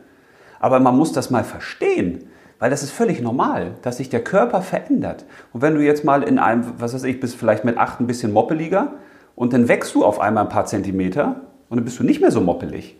Aber 0.59 0.79
man 0.79 0.95
muss 0.97 1.11
das 1.11 1.29
mal 1.29 1.43
verstehen. 1.43 2.29
Weil 2.59 2.71
das 2.71 2.81
ist 2.81 2.89
völlig 2.89 3.21
normal, 3.21 3.75
dass 3.83 3.97
sich 3.97 4.09
der 4.09 4.23
Körper 4.23 4.63
verändert. 4.63 5.25
Und 5.53 5.61
wenn 5.61 5.75
du 5.75 5.81
jetzt 5.81 6.03
mal 6.03 6.23
in 6.23 6.39
einem, 6.39 6.65
was 6.79 6.95
weiß 6.95 7.03
ich, 7.03 7.19
bist 7.19 7.35
vielleicht 7.35 7.63
mit 7.63 7.77
acht 7.77 7.99
ein 7.99 8.07
bisschen 8.07 8.33
moppeliger 8.33 8.93
und 9.37 9.53
dann 9.53 9.67
wächst 9.67 9.93
du 9.93 10.03
auf 10.03 10.19
einmal 10.19 10.45
ein 10.45 10.49
paar 10.49 10.65
Zentimeter 10.65 11.41
und 11.69 11.77
dann 11.77 11.85
bist 11.85 11.99
du 11.99 12.03
nicht 12.03 12.19
mehr 12.19 12.31
so 12.31 12.41
moppelig, 12.41 12.97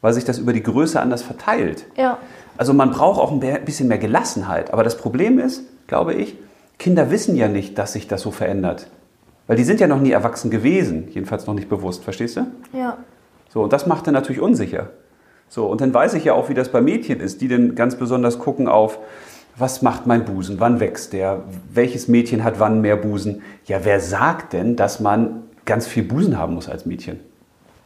weil 0.00 0.12
sich 0.12 0.24
das 0.24 0.38
über 0.38 0.52
die 0.52 0.62
Größe 0.62 1.00
anders 1.00 1.22
verteilt. 1.22 1.86
Ja. 1.96 2.18
Also 2.56 2.74
man 2.74 2.90
braucht 2.90 3.20
auch 3.20 3.30
ein 3.30 3.64
bisschen 3.64 3.86
mehr 3.86 3.98
Gelassenheit. 3.98 4.72
Aber 4.72 4.82
das 4.82 4.96
Problem 4.96 5.38
ist, 5.38 5.62
glaube 5.86 6.12
ich, 6.14 6.36
Kinder 6.80 7.12
wissen 7.12 7.36
ja 7.36 7.46
nicht, 7.46 7.78
dass 7.78 7.92
sich 7.92 8.08
das 8.08 8.22
so 8.22 8.32
verändert. 8.32 8.88
Weil 9.46 9.56
die 9.56 9.62
sind 9.62 9.78
ja 9.78 9.86
noch 9.86 10.00
nie 10.00 10.10
erwachsen 10.10 10.50
gewesen, 10.50 11.06
jedenfalls 11.12 11.46
noch 11.46 11.54
nicht 11.54 11.68
bewusst, 11.68 12.02
verstehst 12.02 12.36
du? 12.36 12.46
Ja. 12.72 12.98
So, 13.48 13.62
und 13.62 13.72
das 13.72 13.86
macht 13.86 14.08
dann 14.08 14.14
natürlich 14.14 14.42
unsicher. 14.42 14.90
So, 15.48 15.66
und 15.66 15.80
dann 15.80 15.94
weiß 15.94 16.14
ich 16.14 16.24
ja 16.24 16.34
auch, 16.34 16.48
wie 16.48 16.54
das 16.54 16.70
bei 16.70 16.80
Mädchen 16.80 17.20
ist, 17.20 17.40
die 17.40 17.46
dann 17.46 17.76
ganz 17.76 17.94
besonders 17.94 18.40
gucken 18.40 18.66
auf, 18.66 18.98
was 19.56 19.82
macht 19.82 20.08
mein 20.08 20.24
Busen, 20.24 20.58
wann 20.58 20.80
wächst 20.80 21.12
der, 21.12 21.44
welches 21.72 22.08
Mädchen 22.08 22.42
hat 22.42 22.58
wann 22.58 22.80
mehr 22.80 22.96
Busen. 22.96 23.42
Ja, 23.66 23.84
wer 23.84 24.00
sagt 24.00 24.52
denn, 24.52 24.74
dass 24.74 24.98
man 24.98 25.45
ganz 25.66 25.86
viel 25.86 26.02
Busen 26.02 26.38
haben 26.38 26.54
muss 26.54 26.68
als 26.68 26.86
Mädchen? 26.86 27.20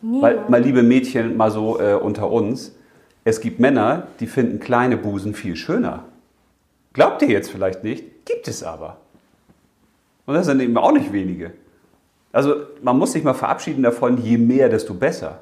Weil, 0.03 0.45
mal 0.49 0.63
liebe 0.63 0.83
Mädchen, 0.83 1.37
mal 1.37 1.51
so 1.51 1.79
äh, 1.79 1.95
unter 1.95 2.31
uns, 2.31 2.73
es 3.25 3.41
gibt 3.41 3.61
Männer, 3.61 4.07
die 4.21 4.27
finden 4.27 4.59
kleine 4.61 4.97
Busen 4.97 5.35
viel 5.35 5.57
schöner. 5.57 6.05
Glaubt 6.93 7.21
ihr 7.23 7.29
jetzt 7.29 7.51
vielleicht 7.51 7.85
nicht, 7.85 8.25
gibt 8.25 8.49
es 8.49 8.63
aber. 8.63 8.97
Und 10.25 10.35
das 10.35 10.47
sind 10.47 10.61
eben 10.61 10.77
auch 10.79 10.93
nicht 10.93 11.13
wenige. 11.13 11.53
Also 12.33 12.55
man 12.83 12.97
muss 12.99 13.13
sich 13.13 13.25
mal 13.25 13.35
verabschieden 13.35 13.83
davon, 13.83 14.23
je 14.23 14.39
mehr, 14.39 14.69
desto 14.69 14.95
besser. 14.95 15.41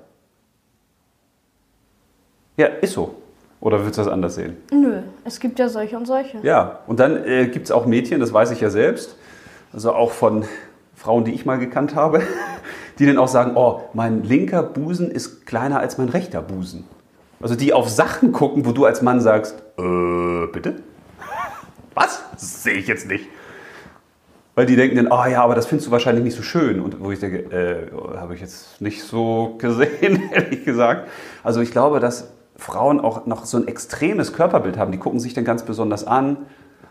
Ja, 2.56 2.66
ist 2.66 2.94
so. 2.94 3.14
Oder 3.60 3.84
willst 3.84 3.98
du 3.98 4.02
das 4.02 4.10
anders 4.10 4.36
sehen? 4.36 4.56
Nö, 4.72 5.02
es 5.24 5.38
gibt 5.38 5.58
ja 5.58 5.68
solche 5.68 5.96
und 5.96 6.06
solche. 6.06 6.38
Ja, 6.42 6.80
und 6.86 7.00
dann 7.00 7.24
äh, 7.24 7.48
gibt 7.48 7.66
es 7.66 7.70
auch 7.70 7.86
Mädchen, 7.86 8.20
das 8.20 8.32
weiß 8.32 8.50
ich 8.52 8.60
ja 8.60 8.70
selbst, 8.70 9.16
also 9.72 9.92
auch 9.92 10.12
von 10.12 10.44
Frauen, 10.98 11.24
die 11.24 11.32
ich 11.32 11.46
mal 11.46 11.58
gekannt 11.58 11.94
habe, 11.94 12.22
die 12.98 13.06
dann 13.06 13.18
auch 13.18 13.28
sagen, 13.28 13.52
oh, 13.54 13.82
mein 13.94 14.24
linker 14.24 14.64
Busen 14.64 15.10
ist 15.10 15.46
kleiner 15.46 15.78
als 15.78 15.96
mein 15.96 16.08
rechter 16.08 16.42
Busen. 16.42 16.84
Also 17.40 17.54
die 17.54 17.72
auf 17.72 17.88
Sachen 17.88 18.32
gucken, 18.32 18.66
wo 18.66 18.72
du 18.72 18.84
als 18.84 19.00
Mann 19.00 19.20
sagst, 19.20 19.62
äh, 19.78 20.46
bitte? 20.52 20.82
Was? 21.94 22.24
Sehe 22.36 22.74
ich 22.74 22.88
jetzt 22.88 23.06
nicht. 23.06 23.26
Weil 24.56 24.66
die 24.66 24.74
denken 24.74 24.96
dann, 24.96 25.06
oh 25.06 25.24
ja, 25.30 25.44
aber 25.44 25.54
das 25.54 25.66
findest 25.66 25.86
du 25.86 25.92
wahrscheinlich 25.92 26.24
nicht 26.24 26.36
so 26.36 26.42
schön. 26.42 26.80
Und 26.80 27.00
wo 27.00 27.12
ich 27.12 27.20
denke, 27.20 27.38
äh, 27.54 28.16
habe 28.16 28.34
ich 28.34 28.40
jetzt 28.40 28.80
nicht 28.80 29.04
so 29.04 29.54
gesehen, 29.58 30.30
ehrlich 30.32 30.64
gesagt. 30.64 31.08
Also 31.44 31.60
ich 31.60 31.70
glaube, 31.70 32.00
dass 32.00 32.32
Frauen 32.56 32.98
auch 32.98 33.24
noch 33.26 33.44
so 33.44 33.56
ein 33.56 33.68
extremes 33.68 34.32
Körperbild 34.32 34.76
haben. 34.76 34.90
Die 34.90 34.98
gucken 34.98 35.20
sich 35.20 35.32
dann 35.32 35.44
ganz 35.44 35.62
besonders 35.62 36.04
an. 36.04 36.38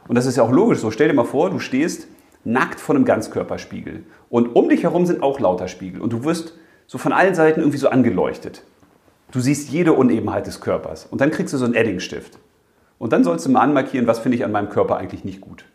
Und 0.08 0.16
das 0.16 0.26
ist 0.26 0.38
ja 0.38 0.44
auch 0.44 0.52
logisch 0.52 0.80
so. 0.80 0.92
Stell 0.92 1.10
dir 1.10 1.14
mal 1.14 1.26
vor, 1.26 1.50
du 1.50 1.60
stehst 1.60 2.08
nackt 2.48 2.80
vor 2.80 2.96
einem 2.96 3.06
Ganzkörperspiegel. 3.06 4.04
Und 4.30 4.56
um 4.56 4.70
dich 4.70 4.84
herum 4.84 5.06
sind 5.06 5.22
auch 5.22 5.40
lauter 5.40 5.68
Spiegel. 5.68 6.02
Und 6.02 6.14
du 6.14 6.24
wirst 6.24 6.54
so 6.88 6.98
von 6.98 7.12
allen 7.12 7.36
Seiten 7.36 7.60
irgendwie 7.60 7.78
so 7.78 7.90
angeleuchtet. 7.90 8.64
Du 9.32 9.42
siehst 9.42 9.70
jede 9.70 9.94
Unebenheit 9.94 10.48
des 10.48 10.62
Körpers. 10.62 11.06
Und 11.06 11.20
dann 11.20 11.32
kriegst 11.32 11.54
du 11.54 11.58
so 11.58 11.66
einen 11.66 11.74
Eddingstift. 11.74 12.40
Und 12.98 13.12
dann 13.12 13.24
sollst 13.24 13.46
du 13.46 13.52
mal 13.52 13.60
anmarkieren, 13.60 14.08
was 14.08 14.20
finde 14.20 14.38
ich 14.38 14.46
an 14.46 14.54
meinem 14.54 14.70
Körper 14.70 14.98
eigentlich 14.98 15.26
nicht 15.26 15.42
gut. 15.42 15.66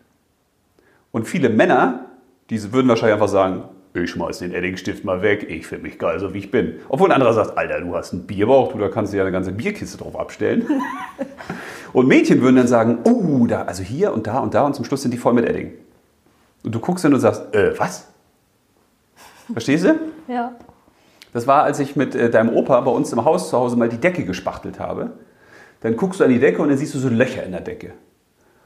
Und 1.12 1.28
viele 1.28 1.50
Männer, 1.50 2.06
die 2.48 2.72
würden 2.72 2.88
wahrscheinlich 2.88 3.14
einfach 3.14 3.28
sagen, 3.28 3.64
ich 3.94 4.10
schmeiß 4.10 4.38
den 4.38 4.54
Eddingstift 4.54 5.04
mal 5.04 5.20
weg, 5.20 5.46
ich 5.50 5.66
finde 5.66 5.82
mich 5.82 5.98
geil, 5.98 6.18
so 6.18 6.32
wie 6.32 6.38
ich 6.38 6.50
bin. 6.50 6.76
Obwohl 6.88 7.10
ein 7.10 7.12
anderer 7.12 7.34
sagt, 7.34 7.58
Alter, 7.58 7.82
du 7.82 7.94
hast 7.94 8.14
einen 8.14 8.26
Bierbauch, 8.26 8.72
du, 8.72 8.78
da 8.78 8.88
kannst 8.88 9.12
du 9.12 9.18
ja 9.18 9.22
eine 9.22 9.32
ganze 9.32 9.52
Bierkiste 9.52 9.98
drauf 9.98 10.18
abstellen. 10.18 10.66
und 11.92 12.08
Mädchen 12.08 12.40
würden 12.40 12.56
dann 12.56 12.66
sagen, 12.66 13.00
oh, 13.04 13.46
da, 13.46 13.64
also 13.64 13.82
hier 13.82 14.14
und 14.14 14.26
da 14.26 14.38
und 14.38 14.54
da 14.54 14.64
und 14.64 14.74
zum 14.74 14.86
Schluss 14.86 15.02
sind 15.02 15.10
die 15.10 15.18
voll 15.18 15.34
mit 15.34 15.44
Edding. 15.44 15.72
Und 16.62 16.74
du 16.74 16.80
guckst 16.80 17.04
dann 17.04 17.14
und 17.14 17.20
sagst, 17.20 17.54
äh, 17.54 17.78
was? 17.78 18.08
Verstehst 19.52 19.84
du? 19.84 19.94
Ja. 20.28 20.52
Das 21.32 21.46
war, 21.46 21.64
als 21.64 21.78
ich 21.78 21.96
mit 21.96 22.14
äh, 22.14 22.30
deinem 22.30 22.54
Opa 22.54 22.80
bei 22.80 22.90
uns 22.90 23.12
im 23.12 23.24
Haus 23.24 23.50
zu 23.50 23.58
Hause 23.58 23.76
mal 23.76 23.88
die 23.88 23.98
Decke 23.98 24.24
gespachtelt 24.24 24.78
habe. 24.78 25.12
Dann 25.80 25.96
guckst 25.96 26.20
du 26.20 26.24
an 26.24 26.30
die 26.30 26.38
Decke 26.38 26.62
und 26.62 26.68
dann 26.68 26.78
siehst 26.78 26.94
du 26.94 26.98
so 26.98 27.08
Löcher 27.08 27.42
in 27.42 27.52
der 27.52 27.60
Decke. 27.60 27.92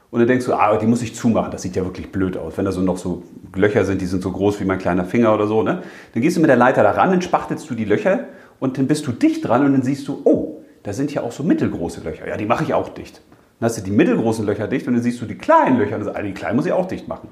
Und 0.09 0.19
dann 0.19 0.27
denkst 0.27 0.45
du, 0.45 0.53
ah, 0.53 0.77
die 0.77 0.85
muss 0.85 1.01
ich 1.01 1.15
zumachen. 1.15 1.51
Das 1.51 1.61
sieht 1.61 1.75
ja 1.75 1.83
wirklich 1.83 2.11
blöd 2.11 2.37
aus. 2.37 2.57
Wenn 2.57 2.65
da 2.65 2.71
so 2.71 2.81
noch 2.81 2.97
so 2.97 3.23
Löcher 3.55 3.83
sind, 3.83 4.01
die 4.01 4.05
sind 4.05 4.23
so 4.23 4.31
groß 4.31 4.59
wie 4.59 4.65
mein 4.65 4.79
kleiner 4.79 5.03
Finger 5.03 5.33
oder 5.33 5.47
so. 5.47 5.63
Ne? 5.63 5.81
Dann 6.13 6.21
gehst 6.21 6.37
du 6.37 6.41
mit 6.41 6.49
der 6.49 6.55
Leiter 6.55 6.83
da 6.83 6.91
ran, 6.91 7.11
dann 7.11 7.21
spachtelst 7.21 7.69
du 7.69 7.75
die 7.75 7.85
Löcher 7.85 8.25
und 8.59 8.77
dann 8.77 8.87
bist 8.87 9.05
du 9.07 9.11
dicht 9.11 9.45
dran 9.45 9.65
und 9.65 9.73
dann 9.73 9.81
siehst 9.81 10.07
du, 10.07 10.21
oh, 10.23 10.61
da 10.83 10.93
sind 10.93 11.13
ja 11.13 11.23
auch 11.23 11.31
so 11.31 11.43
mittelgroße 11.43 12.01
Löcher. 12.01 12.27
Ja, 12.27 12.37
die 12.37 12.45
mache 12.45 12.63
ich 12.63 12.73
auch 12.73 12.89
dicht. 12.89 13.21
Dann 13.59 13.67
hast 13.67 13.77
du 13.77 13.81
die 13.81 13.91
mittelgroßen 13.91 14.45
Löcher 14.45 14.67
dicht 14.67 14.87
und 14.87 14.93
dann 14.93 15.03
siehst 15.03 15.21
du 15.21 15.25
die 15.25 15.37
kleinen 15.37 15.77
Löcher 15.77 15.95
und 15.95 16.05
dann 16.05 16.13
sagst 16.13 16.19
du, 16.19 16.27
die 16.27 16.33
kleinen 16.33 16.55
muss 16.55 16.65
ich 16.65 16.71
auch 16.71 16.87
dicht 16.87 17.07
machen. 17.07 17.29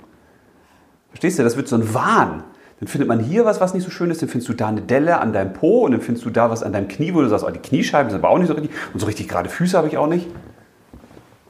Verstehst 1.15 1.39
du? 1.39 1.43
Das 1.43 1.56
wird 1.56 1.69
so 1.69 1.78
ein 1.78 1.93
Wahn. 1.93 2.43
Dann 2.82 2.89
findet 2.89 3.08
man 3.08 3.21
hier 3.21 3.45
was, 3.45 3.62
was 3.62 3.73
nicht 3.73 3.86
so 3.86 3.89
schön 3.89 4.12
ist, 4.12 4.21
dann 4.21 4.28
findest 4.28 4.49
du 4.49 4.54
da 4.54 4.67
eine 4.67 4.82
Delle 4.82 5.19
an 5.21 5.32
deinem 5.32 5.54
Po 5.54 5.86
und 5.86 5.93
dann 5.93 6.01
findest 6.01 6.25
du 6.25 6.30
da 6.30 6.49
was 6.49 6.62
an 6.62 6.73
deinem 6.73 6.89
Knie, 6.89 7.13
wo 7.13 7.21
du 7.21 7.30
sagst, 7.30 7.45
oh, 7.45 7.49
die 7.49 7.60
Kniescheiben 7.60 8.10
sind 8.12 8.19
aber 8.19 8.30
auch 8.30 8.38
nicht 8.38 8.49
so 8.49 8.54
richtig 8.54 8.71
und 8.93 8.99
so 8.99 9.06
richtig 9.06 9.30
gerade 9.30 9.47
Füße 9.47 9.78
habe 9.78 9.88
ich 9.88 9.97
auch 9.97 10.08
nicht. 10.08 10.28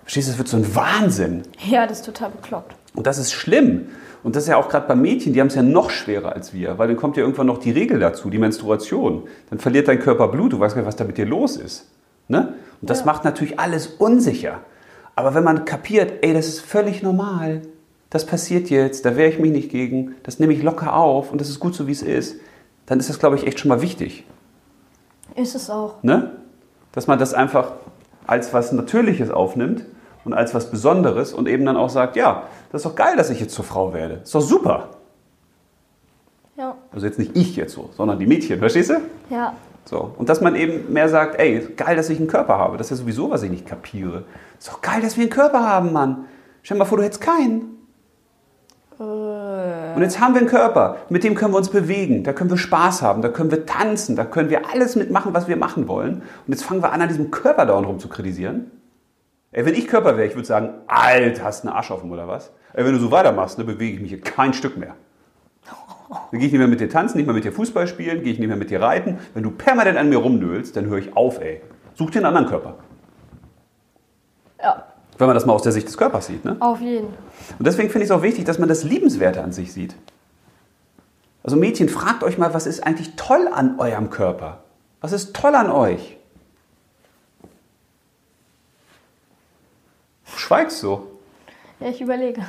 Verstehst 0.03 0.27
du, 0.27 0.31
das 0.33 0.37
wird 0.37 0.47
so 0.49 0.57
ein 0.57 0.75
Wahnsinn. 0.75 1.41
Ja, 1.67 1.87
das 1.87 2.01
ist 2.01 2.05
total 2.05 2.29
bekloppt. 2.29 2.75
Und 2.93 3.07
das 3.07 3.17
ist 3.17 3.33
schlimm. 3.33 3.87
Und 4.21 4.35
das 4.35 4.43
ist 4.43 4.49
ja 4.49 4.57
auch 4.57 4.69
gerade 4.69 4.87
bei 4.87 4.95
Mädchen, 4.95 5.33
die 5.33 5.41
haben 5.41 5.47
es 5.47 5.55
ja 5.55 5.63
noch 5.63 5.89
schwerer 5.89 6.33
als 6.33 6.53
wir, 6.53 6.77
weil 6.77 6.87
dann 6.87 6.97
kommt 6.97 7.17
ja 7.17 7.23
irgendwann 7.23 7.47
noch 7.47 7.57
die 7.57 7.71
Regel 7.71 7.99
dazu, 7.99 8.29
die 8.29 8.37
Menstruation. 8.37 9.23
Dann 9.49 9.57
verliert 9.57 9.87
dein 9.87 9.99
Körper 9.99 10.27
Blut, 10.27 10.53
du 10.53 10.59
weißt 10.59 10.75
gar 10.75 10.81
nicht, 10.83 10.87
was 10.87 10.95
da 10.95 11.05
mit 11.05 11.17
dir 11.17 11.25
los 11.25 11.57
ist. 11.57 11.87
Ne? 12.27 12.53
Und 12.81 12.89
das 12.89 12.99
ja. 12.99 13.05
macht 13.07 13.23
natürlich 13.23 13.59
alles 13.59 13.87
unsicher. 13.87 14.59
Aber 15.15 15.33
wenn 15.33 15.43
man 15.43 15.65
kapiert, 15.65 16.13
ey, 16.21 16.33
das 16.33 16.47
ist 16.47 16.59
völlig 16.59 17.01
normal, 17.01 17.61
das 18.15 18.25
passiert 18.25 18.69
jetzt, 18.69 19.03
da 19.03 19.17
wehre 19.17 19.27
ich 19.27 19.39
mich 19.39 19.51
nicht 19.51 19.69
gegen, 19.69 20.15
das 20.23 20.39
nehme 20.39 20.53
ich 20.53 20.63
locker 20.63 20.95
auf 20.95 21.33
und 21.33 21.41
das 21.41 21.49
ist 21.49 21.59
gut 21.59 21.75
so, 21.75 21.85
wie 21.85 21.91
es 21.91 22.01
ist, 22.01 22.39
dann 22.85 22.97
ist 22.97 23.09
das, 23.09 23.19
glaube 23.19 23.35
ich, 23.35 23.45
echt 23.45 23.59
schon 23.59 23.67
mal 23.67 23.81
wichtig. 23.81 24.25
Ist 25.35 25.53
es 25.53 25.69
auch. 25.69 26.01
Ne? 26.01 26.31
Dass 26.93 27.07
man 27.07 27.19
das 27.19 27.33
einfach 27.33 27.73
als 28.25 28.53
was 28.53 28.71
Natürliches 28.71 29.31
aufnimmt 29.31 29.83
und 30.23 30.31
als 30.31 30.53
was 30.53 30.71
Besonderes 30.71 31.33
und 31.33 31.49
eben 31.49 31.65
dann 31.65 31.75
auch 31.75 31.89
sagt, 31.89 32.15
ja, 32.15 32.43
das 32.71 32.85
ist 32.85 32.89
doch 32.89 32.95
geil, 32.95 33.17
dass 33.17 33.29
ich 33.31 33.41
jetzt 33.41 33.53
zur 33.53 33.65
Frau 33.65 33.93
werde. 33.93 34.21
Ist 34.23 34.33
doch 34.33 34.39
super. 34.39 34.91
Ja. 36.55 36.77
Also 36.93 37.05
jetzt 37.05 37.19
nicht 37.19 37.35
ich 37.35 37.57
jetzt 37.57 37.73
so, 37.73 37.89
sondern 37.97 38.17
die 38.17 38.27
Mädchen, 38.27 38.59
verstehst 38.59 38.91
du? 38.91 39.01
Ja. 39.29 39.55
So. 39.83 40.13
Und 40.17 40.29
dass 40.29 40.39
man 40.39 40.55
eben 40.55 40.93
mehr 40.93 41.09
sagt, 41.09 41.37
ey, 41.37 41.67
geil, 41.75 41.97
dass 41.97 42.09
ich 42.09 42.17
einen 42.17 42.29
Körper 42.29 42.57
habe. 42.57 42.77
Das 42.77 42.87
ist 42.87 42.91
ja 42.91 43.03
sowieso, 43.03 43.29
was 43.29 43.43
ich 43.43 43.51
nicht 43.51 43.65
kapiere. 43.65 44.23
Ist 44.57 44.69
doch 44.69 44.81
geil, 44.81 45.01
dass 45.01 45.17
wir 45.17 45.23
einen 45.23 45.31
Körper 45.31 45.67
haben, 45.67 45.91
Mann. 45.91 46.23
Stell 46.63 46.77
dir 46.77 46.79
mal 46.79 46.85
vor, 46.85 46.97
du 46.97 47.03
hättest 47.03 47.19
keinen. 47.19 47.74
Äh. 48.99 49.95
Und 49.95 50.01
jetzt 50.01 50.19
haben 50.19 50.33
wir 50.33 50.41
einen 50.41 50.49
Körper, 50.49 50.97
mit 51.09 51.23
dem 51.23 51.35
können 51.35 51.53
wir 51.53 51.57
uns 51.57 51.69
bewegen, 51.69 52.23
da 52.23 52.33
können 52.33 52.49
wir 52.49 52.57
Spaß 52.57 53.01
haben, 53.01 53.21
da 53.21 53.29
können 53.29 53.51
wir 53.51 53.65
tanzen, 53.65 54.15
da 54.15 54.25
können 54.25 54.49
wir 54.49 54.69
alles 54.71 54.95
mitmachen, 54.95 55.33
was 55.33 55.47
wir 55.47 55.57
machen 55.57 55.87
wollen. 55.87 56.15
Und 56.15 56.53
jetzt 56.53 56.63
fangen 56.63 56.81
wir 56.81 56.91
an, 56.91 57.01
an 57.01 57.07
diesem 57.07 57.31
Körper 57.31 57.65
dauernd 57.65 57.87
rum 57.87 57.99
zu 57.99 58.07
kritisieren. 58.07 58.71
Ey, 59.51 59.65
wenn 59.65 59.73
ich 59.73 59.87
Körper 59.87 60.17
wäre, 60.17 60.27
ich 60.27 60.35
würde 60.35 60.47
sagen, 60.47 60.69
alt, 60.87 61.43
hast 61.43 61.63
du 61.63 61.69
eine 61.69 61.77
Arsch 61.77 61.91
auf 61.91 62.01
dem 62.01 62.11
oder 62.11 62.27
was? 62.27 62.51
Ey, 62.73 62.85
wenn 62.85 62.93
du 62.93 62.99
so 62.99 63.11
weitermachst, 63.11 63.57
dann 63.57 63.65
bewege 63.65 63.95
ich 63.95 64.01
mich 64.01 64.09
hier 64.09 64.21
kein 64.21 64.53
Stück 64.53 64.77
mehr. 64.77 64.95
Dann 66.09 66.39
gehe 66.39 66.47
ich 66.47 66.51
nicht 66.51 66.59
mehr 66.59 66.67
mit 66.67 66.79
dir 66.79 66.89
tanzen, 66.89 67.17
nicht 67.17 67.25
mehr 67.25 67.35
mit 67.35 67.43
dir 67.43 67.51
Fußball 67.51 67.87
spielen, 67.87 68.23
gehe 68.23 68.33
ich 68.33 68.39
nicht 68.39 68.47
mehr 68.47 68.57
mit 68.57 68.69
dir 68.69 68.81
reiten. 68.81 69.17
Wenn 69.33 69.43
du 69.43 69.51
permanent 69.51 69.97
an 69.97 70.09
mir 70.09 70.17
rumnöhlst, 70.17 70.75
dann 70.75 70.85
höre 70.87 70.99
ich 70.99 71.15
auf, 71.15 71.41
ey. 71.41 71.61
Such 71.93 72.09
dir 72.09 72.19
einen 72.19 72.25
anderen 72.25 72.47
Körper. 72.47 72.75
Ja. 74.61 74.83
Wenn 75.17 75.27
man 75.27 75.35
das 75.35 75.45
mal 75.45 75.53
aus 75.53 75.63
der 75.63 75.71
Sicht 75.71 75.87
des 75.87 75.97
Körpers 75.97 76.27
sieht, 76.27 76.43
ne? 76.43 76.57
Auf 76.59 76.81
jeden. 76.81 77.07
Und 77.07 77.65
deswegen 77.65 77.89
finde 77.89 78.05
ich 78.05 78.11
es 78.11 78.15
auch 78.15 78.21
wichtig, 78.21 78.45
dass 78.45 78.59
man 78.59 78.67
das 78.67 78.83
Liebenswerte 78.83 79.41
an 79.43 79.51
sich 79.51 79.71
sieht. 79.71 79.95
Also 81.43 81.55
Mädchen, 81.55 81.89
fragt 81.89 82.23
euch 82.23 82.37
mal, 82.37 82.53
was 82.53 82.65
ist 82.65 82.85
eigentlich 82.85 83.15
toll 83.15 83.47
an 83.53 83.79
eurem 83.79 84.09
Körper? 84.09 84.63
Was 84.99 85.11
ist 85.11 85.35
toll 85.35 85.55
an 85.55 85.69
euch? 85.69 86.17
Du 90.25 90.37
schweigst 90.37 90.79
so. 90.79 91.07
Ja, 91.79 91.89
ich 91.89 92.01
überlege. 92.01 92.41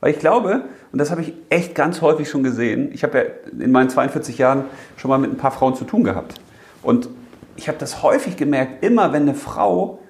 Weil 0.00 0.10
ich 0.10 0.18
glaube, 0.18 0.66
und 0.92 0.98
das 0.98 1.10
habe 1.10 1.22
ich 1.22 1.32
echt 1.48 1.74
ganz 1.74 2.02
häufig 2.02 2.28
schon 2.28 2.42
gesehen, 2.42 2.92
ich 2.92 3.02
habe 3.02 3.18
ja 3.18 3.24
in 3.64 3.70
meinen 3.70 3.88
42 3.88 4.36
Jahren 4.36 4.64
schon 4.96 5.08
mal 5.08 5.18
mit 5.18 5.30
ein 5.30 5.36
paar 5.36 5.52
Frauen 5.52 5.74
zu 5.74 5.84
tun 5.84 6.04
gehabt. 6.04 6.34
Und 6.82 7.08
ich 7.56 7.68
habe 7.68 7.78
das 7.78 8.02
häufig 8.02 8.36
gemerkt, 8.36 8.84
immer 8.84 9.12
wenn 9.12 9.22
eine 9.22 9.34
Frau 9.34 10.00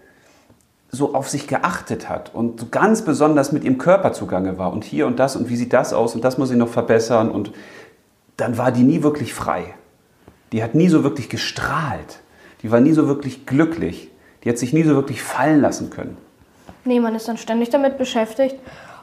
so 0.95 1.15
auf 1.15 1.31
sich 1.31 1.47
geachtet 1.49 2.11
hat 2.11 2.35
und 2.35 2.61
so 2.61 2.67
ganz 2.71 3.01
besonders 3.03 3.51
mit 3.51 3.65
ihrem 3.65 3.79
Körper 3.79 4.13
zugange 4.13 4.59
war 4.59 4.71
und 4.75 4.85
hier 4.85 5.07
und 5.07 5.19
das 5.19 5.37
und 5.37 5.49
wie 5.49 5.57
sieht 5.57 5.73
das 5.73 5.95
aus 5.95 6.15
und 6.15 6.23
das 6.23 6.37
muss 6.37 6.51
ich 6.51 6.59
noch 6.59 6.69
verbessern 6.69 7.31
und 7.31 7.51
dann 8.37 8.59
war 8.59 8.73
die 8.73 8.83
nie 8.83 9.03
wirklich 9.03 9.33
frei. 9.33 9.73
Die 10.53 10.63
hat 10.63 10.75
nie 10.75 10.89
so 10.89 11.03
wirklich 11.03 11.31
gestrahlt. 11.31 12.21
Die 12.63 12.71
war 12.71 12.81
nie 12.81 12.93
so 12.93 13.09
wirklich 13.09 13.47
glücklich. 13.47 14.11
Die 14.45 14.51
hat 14.51 14.59
sich 14.59 14.75
nie 14.75 14.83
so 14.83 14.95
wirklich 14.95 15.23
fallen 15.23 15.63
lassen 15.63 15.89
können. 15.89 16.19
Nee, 16.85 17.01
man 17.01 17.15
ist 17.15 17.27
dann 17.27 17.39
ständig 17.39 17.71
damit 17.71 17.97
beschäftigt. 17.97 18.57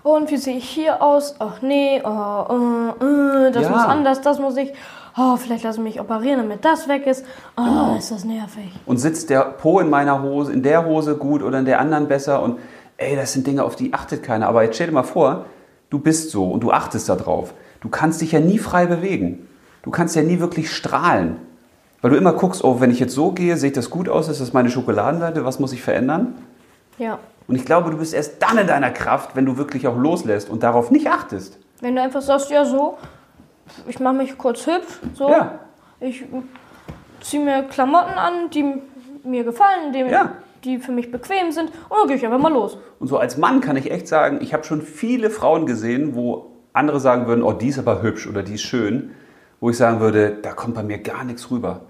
Und 0.03 0.29
wie 0.29 0.37
sehe 0.37 0.57
ich 0.57 0.69
hier 0.69 1.01
aus? 1.01 1.37
Ach 1.39 1.63
nee, 1.63 2.01
oh, 2.03 2.07
oh, 2.07 2.93
oh, 2.99 3.51
das 3.51 3.63
Ja. 3.63 3.69
muss 3.71 3.81
anders, 3.83 4.21
das 4.21 4.37
muss 4.39 4.57
ich. 4.57 4.73
Oh, 5.19 5.35
vielleicht 5.35 5.63
lasse 5.63 5.79
ich 5.79 5.83
mich 5.83 5.99
operieren, 5.99 6.37
damit 6.37 6.63
das 6.63 6.87
weg 6.87 7.05
ist. 7.05 7.25
Oh, 7.57 7.63
Genau. 7.63 7.95
ist 7.97 8.11
das 8.11 8.23
nervig. 8.23 8.71
Und 8.85 8.97
sitzt 8.97 9.29
der 9.29 9.41
Po 9.41 9.79
in 9.79 9.89
meiner 9.89 10.21
Hose, 10.21 10.53
in 10.53 10.63
der 10.63 10.85
Hose 10.85 11.15
gut 11.17 11.43
oder 11.43 11.59
in 11.59 11.65
der 11.65 11.79
anderen 11.81 12.07
besser? 12.07 12.41
Und 12.41 12.59
ey, 12.97 13.15
das 13.15 13.33
sind 13.33 13.45
Dinge, 13.45 13.63
auf 13.63 13.75
die 13.75 13.93
achtet 13.93 14.23
keiner. 14.23 14.47
Aber 14.47 14.63
jetzt 14.63 14.75
stell 14.75 14.87
dir 14.87 14.93
mal 14.93 15.03
vor, 15.03 15.45
du 15.89 15.99
bist 15.99 16.29
so 16.31 16.49
und 16.49 16.61
du 16.61 16.71
achtest 16.71 17.09
darauf. 17.09 17.53
Du 17.81 17.89
kannst 17.89 18.21
dich 18.21 18.31
ja 18.31 18.39
nie 18.39 18.59
frei 18.59 18.85
bewegen. 18.85 19.47
Du 19.83 19.91
kannst 19.91 20.15
ja 20.15 20.21
nie 20.21 20.39
wirklich 20.39 20.71
strahlen. 20.73 21.37
Weil 22.01 22.11
du 22.11 22.17
immer 22.17 22.31
guckst, 22.33 22.63
oh, 22.63 22.79
wenn 22.79 22.91
ich 22.91 22.99
jetzt 22.99 23.13
so 23.13 23.31
gehe, 23.31 23.57
sehe 23.57 23.71
das 23.71 23.89
gut 23.89 24.07
aus, 24.07 24.29
ist 24.29 24.39
das 24.39 24.53
meine 24.53 24.69
Schokoladenseite, 24.69 25.43
was 25.43 25.59
muss 25.59 25.73
ich 25.73 25.81
verändern? 25.81 26.35
Ja. 26.97 27.19
Und 27.47 27.55
ich 27.55 27.65
glaube, 27.65 27.89
du 27.91 27.97
bist 27.97 28.13
erst 28.13 28.41
dann 28.41 28.57
in 28.57 28.67
deiner 28.67 28.91
Kraft, 28.91 29.35
wenn 29.35 29.45
du 29.45 29.57
wirklich 29.57 29.85
auch 29.87 29.97
loslässt 29.97 30.49
und 30.49 30.63
darauf 30.63 30.91
nicht 30.91 31.07
achtest. 31.09 31.57
Wenn 31.81 31.95
du 31.95 32.01
einfach 32.01 32.21
sagst, 32.21 32.51
ja 32.51 32.63
so, 32.63 32.97
ich 33.87 33.99
mache 33.99 34.15
mich 34.15 34.37
kurz 34.37 34.65
hübsch, 34.67 34.99
so, 35.13 35.29
Ja. 35.29 35.59
ich 35.99 36.23
ziehe 37.21 37.43
mir 37.43 37.63
Klamotten 37.63 38.13
an, 38.13 38.49
die 38.53 38.65
mir 39.23 39.43
gefallen, 39.43 39.93
die, 39.93 39.99
Ja. 39.99 40.33
die 40.63 40.79
für 40.79 40.91
mich 40.91 41.11
bequem 41.11 41.51
sind, 41.51 41.69
und 41.89 41.97
dann 41.99 42.07
gehe 42.07 42.17
ich 42.17 42.25
einfach 42.25 42.39
mal 42.39 42.51
los. 42.51 42.77
Und 42.99 43.07
so 43.07 43.17
als 43.17 43.37
Mann 43.37 43.61
kann 43.61 43.75
ich 43.77 43.91
echt 43.91 44.07
sagen, 44.07 44.39
ich 44.41 44.53
habe 44.53 44.63
schon 44.63 44.81
viele 44.81 45.29
Frauen 45.29 45.65
gesehen, 45.65 46.15
wo 46.15 46.51
andere 46.73 46.99
sagen 46.99 47.27
würden, 47.27 47.43
oh, 47.43 47.53
die 47.53 47.67
ist 47.67 47.79
aber 47.79 48.01
hübsch 48.01 48.27
oder 48.27 48.43
die 48.43 48.55
ist 48.55 48.61
schön, 48.61 49.11
wo 49.59 49.69
ich 49.69 49.77
sagen 49.77 49.99
würde, 49.99 50.37
da 50.41 50.53
kommt 50.53 50.75
bei 50.75 50.83
mir 50.83 50.99
gar 50.99 51.23
nichts 51.23 51.51
rüber. 51.51 51.81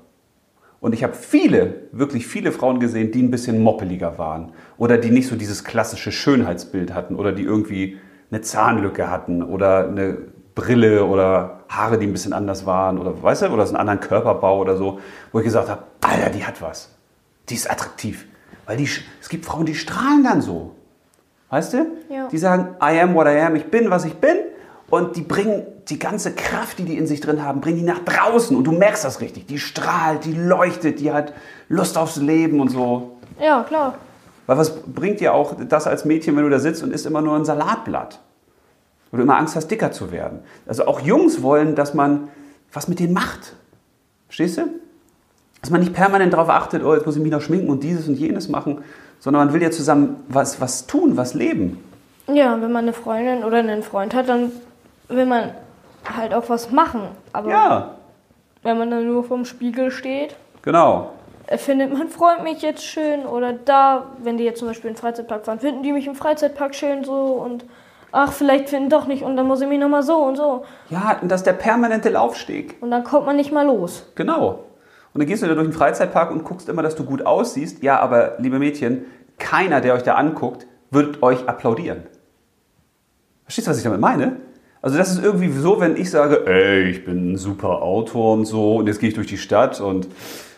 Und 0.82 0.94
ich 0.94 1.04
habe 1.04 1.13
viele, 1.13 1.88
wirklich 1.92 2.26
viele 2.26 2.52
Frauen 2.54 2.80
gesehen, 2.80 3.12
die 3.12 3.22
ein 3.22 3.32
bisschen 3.32 3.62
moppeliger 3.62 4.18
waren 4.18 4.54
oder 4.78 4.98
die 4.98 5.12
nicht 5.12 5.28
so 5.28 5.36
dieses 5.36 5.65
klassische 5.65 6.12
Schönheitsbild 6.12 6.94
hatten 6.94 7.15
oder 7.15 7.34
die 7.34 7.44
irgendwie 7.44 8.00
eine 8.32 8.42
Zahnlücke 8.42 9.10
hatten 9.10 9.44
oder 9.44 9.88
eine 9.89 10.18
Brille 10.60 11.06
oder 11.06 11.62
Haare, 11.69 11.98
die 11.98 12.06
ein 12.06 12.12
bisschen 12.12 12.34
anders 12.34 12.65
waren 12.65 12.98
oder 12.98 13.22
weißt 13.22 13.43
du, 13.43 13.48
oder 13.48 13.65
so 13.65 13.74
einen 13.74 13.82
anderen 13.82 14.00
Körperbau 14.00 14.60
oder 14.60 14.76
so, 14.76 15.00
wo 15.32 15.39
ich 15.39 15.45
gesagt 15.45 15.69
habe, 15.69 15.84
Alter, 16.02 16.30
die 16.30 16.45
hat 16.45 16.62
was. 16.62 16.89
Die 17.48 17.56
ist 17.56 17.69
attraktiv. 17.69 18.26
Weil 18.65 18.78
die, 18.78 18.89
es 19.22 19.30
gibt 19.30 19.45
Frauen, 19.45 19.65
die 19.65 19.76
strahlen 19.76 20.24
dann 20.24 20.41
so. 20.41 20.76
Weißt 21.50 21.74
du? 21.74 21.88
Ja. 22.10 22.28
Die 22.28 22.38
sagen, 22.38 22.76
I 22.82 23.00
am 23.00 23.15
what 23.15 23.26
I 23.28 23.39
am, 23.39 23.56
ich 23.56 23.65
bin, 23.72 23.89
was 23.89 24.06
ich 24.06 24.15
bin. 24.15 24.36
Und 24.89 25.15
die 25.15 25.22
bringen 25.22 25.63
die 25.88 26.00
ganze 26.00 26.34
Kraft, 26.34 26.80
die 26.80 26.84
die 26.84 26.98
in 26.98 27.08
sich 27.08 27.22
drin 27.22 27.43
haben, 27.43 27.62
bringen 27.62 27.78
die 27.78 27.84
nach 27.84 28.00
draußen. 28.00 28.56
Und 28.56 28.65
du 28.65 28.72
merkst 28.72 29.06
das 29.06 29.22
richtig. 29.22 29.45
Die 29.48 29.60
strahlt, 29.60 30.26
die 30.26 30.34
leuchtet, 30.34 31.00
die 31.00 31.12
hat 31.12 31.34
Lust 31.67 31.98
aufs 31.98 32.17
Leben 32.17 32.60
und 32.60 32.69
so. 32.69 33.17
Ja, 33.39 33.63
klar. 33.63 33.95
Weil 34.45 34.58
was 34.58 34.76
bringt 34.82 35.19
dir 35.19 35.34
auch 35.34 35.56
das 35.67 35.88
als 35.88 36.06
Mädchen, 36.06 36.36
wenn 36.36 36.43
du 36.43 36.50
da 36.50 36.60
sitzt 36.60 36.84
und 36.84 36.91
isst 36.91 37.06
immer 37.06 37.22
nur 37.22 37.36
ein 37.36 37.45
Salatblatt? 37.45 38.19
Wo 39.12 39.17
du 39.17 39.24
immer 39.24 39.38
Angst 39.38 39.56
hast, 39.56 39.69
dicker 39.69 39.91
zu 39.91 40.12
werden. 40.12 40.39
Also 40.67 40.86
auch 40.86 41.00
Jungs 41.02 41.41
wollen, 41.41 41.76
dass 41.76 41.93
man 41.93 42.30
was 42.72 42.88
mit 42.88 43.00
denen 43.00 43.13
macht. 43.13 43.54
Verstehst 44.28 44.58
du? 44.58 44.63
Dass 45.62 45.72
man 45.72 45.82
nicht 45.82 45.93
permanent 45.93 46.34
darauf 46.34 46.50
achtet, 46.50 46.84
oh, 46.84 46.93
jetzt 46.93 47.06
muss 47.06 47.15
ich 47.15 47.22
mich 47.22 47.32
noch 47.32 47.41
schminken 47.41 47.69
und 47.69 47.84
dieses 47.84 48.08
und 48.08 48.15
jenes 48.15 48.48
machen, 48.48 48.84
sondern 49.19 49.45
man 49.45 49.54
will 49.54 49.62
ja 49.62 49.72
zusammen 49.72 50.24
was, 50.30 50.62
was 50.62 50.88
tun, 50.88 51.17
was 51.17 51.34
leben. 51.34 51.84
Ja, 52.28 52.62
wenn 52.62 52.72
man 52.72 52.84
eine 52.84 52.93
Freundin 52.93 53.43
oder 53.43 53.58
einen 53.58 53.84
Freund 53.84 54.13
hat, 54.13 54.30
dann 54.30 54.52
will 55.08 55.26
man 55.26 55.52
halt 56.06 56.34
auch 56.34 56.48
was 56.48 56.72
machen. 56.72 57.02
Aber 57.34 57.50
Ja, 57.50 57.95
wenn 58.63 58.78
man 58.78 58.91
dann 58.91 59.06
nur 59.08 59.24
vorm 59.24 59.45
Spiegel 59.45 59.91
steht, 59.91 60.36
genau. 60.62 61.12
äh, 61.48 61.58
findet 61.58 61.91
mein 61.91 62.08
Freund 62.10 62.43
mich 62.43 62.62
jetzt 62.62 62.86
schön 62.86 63.26
oder 63.26 63.54
da, 63.54 64.06
wenn 64.24 64.38
die 64.38 64.43
jetzt 64.43 64.60
zum 64.60 64.67
Beispiel 64.67 64.89
in 64.89 64.95
den 64.95 65.02
Freizeitpark 65.02 65.45
fahren, 65.45 65.60
finden 65.60 65.84
die 65.84 65.91
mich 65.91 66.08
im 66.08 66.15
Freizeitpark 66.15 66.76
schön 66.76 67.04
so 67.04 67.13
und 67.15 67.65
ach, 68.12 68.32
vielleicht 68.34 68.69
finden 68.69 68.89
doch 68.89 69.08
nicht 69.08 69.24
und 69.24 69.36
dann 69.38 69.48
muss 69.48 69.62
ich 69.62 69.67
mich 69.67 69.80
nochmal 69.80 70.04
so 70.04 70.17
und 70.17 70.36
so. 70.36 70.65
Ja, 70.89 71.19
und 71.22 71.30
das 71.30 71.41
ist 71.41 71.48
der 71.48 71.54
permanente 71.54 72.10
Laufsteg. 72.10 72.78
Und 72.82 72.91
dann 72.91 73.04
kommt 73.04 73.26
man 73.26 73.36
nicht 73.36 73.52
mal 73.52 73.65
los. 73.65 74.06
Genau. 74.15 74.65
Und 75.13 75.19
dann 75.19 75.28
gehst 75.28 75.41
du 75.41 75.48
da 75.48 75.56
durch 75.56 75.67
den 75.67 75.74
Freizeitpark 75.74 76.32
und 76.32 76.43
guckst 76.43 76.69
immer, 76.69 76.84
dass 76.84 76.95
du 76.95 77.04
gut 77.04 77.26
aussiehst. 77.26 77.84
Ja, 77.84 78.00
aber 78.00 78.36
liebe 78.39 78.60
Mädchen, 78.60 79.06
keiner, 79.38 79.82
der 79.82 79.93
euch 79.95 80.04
da 80.04 80.15
anguckt, 80.15 80.67
wird 80.91 81.24
euch 81.24 81.48
applaudieren. 81.48 82.04
Verstehst 83.43 83.67
du, 83.67 83.72
was 83.72 83.78
ich 83.78 83.84
damit 83.84 84.00
meine? 84.00 84.38
Also 84.82 84.98
das 84.98 85.12
ist 85.12 85.24
irgendwie 85.24 85.52
so, 85.52 85.82
wenn 85.82 85.98
ich 85.98 86.10
sage, 86.10 86.45
ey, 86.45 86.84
ich 86.89 87.04
bin 87.04 87.34
ein 87.34 87.38
super 87.38 87.82
Autor 87.82 88.34
und 88.34 88.45
so 88.45 88.78
und 88.78 88.88
jetzt 88.88 89.00
gehe 89.00 89.10
ich 89.10 89.15
durch 89.15 89.28
die 89.28 89.38
Stadt 89.38 89.82
und 89.82 90.08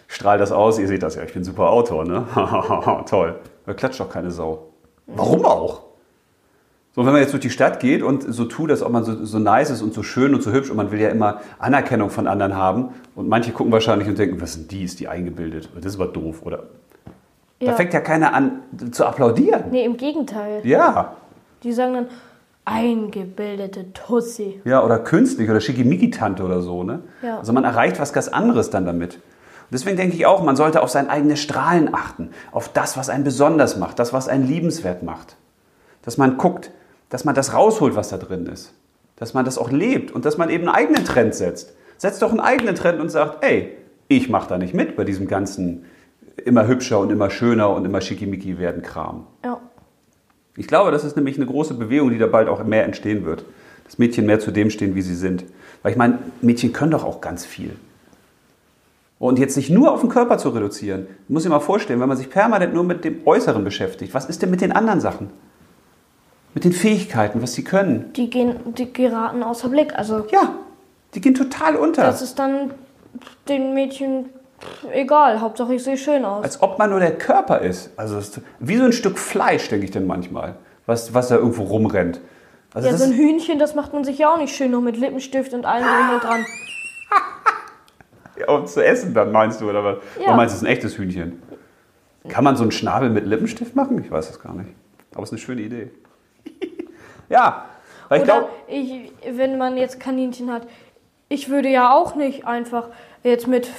strahle 0.07 0.39
das 0.39 0.51
aus. 0.51 0.77
Ihr 0.77 0.87
seht 0.87 1.01
das 1.01 1.15
ja, 1.15 1.23
ich 1.23 1.33
bin 1.33 1.41
ein 1.41 1.45
super 1.45 1.69
Autor, 1.69 2.05
ne? 2.05 2.25
Toll. 3.09 3.39
Da 3.65 3.73
klatscht 3.73 3.99
doch 3.99 4.09
keine 4.09 4.29
Sau. 4.29 4.73
Warum 5.07 5.45
auch? 5.45 5.90
So, 6.93 7.05
wenn 7.05 7.13
man 7.13 7.21
jetzt 7.21 7.31
durch 7.31 7.41
die 7.41 7.49
Stadt 7.49 7.79
geht 7.79 8.03
und 8.03 8.23
so 8.33 8.43
tut, 8.45 8.69
als 8.69 8.83
ob 8.83 8.91
man 8.91 9.05
so, 9.05 9.23
so 9.23 9.39
nice 9.39 9.69
ist 9.69 9.81
und 9.81 9.93
so 9.93 10.03
schön 10.03 10.35
und 10.35 10.43
so 10.43 10.51
hübsch 10.51 10.69
und 10.69 10.75
man 10.75 10.91
will 10.91 10.99
ja 10.99 11.07
immer 11.09 11.39
Anerkennung 11.57 12.09
von 12.09 12.27
anderen 12.27 12.55
haben 12.57 12.89
und 13.15 13.29
manche 13.29 13.51
gucken 13.53 13.71
wahrscheinlich 13.71 14.09
und 14.09 14.19
denken, 14.19 14.41
was 14.41 14.53
sind 14.53 14.71
die, 14.71 14.83
ist 14.83 14.99
die 14.99 15.07
eingebildet? 15.07 15.69
Das 15.75 15.85
ist 15.85 15.95
aber 16.01 16.11
doof, 16.11 16.41
oder? 16.43 16.63
Da 17.59 17.67
Ja. 17.67 17.73
fängt 17.73 17.93
ja 17.93 18.01
keiner 18.01 18.33
an 18.33 18.59
zu 18.91 19.05
applaudieren. 19.05 19.65
Nee, 19.71 19.85
im 19.85 19.95
Gegenteil. 19.95 20.59
Ja, 20.65 21.15
Die 21.63 21.71
sagen 21.71 21.93
dann, 21.93 22.07
eingebildete 22.65 23.93
Tussi. 23.93 24.61
ja, 24.65 24.83
oder 24.83 24.99
künstlich 24.99 25.49
oder 25.49 25.61
Schickimicki-Tante 25.61 26.43
oder 26.43 26.61
so, 26.61 26.83
ne? 26.83 26.99
Ja. 27.21 27.37
Also 27.39 27.53
man 27.53 27.63
erreicht 27.63 27.99
was 27.99 28.11
ganz 28.13 28.27
anderes 28.27 28.69
dann 28.69 28.85
damit. 28.85 29.15
Und 29.15 29.21
deswegen 29.73 29.95
denke 29.97 30.15
ich 30.15 30.25
auch, 30.25 30.43
man 30.43 30.55
sollte 30.57 30.81
auf 30.81 30.89
sein 30.89 31.09
eigenes 31.09 31.39
Strahlen 31.39 31.93
achten, 31.93 32.31
auf 32.51 32.67
das, 32.69 32.97
was 32.97 33.09
einen 33.09 33.23
besonders 33.23 33.77
macht, 33.77 33.99
das, 33.99 34.11
was 34.11 34.27
einen 34.27 34.45
liebenswert 34.47 35.03
macht. 35.03 35.37
Dass 36.03 36.17
man 36.17 36.37
guckt, 36.37 36.71
dass 37.11 37.25
man 37.25 37.35
das 37.35 37.53
rausholt, 37.53 37.95
was 37.95 38.09
da 38.09 38.17
drin 38.17 38.47
ist. 38.47 38.73
Dass 39.17 39.35
man 39.35 39.45
das 39.45 39.59
auch 39.59 39.69
lebt 39.69 40.11
und 40.11 40.25
dass 40.25 40.37
man 40.37 40.49
eben 40.49 40.67
einen 40.67 40.75
eigenen 40.75 41.05
Trend 41.05 41.35
setzt. 41.35 41.73
Setzt 41.97 42.23
doch 42.23 42.31
einen 42.31 42.39
eigenen 42.39 42.73
Trend 42.73 42.99
und 42.99 43.09
sagt, 43.09 43.43
ey, 43.43 43.77
ich 44.07 44.29
mache 44.29 44.49
da 44.49 44.57
nicht 44.57 44.73
mit 44.73 44.95
bei 44.95 45.03
diesem 45.03 45.27
ganzen 45.27 45.85
immer 46.43 46.67
hübscher 46.67 46.99
und 46.99 47.11
immer 47.11 47.29
schöner 47.29 47.69
und 47.69 47.85
immer 47.85 48.01
schickimicki 48.01 48.57
werden 48.57 48.81
Kram. 48.81 49.27
Ja. 49.43 49.59
Ich 50.55 50.67
glaube, 50.67 50.91
das 50.91 51.03
ist 51.03 51.15
nämlich 51.15 51.35
eine 51.35 51.45
große 51.45 51.75
Bewegung, 51.75 52.09
die 52.09 52.17
da 52.17 52.27
bald 52.27 52.47
auch 52.47 52.63
mehr 52.63 52.85
entstehen 52.85 53.25
wird. 53.25 53.45
Dass 53.83 53.99
Mädchen 53.99 54.25
mehr 54.25 54.39
zu 54.39 54.51
dem 54.51 54.69
stehen, 54.69 54.95
wie 54.95 55.01
sie 55.01 55.15
sind. 55.15 55.43
Weil 55.83 55.91
ich 55.91 55.97
meine, 55.97 56.19
Mädchen 56.41 56.71
können 56.71 56.91
doch 56.91 57.03
auch 57.03 57.19
ganz 57.19 57.45
viel. 57.45 57.75
Und 59.19 59.37
jetzt 59.37 59.53
sich 59.53 59.69
nur 59.69 59.91
auf 59.91 59.99
den 59.99 60.09
Körper 60.09 60.37
zu 60.37 60.49
reduzieren, 60.49 61.07
muss 61.27 61.43
ich 61.43 61.51
mal 61.51 61.59
vorstellen, 61.59 61.99
wenn 61.99 62.09
man 62.09 62.17
sich 62.17 62.29
permanent 62.29 62.73
nur 62.73 62.85
mit 62.85 63.03
dem 63.03 63.19
Äußeren 63.25 63.63
beschäftigt, 63.63 64.13
was 64.13 64.25
ist 64.25 64.41
denn 64.41 64.49
mit 64.49 64.61
den 64.61 64.71
anderen 64.71 65.01
Sachen? 65.01 65.29
Mit 66.53 66.63
den 66.65 66.73
Fähigkeiten, 66.73 67.41
was 67.41 67.53
sie 67.53 67.63
können? 67.63 68.11
Die, 68.13 68.29
gehen, 68.29 68.55
die 68.77 68.91
geraten 68.91 69.41
außer 69.43 69.69
Blick. 69.69 69.97
Also 69.97 70.25
Ja, 70.31 70.55
die 71.13 71.21
gehen 71.21 71.33
total 71.33 71.75
unter. 71.75 72.03
das 72.03 72.21
ist 72.21 72.39
dann 72.39 72.71
den 73.47 73.73
Mädchen 73.73 74.25
egal. 74.91 75.39
Hauptsache 75.41 75.75
ich 75.75 75.83
sehe 75.83 75.97
schön 75.97 76.25
aus. 76.25 76.43
Als 76.43 76.61
ob 76.61 76.77
man 76.77 76.89
nur 76.89 76.99
der 76.99 77.17
Körper 77.17 77.59
ist. 77.59 77.91
Also 77.97 78.17
ist 78.17 78.41
wie 78.59 78.77
so 78.77 78.83
ein 78.83 78.93
Stück 78.93 79.17
Fleisch, 79.17 79.69
denke 79.69 79.85
ich 79.85 79.91
dann 79.91 80.07
manchmal, 80.07 80.55
was, 80.85 81.13
was 81.13 81.29
da 81.29 81.35
irgendwo 81.35 81.63
rumrennt. 81.63 82.19
Also 82.73 82.89
Ja, 82.89 82.97
so 82.97 83.03
ein 83.05 83.13
Hühnchen, 83.13 83.59
das 83.59 83.75
macht 83.75 83.93
man 83.93 84.03
sich 84.03 84.17
ja 84.17 84.33
auch 84.33 84.37
nicht 84.37 84.55
schön 84.55 84.71
noch 84.71 84.81
mit 84.81 84.97
Lippenstift 84.97 85.53
und 85.53 85.65
allem 85.65 85.83
drum 85.85 86.15
und 86.15 86.23
dran. 86.23 86.45
ja, 88.39 88.49
um 88.49 88.65
zu 88.65 88.83
essen 88.83 89.13
dann 89.13 89.31
meinst 89.31 89.61
du, 89.61 89.69
oder 89.69 89.83
was? 89.83 89.97
Ja. 90.19 90.27
Oder 90.27 90.35
meinst 90.35 90.53
du, 90.53 90.57
es 90.57 90.61
ist 90.61 90.67
ein 90.67 90.71
echtes 90.71 90.97
Hühnchen? 90.97 91.41
Kann 92.29 92.43
man 92.43 92.55
so 92.55 92.61
einen 92.63 92.71
Schnabel 92.71 93.09
mit 93.09 93.25
Lippenstift 93.25 93.75
machen? 93.75 94.01
Ich 94.03 94.11
weiß 94.11 94.27
das 94.27 94.39
gar 94.39 94.53
nicht. 94.53 94.69
Aber 95.13 95.23
es 95.23 95.29
ist 95.29 95.33
eine 95.33 95.39
schöne 95.41 95.61
Idee. 95.61 95.91
Ja, 97.31 97.65
weil 98.09 98.19
ich 98.19 98.23
Oder 98.25 98.33
glaube, 98.33 98.49
ich, 98.67 99.11
wenn 99.37 99.57
man 99.57 99.77
jetzt 99.77 99.99
Kaninchen 99.99 100.51
hat, 100.51 100.63
ich 101.29 101.49
würde 101.49 101.69
ja 101.69 101.93
auch 101.93 102.15
nicht 102.15 102.45
einfach 102.45 102.87
jetzt 103.23 103.47
mit 103.47 103.69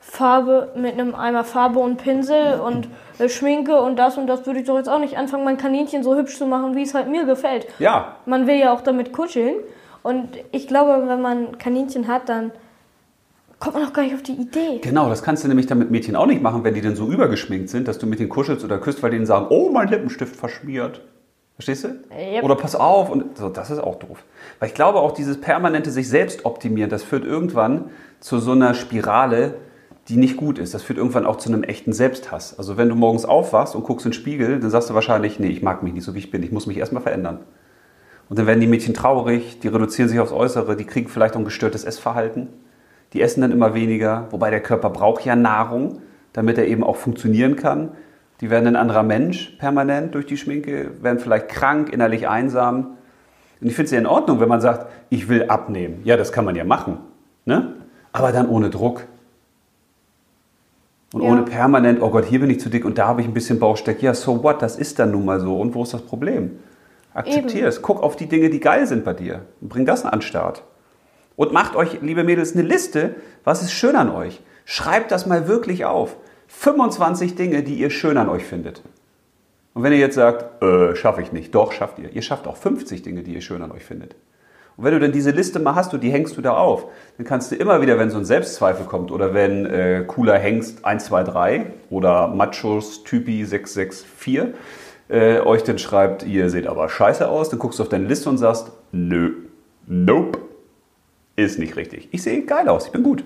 Farbe, 0.00 0.72
mit 0.76 0.94
einem 0.94 1.14
Eimer 1.14 1.44
Farbe 1.44 1.80
und 1.80 1.96
Pinsel 1.98 2.60
und 2.60 2.88
äh, 3.18 3.28
Schminke 3.28 3.80
und 3.80 3.96
das 3.98 4.16
und 4.16 4.26
das 4.26 4.46
würde 4.46 4.60
ich 4.60 4.66
doch 4.66 4.76
jetzt 4.76 4.88
auch 4.88 5.00
nicht 5.00 5.18
anfangen, 5.18 5.44
mein 5.44 5.58
Kaninchen 5.58 6.02
so 6.02 6.16
hübsch 6.16 6.38
zu 6.38 6.46
machen, 6.46 6.76
wie 6.76 6.82
es 6.82 6.94
halt 6.94 7.08
mir 7.08 7.24
gefällt. 7.24 7.66
ja, 7.78 8.16
Man 8.26 8.46
will 8.46 8.56
ja 8.56 8.72
auch 8.72 8.80
damit 8.80 9.12
kuscheln. 9.12 9.56
Und 10.02 10.28
ich 10.52 10.68
glaube, 10.68 11.06
wenn 11.06 11.20
man 11.20 11.58
Kaninchen 11.58 12.08
hat, 12.08 12.28
dann 12.28 12.52
kommt 13.58 13.74
man 13.74 13.84
auch 13.86 13.92
gar 13.92 14.02
nicht 14.02 14.14
auf 14.14 14.22
die 14.22 14.32
Idee. 14.32 14.78
genau, 14.80 15.08
das 15.08 15.22
kannst 15.22 15.44
du 15.44 15.48
nämlich 15.48 15.66
dann 15.66 15.78
mit 15.78 15.90
Mädchen 15.90 16.16
auch 16.16 16.26
nicht 16.26 16.42
machen, 16.42 16.64
wenn 16.64 16.74
die 16.74 16.80
dann 16.80 16.96
so 16.96 17.10
übergeschminkt 17.10 17.68
sind, 17.68 17.88
dass 17.88 17.98
du 17.98 18.06
mit 18.06 18.20
denen 18.20 18.28
kuschelst 18.28 18.64
oder 18.64 18.78
küsst, 18.78 19.02
weil 19.02 19.10
die 19.10 19.16
dann 19.16 19.26
sagen, 19.26 19.46
oh, 19.50 19.70
mein 19.70 19.88
Lippenstift 19.88 20.36
verschmiert. 20.36 21.02
Verstehst 21.58 21.82
du? 21.82 21.88
Yep. 22.16 22.44
Oder 22.44 22.54
pass 22.54 22.76
auf 22.76 23.10
und 23.10 23.36
so, 23.36 23.48
das 23.48 23.70
ist 23.70 23.80
auch 23.80 23.96
doof. 23.96 24.22
Weil 24.60 24.68
ich 24.68 24.74
glaube 24.76 25.00
auch 25.00 25.10
dieses 25.10 25.40
permanente 25.40 25.90
sich 25.90 26.08
selbst 26.08 26.44
optimieren, 26.44 26.88
das 26.88 27.02
führt 27.02 27.24
irgendwann 27.24 27.86
zu 28.20 28.38
so 28.38 28.52
einer 28.52 28.74
Spirale, 28.74 29.54
die 30.06 30.16
nicht 30.16 30.36
gut 30.36 30.60
ist. 30.60 30.72
Das 30.72 30.84
führt 30.84 30.98
irgendwann 30.98 31.26
auch 31.26 31.34
zu 31.34 31.48
einem 31.48 31.64
echten 31.64 31.92
Selbsthass. 31.92 32.56
Also 32.56 32.76
wenn 32.76 32.88
du 32.88 32.94
morgens 32.94 33.24
aufwachst 33.24 33.74
und 33.74 33.82
guckst 33.82 34.06
in 34.06 34.12
den 34.12 34.16
Spiegel, 34.16 34.60
dann 34.60 34.70
sagst 34.70 34.88
du 34.88 34.94
wahrscheinlich, 34.94 35.40
nee, 35.40 35.48
ich 35.48 35.60
mag 35.60 35.82
mich 35.82 35.92
nicht 35.92 36.04
so 36.04 36.14
wie 36.14 36.20
ich 36.20 36.30
bin, 36.30 36.44
ich 36.44 36.52
muss 36.52 36.68
mich 36.68 36.76
erstmal 36.76 37.02
verändern. 37.02 37.40
Und 38.28 38.38
dann 38.38 38.46
werden 38.46 38.60
die 38.60 38.68
Mädchen 38.68 38.94
traurig, 38.94 39.58
die 39.58 39.66
reduzieren 39.66 40.08
sich 40.08 40.20
aufs 40.20 40.32
Äußere, 40.32 40.76
die 40.76 40.84
kriegen 40.84 41.08
vielleicht 41.08 41.34
auch 41.34 41.40
ein 41.40 41.44
gestörtes 41.44 41.82
Essverhalten. 41.82 42.48
Die 43.14 43.20
essen 43.20 43.40
dann 43.40 43.50
immer 43.50 43.74
weniger, 43.74 44.28
wobei 44.30 44.50
der 44.50 44.62
Körper 44.62 44.90
braucht 44.90 45.24
ja 45.24 45.34
Nahrung, 45.34 46.02
damit 46.32 46.56
er 46.56 46.68
eben 46.68 46.84
auch 46.84 46.96
funktionieren 46.96 47.56
kann. 47.56 47.90
Die 48.40 48.50
werden 48.50 48.66
ein 48.68 48.76
anderer 48.76 49.02
Mensch 49.02 49.56
permanent 49.58 50.14
durch 50.14 50.26
die 50.26 50.36
Schminke, 50.36 51.02
werden 51.02 51.18
vielleicht 51.18 51.48
krank, 51.48 51.92
innerlich 51.92 52.28
einsam. 52.28 52.96
Und 53.60 53.66
ich 53.66 53.74
finde 53.74 53.86
es 53.86 53.90
ja 53.90 53.98
in 53.98 54.06
Ordnung, 54.06 54.38
wenn 54.40 54.48
man 54.48 54.60
sagt, 54.60 54.86
ich 55.10 55.28
will 55.28 55.44
abnehmen. 55.48 56.00
Ja, 56.04 56.16
das 56.16 56.30
kann 56.32 56.44
man 56.44 56.54
ja 56.54 56.64
machen. 56.64 56.98
Ne? 57.44 57.74
Aber 58.12 58.30
dann 58.30 58.48
ohne 58.48 58.70
Druck. 58.70 59.06
Und 61.12 61.22
Ja. 61.22 61.30
ohne 61.30 61.42
permanent, 61.42 62.00
oh 62.02 62.10
Gott, 62.10 62.26
hier 62.26 62.38
bin 62.40 62.50
ich 62.50 62.60
zu 62.60 62.68
dick 62.68 62.84
und 62.84 62.98
da 62.98 63.08
habe 63.08 63.22
ich 63.22 63.26
ein 63.26 63.34
bisschen 63.34 63.58
Bauchsteck. 63.58 64.02
Ja, 64.02 64.14
so 64.14 64.42
what, 64.44 64.62
das 64.62 64.76
ist 64.76 64.98
dann 64.98 65.10
nun 65.10 65.24
mal 65.24 65.40
so. 65.40 65.58
Und 65.58 65.74
wo 65.74 65.82
ist 65.82 65.94
das 65.94 66.02
Problem? 66.02 66.58
Akzeptier 67.14 67.66
es. 67.66 67.82
Guck 67.82 68.02
auf 68.02 68.14
die 68.14 68.26
Dinge, 68.26 68.50
die 68.50 68.60
geil 68.60 68.86
sind 68.86 69.04
bei 69.04 69.14
dir. 69.14 69.40
Und 69.60 69.70
bring 69.70 69.86
das 69.86 70.04
an 70.04 70.12
den 70.18 70.22
Start. 70.22 70.62
Und 71.34 71.52
macht 71.52 71.74
euch, 71.74 72.00
liebe 72.02 72.24
Mädels, 72.24 72.52
eine 72.52 72.62
Liste, 72.62 73.16
was 73.42 73.62
ist 73.62 73.72
schön 73.72 73.96
an 73.96 74.10
euch. 74.10 74.40
Schreibt 74.64 75.10
das 75.10 75.26
mal 75.26 75.48
wirklich 75.48 75.84
auf. 75.86 76.16
25 76.48 77.36
Dinge, 77.36 77.62
die 77.62 77.74
ihr 77.74 77.90
schön 77.90 78.16
an 78.16 78.28
euch 78.28 78.44
findet. 78.44 78.82
Und 79.74 79.82
wenn 79.84 79.92
ihr 79.92 79.98
jetzt 79.98 80.16
sagt, 80.16 80.62
äh, 80.62 80.96
schaffe 80.96 81.22
ich 81.22 81.30
nicht, 81.30 81.54
doch, 81.54 81.72
schafft 81.72 81.98
ihr. 81.98 82.10
Ihr 82.12 82.22
schafft 82.22 82.46
auch 82.48 82.56
50 82.56 83.02
Dinge, 83.02 83.22
die 83.22 83.34
ihr 83.34 83.40
schön 83.40 83.62
an 83.62 83.70
euch 83.70 83.84
findet. 83.84 84.16
Und 84.76 84.84
wenn 84.84 84.92
du 84.92 85.00
dann 85.00 85.12
diese 85.12 85.30
Liste 85.30 85.58
mal 85.58 85.74
hast 85.74 85.92
und 85.92 86.02
die 86.02 86.10
hängst 86.10 86.36
du 86.36 86.40
da 86.40 86.52
auf, 86.56 86.86
dann 87.16 87.26
kannst 87.26 87.50
du 87.52 87.56
immer 87.56 87.80
wieder, 87.80 87.98
wenn 87.98 88.10
so 88.10 88.18
ein 88.18 88.24
Selbstzweifel 88.24 88.86
kommt 88.86 89.10
oder 89.10 89.34
wenn 89.34 89.66
äh, 89.66 90.04
cooler 90.06 90.38
Hengst 90.38 90.84
123 90.84 91.72
oder 91.90 92.28
Machos 92.28 93.04
Typi 93.04 93.44
664 93.44 94.54
äh, 95.08 95.40
euch 95.40 95.64
dann 95.64 95.78
schreibt, 95.78 96.22
ihr 96.24 96.48
seht 96.48 96.66
aber 96.66 96.88
scheiße 96.88 97.28
aus, 97.28 97.48
dann 97.50 97.58
guckst 97.58 97.78
du 97.78 97.82
auf 97.82 97.88
deine 97.88 98.06
Liste 98.06 98.28
und 98.28 98.38
sagst, 98.38 98.70
nö, 98.92 99.32
nope, 99.86 100.38
ist 101.34 101.58
nicht 101.58 101.76
richtig. 101.76 102.08
Ich 102.12 102.22
sehe 102.22 102.42
geil 102.42 102.68
aus, 102.68 102.86
ich 102.86 102.92
bin 102.92 103.02
gut. 103.02 103.24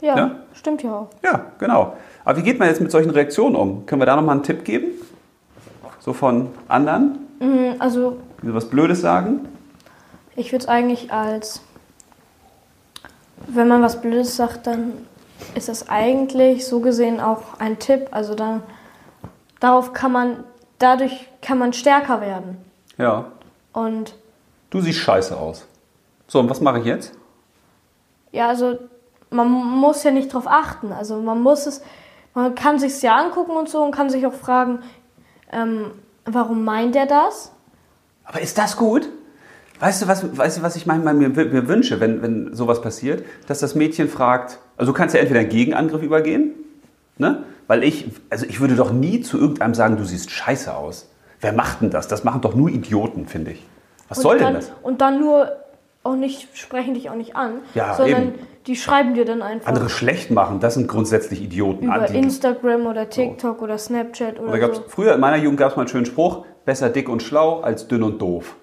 Ja, 0.00 0.16
Ja? 0.16 0.30
stimmt 0.54 0.82
ja 0.82 0.92
auch. 0.94 1.08
Ja, 1.22 1.46
genau. 1.58 1.94
Aber 2.24 2.38
wie 2.38 2.42
geht 2.42 2.58
man 2.58 2.68
jetzt 2.68 2.80
mit 2.80 2.90
solchen 2.90 3.10
Reaktionen 3.10 3.56
um? 3.56 3.86
Können 3.86 4.00
wir 4.00 4.06
da 4.06 4.16
nochmal 4.16 4.36
einen 4.36 4.44
Tipp 4.44 4.64
geben? 4.64 4.88
So 6.00 6.12
von 6.12 6.48
anderen, 6.68 7.26
Mhm, 7.40 7.76
Also 7.78 8.18
so 8.42 8.54
was 8.54 8.68
Blödes 8.68 9.00
sagen? 9.00 9.48
ich 10.36 10.52
würde 10.52 10.62
es 10.64 10.68
eigentlich 10.68 11.10
als, 11.12 11.60
wenn 13.46 13.68
man 13.68 13.82
was 13.82 14.00
Blödes 14.00 14.36
sagt, 14.36 14.66
dann 14.66 14.92
ist 15.54 15.68
das 15.68 15.88
eigentlich 15.88 16.66
so 16.66 16.80
gesehen 16.80 17.20
auch 17.20 17.58
ein 17.58 17.78
Tipp. 17.78 18.08
Also 18.10 18.34
dann, 18.34 18.62
darauf 19.58 19.92
kann 19.94 20.12
man, 20.12 20.44
dadurch 20.78 21.28
kann 21.42 21.58
man 21.58 21.72
stärker 21.72 22.20
werden. 22.20 22.58
Ja. 22.98 23.26
Und 23.72 24.14
Du 24.70 24.80
siehst 24.80 24.98
scheiße 25.00 25.36
aus. 25.36 25.66
So, 26.28 26.38
und 26.40 26.48
was 26.50 26.60
mache 26.60 26.78
ich 26.78 26.84
jetzt? 26.84 27.12
ja, 28.32 28.48
also 28.48 28.78
man 29.30 29.48
muss 29.48 30.02
ja 30.02 30.10
nicht 30.10 30.32
drauf 30.32 30.46
achten. 30.46 30.92
Also 30.92 31.20
man 31.20 31.40
muss 31.40 31.66
es, 31.66 31.82
man 32.34 32.54
kann 32.54 32.78
sich 32.78 33.00
ja 33.02 33.16
angucken 33.16 33.52
und 33.52 33.68
so 33.68 33.82
und 33.82 33.92
kann 33.92 34.10
sich 34.10 34.26
auch 34.26 34.34
fragen, 34.34 34.80
ähm, 35.52 35.92
warum 36.24 36.64
meint 36.64 36.96
er 36.96 37.06
das? 37.06 37.52
Aber 38.24 38.40
ist 38.40 38.58
das 38.58 38.76
gut? 38.76 39.08
Weißt 39.80 40.02
du, 40.02 40.08
was, 40.08 40.36
weißt 40.36 40.58
du, 40.58 40.62
was 40.62 40.76
ich 40.76 40.86
manchmal 40.86 41.14
mir, 41.14 41.30
mir 41.30 41.66
wünsche, 41.66 42.00
wenn, 42.00 42.22
wenn 42.22 42.54
sowas 42.54 42.82
passiert? 42.82 43.24
Dass 43.46 43.60
das 43.60 43.74
Mädchen 43.74 44.08
fragt, 44.08 44.58
also 44.76 44.92
du 44.92 44.96
kannst 44.98 45.14
ja 45.14 45.20
entweder 45.20 45.40
einen 45.40 45.48
Gegenangriff 45.48 46.02
übergehen, 46.02 46.52
ne? 47.16 47.44
Weil 47.66 47.84
ich, 47.84 48.08
also 48.30 48.46
ich 48.46 48.60
würde 48.60 48.74
doch 48.74 48.92
nie 48.92 49.20
zu 49.20 49.38
irgendeinem 49.38 49.74
sagen, 49.74 49.96
du 49.96 50.04
siehst 50.04 50.30
scheiße 50.30 50.74
aus. 50.74 51.08
Wer 51.40 51.52
macht 51.52 51.80
denn 51.80 51.90
das? 51.90 52.08
Das 52.08 52.24
machen 52.24 52.40
doch 52.40 52.54
nur 52.54 52.68
Idioten, 52.68 53.26
finde 53.26 53.52
ich. 53.52 53.66
Was 54.08 54.18
Und 54.18 54.22
soll 54.22 54.38
dann, 54.38 54.54
denn 54.54 54.62
das? 54.62 54.72
Und 54.82 55.00
dann 55.00 55.20
nur 55.20 55.52
auch 56.02 56.16
nicht, 56.16 56.48
sprechen 56.56 56.94
dich 56.94 57.10
auch 57.10 57.14
nicht 57.14 57.36
an, 57.36 57.60
Ja, 57.74 57.94
sondern 57.94 58.22
eben. 58.28 58.34
die 58.66 58.76
schreiben 58.76 59.14
dir 59.14 59.24
dann 59.24 59.42
einfach 59.42 59.68
Andere 59.68 59.88
schlecht 59.90 60.30
machen, 60.30 60.58
das 60.60 60.74
sind 60.74 60.88
grundsätzlich 60.88 61.42
Idioten. 61.42 61.84
über 61.84 61.94
Anti- 61.94 62.16
Instagram 62.16 62.86
oder 62.86 63.08
TikTok 63.10 63.60
oder 63.62 63.76
Snapchat 63.76 64.40
oder 64.40 64.58
gab's, 64.58 64.78
so. 64.78 64.84
Früher 64.88 65.14
in 65.14 65.20
meiner 65.20 65.36
Jugend 65.36 65.58
gab 65.58 65.70
es 65.70 65.76
mal 65.76 65.82
einen 65.82 65.88
schönen 65.88 66.06
Spruch, 66.06 66.44
besser 66.64 66.88
dick 66.88 67.08
und 67.08 67.22
schlau 67.22 67.60
als 67.60 67.86
dünn 67.88 68.02
und 68.02 68.20
doof. 68.20 68.56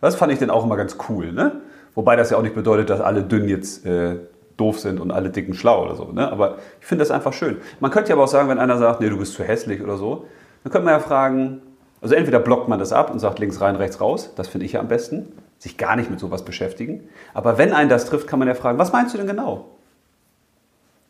Das 0.00 0.16
fand 0.16 0.32
ich 0.32 0.38
dann 0.38 0.50
auch 0.50 0.64
immer 0.64 0.76
ganz 0.76 0.96
cool. 1.08 1.32
Ne? 1.32 1.60
Wobei 1.94 2.16
das 2.16 2.30
ja 2.30 2.36
auch 2.38 2.42
nicht 2.42 2.54
bedeutet, 2.54 2.90
dass 2.90 3.00
alle 3.00 3.22
dünn 3.22 3.48
jetzt 3.48 3.84
äh, 3.86 4.16
doof 4.56 4.78
sind 4.80 5.00
und 5.00 5.10
alle 5.10 5.30
dicken 5.30 5.54
schlau 5.54 5.84
oder 5.84 5.96
so. 5.96 6.12
Ne? 6.12 6.30
Aber 6.30 6.56
ich 6.80 6.86
finde 6.86 7.02
das 7.02 7.10
einfach 7.10 7.32
schön. 7.32 7.58
Man 7.80 7.90
könnte 7.90 8.10
ja 8.10 8.14
aber 8.14 8.24
auch 8.24 8.28
sagen, 8.28 8.48
wenn 8.48 8.58
einer 8.58 8.78
sagt, 8.78 9.00
nee, 9.00 9.08
du 9.08 9.18
bist 9.18 9.34
zu 9.34 9.42
hässlich 9.44 9.82
oder 9.82 9.96
so, 9.96 10.26
dann 10.62 10.72
könnte 10.72 10.84
man 10.86 10.94
ja 10.94 11.00
fragen, 11.00 11.62
also 12.02 12.14
entweder 12.14 12.38
blockt 12.38 12.68
man 12.68 12.78
das 12.78 12.92
ab 12.92 13.10
und 13.10 13.18
sagt 13.18 13.38
links 13.38 13.60
rein, 13.60 13.76
rechts 13.76 14.00
raus, 14.00 14.32
das 14.36 14.48
finde 14.48 14.66
ich 14.66 14.72
ja 14.72 14.80
am 14.80 14.88
besten, 14.88 15.32
sich 15.64 15.78
gar 15.78 15.96
nicht 15.96 16.10
mit 16.10 16.20
sowas 16.20 16.44
beschäftigen. 16.44 17.08
Aber 17.32 17.56
wenn 17.56 17.72
einen 17.72 17.88
das 17.88 18.04
trifft, 18.04 18.28
kann 18.28 18.38
man 18.38 18.46
ja 18.46 18.54
fragen, 18.54 18.78
was 18.78 18.92
meinst 18.92 19.14
du 19.14 19.18
denn 19.18 19.26
genau? 19.26 19.70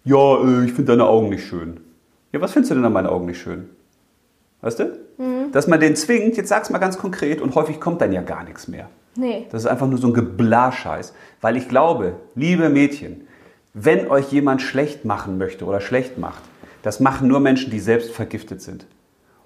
Ja, 0.05 0.17
äh, 0.17 0.65
ich 0.65 0.73
finde 0.73 0.93
deine 0.93 1.07
Augen 1.07 1.29
nicht 1.29 1.45
schön. 1.45 1.81
Ja, 2.33 2.41
was 2.41 2.53
findest 2.53 2.71
du 2.71 2.77
denn 2.77 2.85
an 2.85 2.93
meinen 2.93 3.09
Augen 3.09 3.27
nicht 3.27 3.41
schön? 3.41 3.69
Weißt 4.61 4.79
du? 4.79 4.97
Dass 5.53 5.67
man 5.67 5.81
den 5.81 5.97
zwingt, 5.97 6.37
jetzt 6.37 6.49
sag's 6.49 6.71
mal 6.71 6.79
ganz 6.79 6.99
konkret 6.99 7.41
und 7.41 7.55
häufig 7.55 7.81
kommt 7.81 8.01
dann 8.01 8.13
ja 8.13 8.23
gar 8.23 8.45
nichts 8.45 8.69
mehr. 8.69 8.89
Nee. 9.17 9.47
Das 9.51 9.63
ist 9.63 9.67
einfach 9.67 9.89
nur 9.89 9.99
so 9.99 10.07
ein 10.07 10.15
Geblascheiß. 10.15 11.15
Weil 11.41 11.57
ich 11.57 11.69
glaube, 11.69 12.15
liebe 12.35 12.69
Mädchen, 12.69 13.27
wenn 13.75 14.09
euch 14.09 14.33
jemand 14.33 14.63
schlecht 14.63 15.05
machen 15.05 15.37
möchte 15.37 15.65
oder 15.65 15.81
schlecht 15.81 16.17
macht, 16.17 16.43
das 16.83 17.01
machen 17.01 17.27
nur 17.27 17.41
Menschen, 17.41 17.71
die 17.71 17.81
selbst 17.81 18.13
vergiftet 18.13 18.63
sind. 18.63 18.87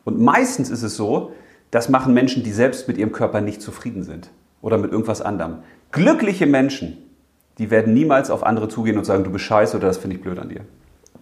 Und 0.05 0.21
meistens 0.21 0.71
ist 0.71 0.83
es 0.83 0.97
so, 0.97 1.33
das 1.71 1.89
machen 1.89 2.15
Menschen, 2.15 2.43
die 2.43 2.53
selbst 2.53 2.89
mit 2.89 2.99
ihrem 2.99 3.13
Körper 3.13 3.41
nicht 3.41 3.63
zufrieden 3.63 4.05
sind 4.05 4.31
oder 4.63 4.79
mit 4.79 4.91
irgendwas 4.93 5.21
anderem. 5.23 5.59
Glückliche 5.93 6.47
Menschen, 6.47 6.99
die 7.59 7.71
werden 7.71 7.95
niemals 7.95 8.31
auf 8.31 8.45
andere 8.45 8.69
zugehen 8.69 8.99
und 8.99 9.05
sagen, 9.05 9.25
du 9.25 9.31
bist 9.31 9.45
scheiße 9.45 9.77
oder 9.77 9.89
das 9.89 9.99
finde 9.99 10.17
ich 10.17 10.23
blöd 10.23 10.39
an 10.39 10.49
dir. 10.49 10.61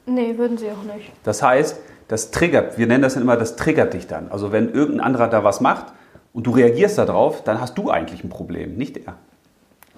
Nee, 0.06 0.36
würden 0.38 0.56
sie 0.58 0.66
auch 0.70 0.94
nicht. 0.94 1.10
Das 1.24 1.42
heißt, 1.42 1.78
das 2.08 2.30
triggert, 2.30 2.78
wir 2.78 2.86
nennen 2.86 3.02
das 3.02 3.14
dann 3.14 3.22
immer, 3.22 3.36
das 3.36 3.56
triggert 3.56 3.94
dich 3.94 4.06
dann. 4.06 4.30
Also 4.30 4.52
wenn 4.52 4.72
irgendein 4.72 5.00
anderer 5.06 5.28
da 5.28 5.42
was 5.44 5.60
macht 5.60 5.86
und 6.32 6.46
du 6.46 6.50
reagierst 6.52 6.98
darauf, 6.98 7.42
dann 7.42 7.60
hast 7.60 7.76
du 7.78 7.90
eigentlich 7.90 8.22
ein 8.22 8.28
Problem, 8.28 8.76
nicht 8.76 8.96
er. 8.98 9.14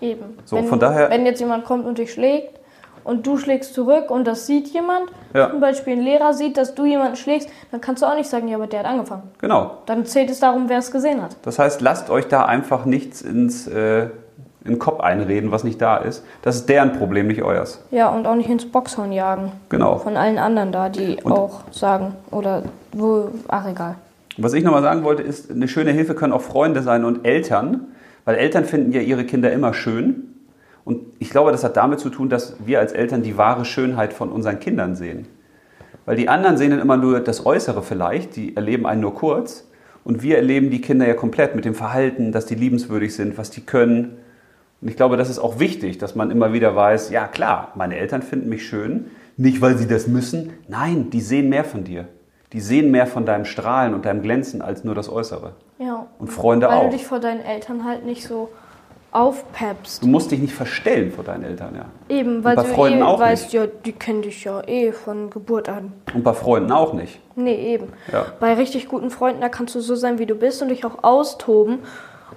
Eben. 0.01 0.39
So, 0.45 0.57
wenn, 0.57 0.67
von 0.67 0.79
daher- 0.79 1.11
Wenn 1.11 1.27
jetzt 1.27 1.41
jemand 1.41 1.65
kommt 1.65 1.85
und 1.85 1.99
dich 1.99 2.13
schlägt 2.13 2.58
und 3.05 3.27
du 3.27 3.39
schlägst 3.39 3.75
zurück 3.75 4.11
und 4.11 4.27
das 4.27 4.47
sieht 4.47 4.69
jemand, 4.69 5.03
Ja. 5.35 5.51
zum 5.51 5.61
Beispiel 5.61 5.95
ein 5.95 6.03
Lehrer 6.03 6.33
sieht, 6.35 6.57
dass 6.57 6.75
du 6.75 6.85
jemanden 6.85 7.17
schlägst, 7.17 7.49
dann 7.71 7.81
kannst 7.81 8.03
du 8.03 8.07
auch 8.07 8.15
nicht 8.15 8.29
sagen, 8.29 8.49
ja, 8.49 8.57
aber 8.57 8.67
der 8.67 8.81
hat 8.81 8.87
angefangen. 8.87 9.23
Genau. 9.41 9.79
Dann 9.87 10.05
zählt 10.07 10.31
es 10.31 10.41
darum, 10.41 10.69
wer 10.69 10.79
es 10.79 10.91
gesehen 10.91 11.23
hat. 11.23 11.37
Das 11.43 11.59
heißt, 11.59 11.81
lasst 11.81 12.11
euch 12.11 12.27
da 12.29 12.45
einfach 12.45 12.85
nichts 12.85 13.23
ins, 13.23 13.67
äh, 13.67 14.05
in 14.65 14.75
den 14.75 14.79
Kopf 14.79 15.01
einreden, 15.01 15.51
was 15.51 15.65
nicht 15.65 15.81
da 15.81 15.97
ist. 15.97 16.25
Das 16.43 16.57
ist 16.57 16.69
deren 16.69 16.93
Problem, 16.93 17.27
nicht 17.29 17.43
euers. 17.43 17.83
Ja, 17.91 18.09
und 18.11 18.27
auch 18.27 18.35
nicht 18.35 18.51
ins 18.51 18.67
Boxhorn 18.71 19.13
jagen. 19.13 19.53
Genau. 19.71 19.97
Von 19.99 20.17
allen 20.17 20.39
anderen 20.39 20.73
da, 20.73 20.89
die 20.89 21.17
Und- 21.23 21.33
auch 21.33 21.61
sagen, 21.71 22.15
oder 22.31 22.65
wo, 22.93 23.29
ach 23.49 23.67
egal. 23.69 23.95
Was 24.37 24.53
ich 24.53 24.63
nochmal 24.63 24.83
sagen 24.83 25.05
wollte, 25.05 25.23
ist, 25.23 25.51
eine 25.51 25.67
schöne 25.69 25.91
Hilfe 25.93 26.15
können 26.15 26.33
auch 26.33 26.43
Freunde 26.43 26.83
sein 26.83 27.05
und 27.05 27.25
Eltern, 27.25 27.87
weil 28.25 28.37
Eltern 28.37 28.65
finden 28.65 28.93
ja 28.93 29.01
ihre 29.01 29.25
Kinder 29.25 29.51
immer 29.51 29.73
schön. 29.75 30.28
Und 30.89 31.03
ich 31.19 31.29
glaube, 31.29 31.53
das 31.53 31.65
hat 31.65 31.77
damit 31.77 32.01
zu 32.01 32.09
tun, 32.09 32.31
dass 32.31 32.57
wir 32.65 32.81
als 32.81 32.93
Eltern 32.93 33.23
die 33.23 33.37
wahre 33.37 33.67
Schönheit 33.67 34.15
von 34.15 34.33
unseren 34.33 34.59
Kindern 34.59 34.97
sehen. 34.97 35.29
Weil 36.07 36.17
die 36.17 36.31
anderen 36.31 36.57
sehen 36.57 36.71
dann 36.71 36.81
immer 36.81 36.97
nur 36.97 37.21
das 37.21 37.45
Äußere 37.45 37.83
vielleicht, 37.83 38.37
die 38.37 38.57
erleben 38.57 38.87
einen 38.87 39.03
nur 39.03 39.15
kurz. 39.15 39.69
Und 40.03 40.23
wir 40.23 40.39
erleben 40.39 40.71
die 40.71 40.81
Kinder 40.81 41.07
ja 41.07 41.13
komplett 41.13 41.55
mit 41.55 41.67
dem 41.67 41.75
Verhalten, 41.75 42.33
dass 42.33 42.47
die 42.47 42.55
liebenswürdig 42.55 43.15
sind, 43.15 43.37
was 43.37 43.51
die 43.51 43.61
können. 43.61 44.17
Und 44.81 44.89
ich 44.89 44.97
glaube, 44.97 45.19
das 45.19 45.29
ist 45.29 45.39
auch 45.39 45.59
wichtig, 45.59 45.99
dass 45.99 46.15
man 46.15 46.31
immer 46.31 46.55
wieder 46.55 46.75
weiß, 46.75 47.11
ja 47.11 47.29
klar, 47.29 47.73
meine 47.75 47.99
Eltern 47.99 48.23
finden 48.23 48.49
mich 48.49 48.67
schön, 48.67 49.11
nicht 49.37 49.61
weil 49.61 49.77
sie 49.77 49.89
das 49.89 50.07
müssen. 50.07 50.55
Nein, 50.69 51.11
die 51.11 51.21
sehen 51.21 51.51
mehr 51.51 51.65
von 51.65 51.85
dir. 51.85 52.07
Die 52.55 52.61
sehen 52.61 52.91
mehr 52.91 53.07
von 53.07 53.27
deinem 53.27 53.45
Strahlen 53.45 53.93
und 53.93 54.07
deinem 54.07 54.23
Glänzen 54.23 54.63
als 54.63 54.85
nur 54.85 54.95
das 54.95 55.11
Äußere. 55.11 55.53
Ja. 55.79 56.07
Und 56.19 56.29
Freunde 56.29 56.69
Weil 56.69 56.77
auch. 56.77 56.85
du 56.85 56.93
dich 56.93 57.05
vor 57.05 57.21
deinen 57.21 57.41
Eltern 57.43 57.85
halt 57.85 58.07
nicht 58.07 58.27
so 58.27 58.49
aufpeppst. 59.11 60.03
Du 60.03 60.07
musst 60.07 60.31
dich 60.31 60.41
nicht 60.41 60.55
verstellen 60.55 61.13
vor 61.13 61.25
deinen 61.25 61.45
Eltern, 61.45 61.75
ja. 61.75 61.87
Eben, 62.15 62.45
weil 62.45 62.57
bei 62.57 62.63
du 62.63 62.69
Freunden 62.69 63.01
eh 63.01 63.03
auch 63.03 63.19
weißt, 63.19 63.53
ja, 63.53 63.67
die 63.67 63.93
kennen 63.93 64.23
dich 64.23 64.45
ja 64.45 64.63
eh 64.67 64.93
von 64.93 65.31
Geburt 65.31 65.69
an. 65.69 65.93
Und 66.15 66.25
bei 66.25 66.35
Freunden 66.35 66.73
auch 66.73 66.93
nicht. 66.93 67.21
Nee, 67.35 67.75
eben. 67.75 67.93
Ja. 68.13 68.27
Bei 68.39 68.55
richtig 68.55 68.89
guten 68.89 69.11
Freunden, 69.11 69.41
da 69.41 69.49
kannst 69.49 69.75
du 69.75 69.81
so 69.81 69.95
sein, 69.95 70.19
wie 70.19 70.27
du 70.27 70.35
bist 70.35 70.61
und 70.61 70.69
dich 70.69 70.85
auch 70.85 71.03
austoben. 71.03 71.79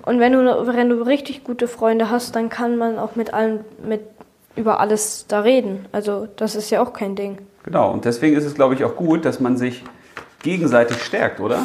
Und 0.06 0.20
wenn 0.20 0.32
du, 0.32 0.68
wenn 0.68 0.90
du 0.90 1.06
richtig 1.06 1.44
gute 1.44 1.68
Freunde 1.68 2.10
hast, 2.10 2.36
dann 2.36 2.50
kann 2.50 2.78
man 2.78 2.98
auch 2.98 3.16
mit 3.16 3.34
allen, 3.34 3.66
mit 3.86 4.02
über 4.56 4.80
alles 4.80 5.26
da 5.28 5.42
reden. 5.42 5.86
Also 5.92 6.28
das 6.38 6.56
ist 6.56 6.70
ja 6.70 6.82
auch 6.82 6.94
kein 6.94 7.16
Ding. 7.16 7.40
Genau. 7.64 7.92
Und 7.92 8.06
deswegen 8.06 8.36
ist 8.36 8.46
es, 8.46 8.56
glaube 8.56 8.74
ich, 8.74 8.84
auch 8.84 8.96
gut, 8.96 9.26
dass 9.26 9.40
man 9.40 9.58
sich 9.58 9.84
gegenseitig 10.42 11.04
stärkt, 11.04 11.40
oder? 11.40 11.60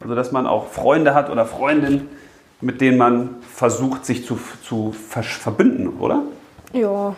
Also, 0.00 0.14
dass 0.14 0.32
man 0.32 0.46
auch 0.46 0.68
Freunde 0.68 1.14
hat 1.14 1.30
oder 1.30 1.44
Freundinnen, 1.46 2.08
mit 2.62 2.80
denen 2.80 2.96
man 2.96 3.36
versucht, 3.42 4.06
sich 4.06 4.24
zu, 4.24 4.38
zu 4.62 4.92
verbinden, 4.92 5.88
oder? 6.00 6.22
Ja. 6.72 7.14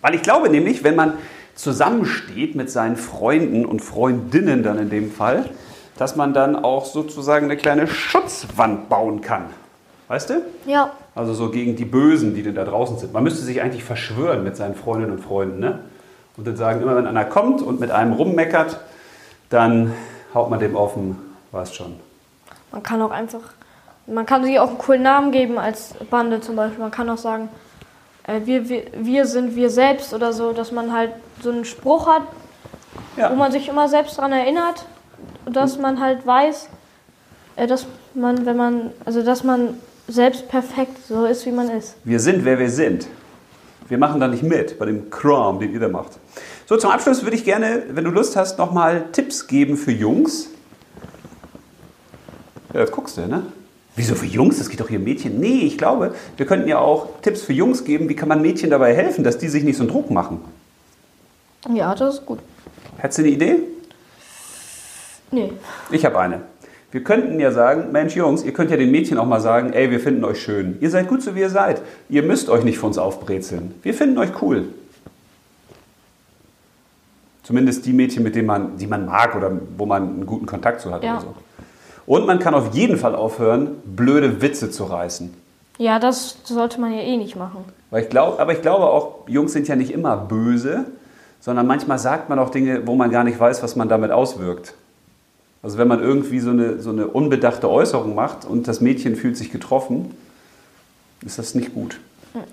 Weil 0.00 0.14
ich 0.14 0.22
glaube 0.22 0.48
nämlich, 0.48 0.84
wenn 0.84 0.96
man 0.96 1.14
zusammensteht 1.54 2.54
mit 2.54 2.70
seinen 2.70 2.96
Freunden 2.96 3.64
und 3.64 3.80
Freundinnen 3.80 4.62
dann 4.62 4.78
in 4.78 4.90
dem 4.90 5.10
Fall, 5.10 5.50
dass 5.96 6.16
man 6.16 6.34
dann 6.34 6.56
auch 6.56 6.84
sozusagen 6.84 7.46
eine 7.46 7.56
kleine 7.56 7.86
Schutzwand 7.86 8.88
bauen 8.88 9.20
kann. 9.20 9.44
Weißt 10.08 10.30
du? 10.30 10.42
Ja. 10.66 10.92
Also 11.14 11.34
so 11.34 11.50
gegen 11.50 11.76
die 11.76 11.84
Bösen, 11.84 12.34
die 12.34 12.42
denn 12.42 12.54
da 12.54 12.64
draußen 12.64 12.98
sind. 12.98 13.12
Man 13.12 13.22
müsste 13.22 13.42
sich 13.42 13.60
eigentlich 13.60 13.84
verschwören 13.84 14.44
mit 14.44 14.56
seinen 14.56 14.74
Freundinnen 14.74 15.12
und 15.12 15.22
Freunden. 15.22 15.60
Ne? 15.60 15.80
Und 16.36 16.46
dann 16.46 16.56
sagen, 16.56 16.82
immer 16.82 16.96
wenn 16.96 17.06
einer 17.06 17.24
kommt 17.24 17.62
und 17.62 17.80
mit 17.80 17.90
einem 17.90 18.12
rummeckert, 18.12 18.80
dann 19.50 19.92
haut 20.34 20.50
man 20.50 20.58
dem 20.58 20.76
auf 20.76 20.94
den, 20.94 21.16
weißt 21.52 21.74
schon. 21.74 21.96
Man 22.72 22.82
kann 22.82 23.02
auch 23.02 23.10
einfach, 23.10 23.40
man 24.06 24.26
kann 24.26 24.44
sich 24.44 24.58
auch 24.58 24.68
einen 24.68 24.78
coolen 24.78 25.02
Namen 25.02 25.32
geben 25.32 25.58
als 25.58 25.94
Bande 26.10 26.40
zum 26.40 26.56
Beispiel. 26.56 26.80
Man 26.80 26.90
kann 26.90 27.08
auch 27.08 27.18
sagen, 27.18 27.48
äh, 28.26 28.40
wir, 28.44 28.68
wir, 28.68 28.82
wir 28.98 29.26
sind 29.26 29.54
wir 29.56 29.70
selbst 29.70 30.12
oder 30.12 30.32
so, 30.32 30.52
dass 30.52 30.72
man 30.72 30.92
halt 30.92 31.12
so 31.42 31.50
einen 31.50 31.64
Spruch 31.64 32.06
hat, 32.06 32.22
Ja. 33.16 33.30
wo 33.30 33.34
man 33.34 33.52
sich 33.52 33.68
immer 33.68 33.88
selbst 33.88 34.18
daran 34.18 34.32
erinnert, 34.32 34.84
dass 35.46 35.78
man 35.78 36.00
halt 36.00 36.26
weiß, 36.26 36.68
äh, 37.56 37.66
dass 37.66 37.86
man, 38.14 38.44
wenn 38.46 38.56
man, 38.56 38.90
also 39.04 39.22
dass 39.22 39.44
man 39.44 39.74
selbst 40.08 40.48
perfekt 40.48 40.98
so 41.06 41.24
ist, 41.24 41.46
wie 41.46 41.52
man 41.52 41.70
ist. 41.70 41.94
Wir 42.04 42.18
sind, 42.20 42.44
wer 42.44 42.58
wir 42.58 42.70
sind. 42.70 43.06
Wir 43.88 43.98
machen 43.98 44.20
da 44.20 44.28
nicht 44.28 44.42
mit 44.42 44.78
bei 44.78 44.86
dem 44.86 45.10
Kram, 45.10 45.58
den 45.60 45.72
ihr 45.72 45.80
da 45.80 45.88
macht. 45.88 46.12
So, 46.66 46.76
zum 46.76 46.90
Abschluss 46.90 47.22
würde 47.22 47.36
ich 47.36 47.44
gerne, 47.44 47.82
wenn 47.90 48.04
du 48.04 48.10
Lust 48.10 48.36
hast, 48.36 48.58
nochmal 48.58 49.04
Tipps 49.12 49.46
geben 49.46 49.76
für 49.76 49.92
Jungs. 49.92 50.48
Ja, 52.72 52.80
jetzt 52.80 52.92
guckst 52.92 53.16
du, 53.18 53.26
ne? 53.26 53.42
Wieso 53.94 54.14
für 54.14 54.26
Jungs? 54.26 54.58
Das 54.58 54.68
geht 54.70 54.80
doch 54.80 54.88
hier 54.88 54.98
Mädchen. 54.98 55.38
Nee, 55.38 55.60
ich 55.64 55.76
glaube, 55.76 56.14
wir 56.36 56.46
könnten 56.46 56.66
ja 56.68 56.78
auch 56.78 57.08
Tipps 57.20 57.42
für 57.42 57.52
Jungs 57.52 57.84
geben, 57.84 58.08
wie 58.08 58.16
kann 58.16 58.28
man 58.28 58.40
Mädchen 58.40 58.70
dabei 58.70 58.94
helfen, 58.94 59.22
dass 59.22 59.36
die 59.38 59.48
sich 59.48 59.64
nicht 59.64 59.76
so 59.76 59.82
einen 59.82 59.90
Druck 59.92 60.10
machen. 60.10 60.40
Ja, 61.72 61.94
das 61.94 62.14
ist 62.14 62.26
gut. 62.26 62.38
Hättest 62.96 63.18
du 63.18 63.22
eine 63.22 63.30
Idee? 63.32 63.56
Nee. 65.30 65.52
Ich 65.90 66.04
habe 66.04 66.18
eine. 66.18 66.40
Wir 66.90 67.02
könnten 67.02 67.40
ja 67.40 67.50
sagen, 67.52 67.90
Mensch 67.92 68.14
Jungs, 68.16 68.44
ihr 68.44 68.52
könnt 68.52 68.70
ja 68.70 68.76
den 68.76 68.90
Mädchen 68.90 69.16
auch 69.18 69.26
mal 69.26 69.40
sagen, 69.40 69.72
ey, 69.72 69.90
wir 69.90 70.00
finden 70.00 70.24
euch 70.24 70.42
schön. 70.42 70.76
Ihr 70.80 70.90
seid 70.90 71.08
gut 71.08 71.22
so, 71.22 71.34
wie 71.34 71.40
ihr 71.40 71.48
seid. 71.50 71.80
Ihr 72.10 72.22
müsst 72.22 72.50
euch 72.50 72.64
nicht 72.64 72.78
für 72.78 72.86
uns 72.86 72.98
aufbrezeln. 72.98 73.74
Wir 73.82 73.94
finden 73.94 74.18
euch 74.18 74.30
cool. 74.42 74.68
Zumindest 77.44 77.86
die 77.86 77.92
Mädchen, 77.92 78.22
mit 78.22 78.34
denen 78.34 78.46
man, 78.46 78.76
die 78.76 78.86
man 78.86 79.06
mag 79.06 79.34
oder 79.34 79.50
wo 79.76 79.86
man 79.86 80.02
einen 80.02 80.26
guten 80.26 80.46
Kontakt 80.46 80.80
zu 80.80 80.92
hat 80.92 81.02
Ja. 81.02 81.14
oder 81.14 81.20
so. 81.22 81.34
Und 82.06 82.26
man 82.26 82.38
kann 82.38 82.54
auf 82.54 82.74
jeden 82.74 82.96
Fall 82.96 83.14
aufhören, 83.14 83.76
blöde 83.84 84.42
Witze 84.42 84.70
zu 84.70 84.84
reißen. 84.84 85.32
Ja, 85.78 85.98
das 85.98 86.36
sollte 86.44 86.80
man 86.80 86.92
ja 86.92 87.00
eh 87.00 87.16
nicht 87.16 87.36
machen. 87.36 87.64
Weil 87.90 88.02
ich 88.04 88.08
glaub, 88.08 88.40
aber 88.40 88.52
ich 88.52 88.62
glaube 88.62 88.84
auch, 88.86 89.26
Jungs 89.28 89.52
sind 89.52 89.68
ja 89.68 89.76
nicht 89.76 89.90
immer 89.92 90.16
böse, 90.16 90.84
sondern 91.40 91.66
manchmal 91.66 91.98
sagt 91.98 92.28
man 92.28 92.38
auch 92.38 92.50
Dinge, 92.50 92.86
wo 92.86 92.94
man 92.94 93.10
gar 93.10 93.24
nicht 93.24 93.38
weiß, 93.38 93.62
was 93.62 93.76
man 93.76 93.88
damit 93.88 94.10
auswirkt. 94.10 94.74
Also 95.62 95.78
wenn 95.78 95.88
man 95.88 96.00
irgendwie 96.00 96.40
so 96.40 96.50
eine, 96.50 96.80
so 96.80 96.90
eine 96.90 97.06
unbedachte 97.06 97.70
Äußerung 97.70 98.14
macht 98.14 98.44
und 98.44 98.66
das 98.66 98.80
Mädchen 98.80 99.14
fühlt 99.16 99.36
sich 99.36 99.50
getroffen, 99.52 100.12
ist 101.24 101.38
das 101.38 101.54
nicht 101.54 101.72
gut. 101.74 102.00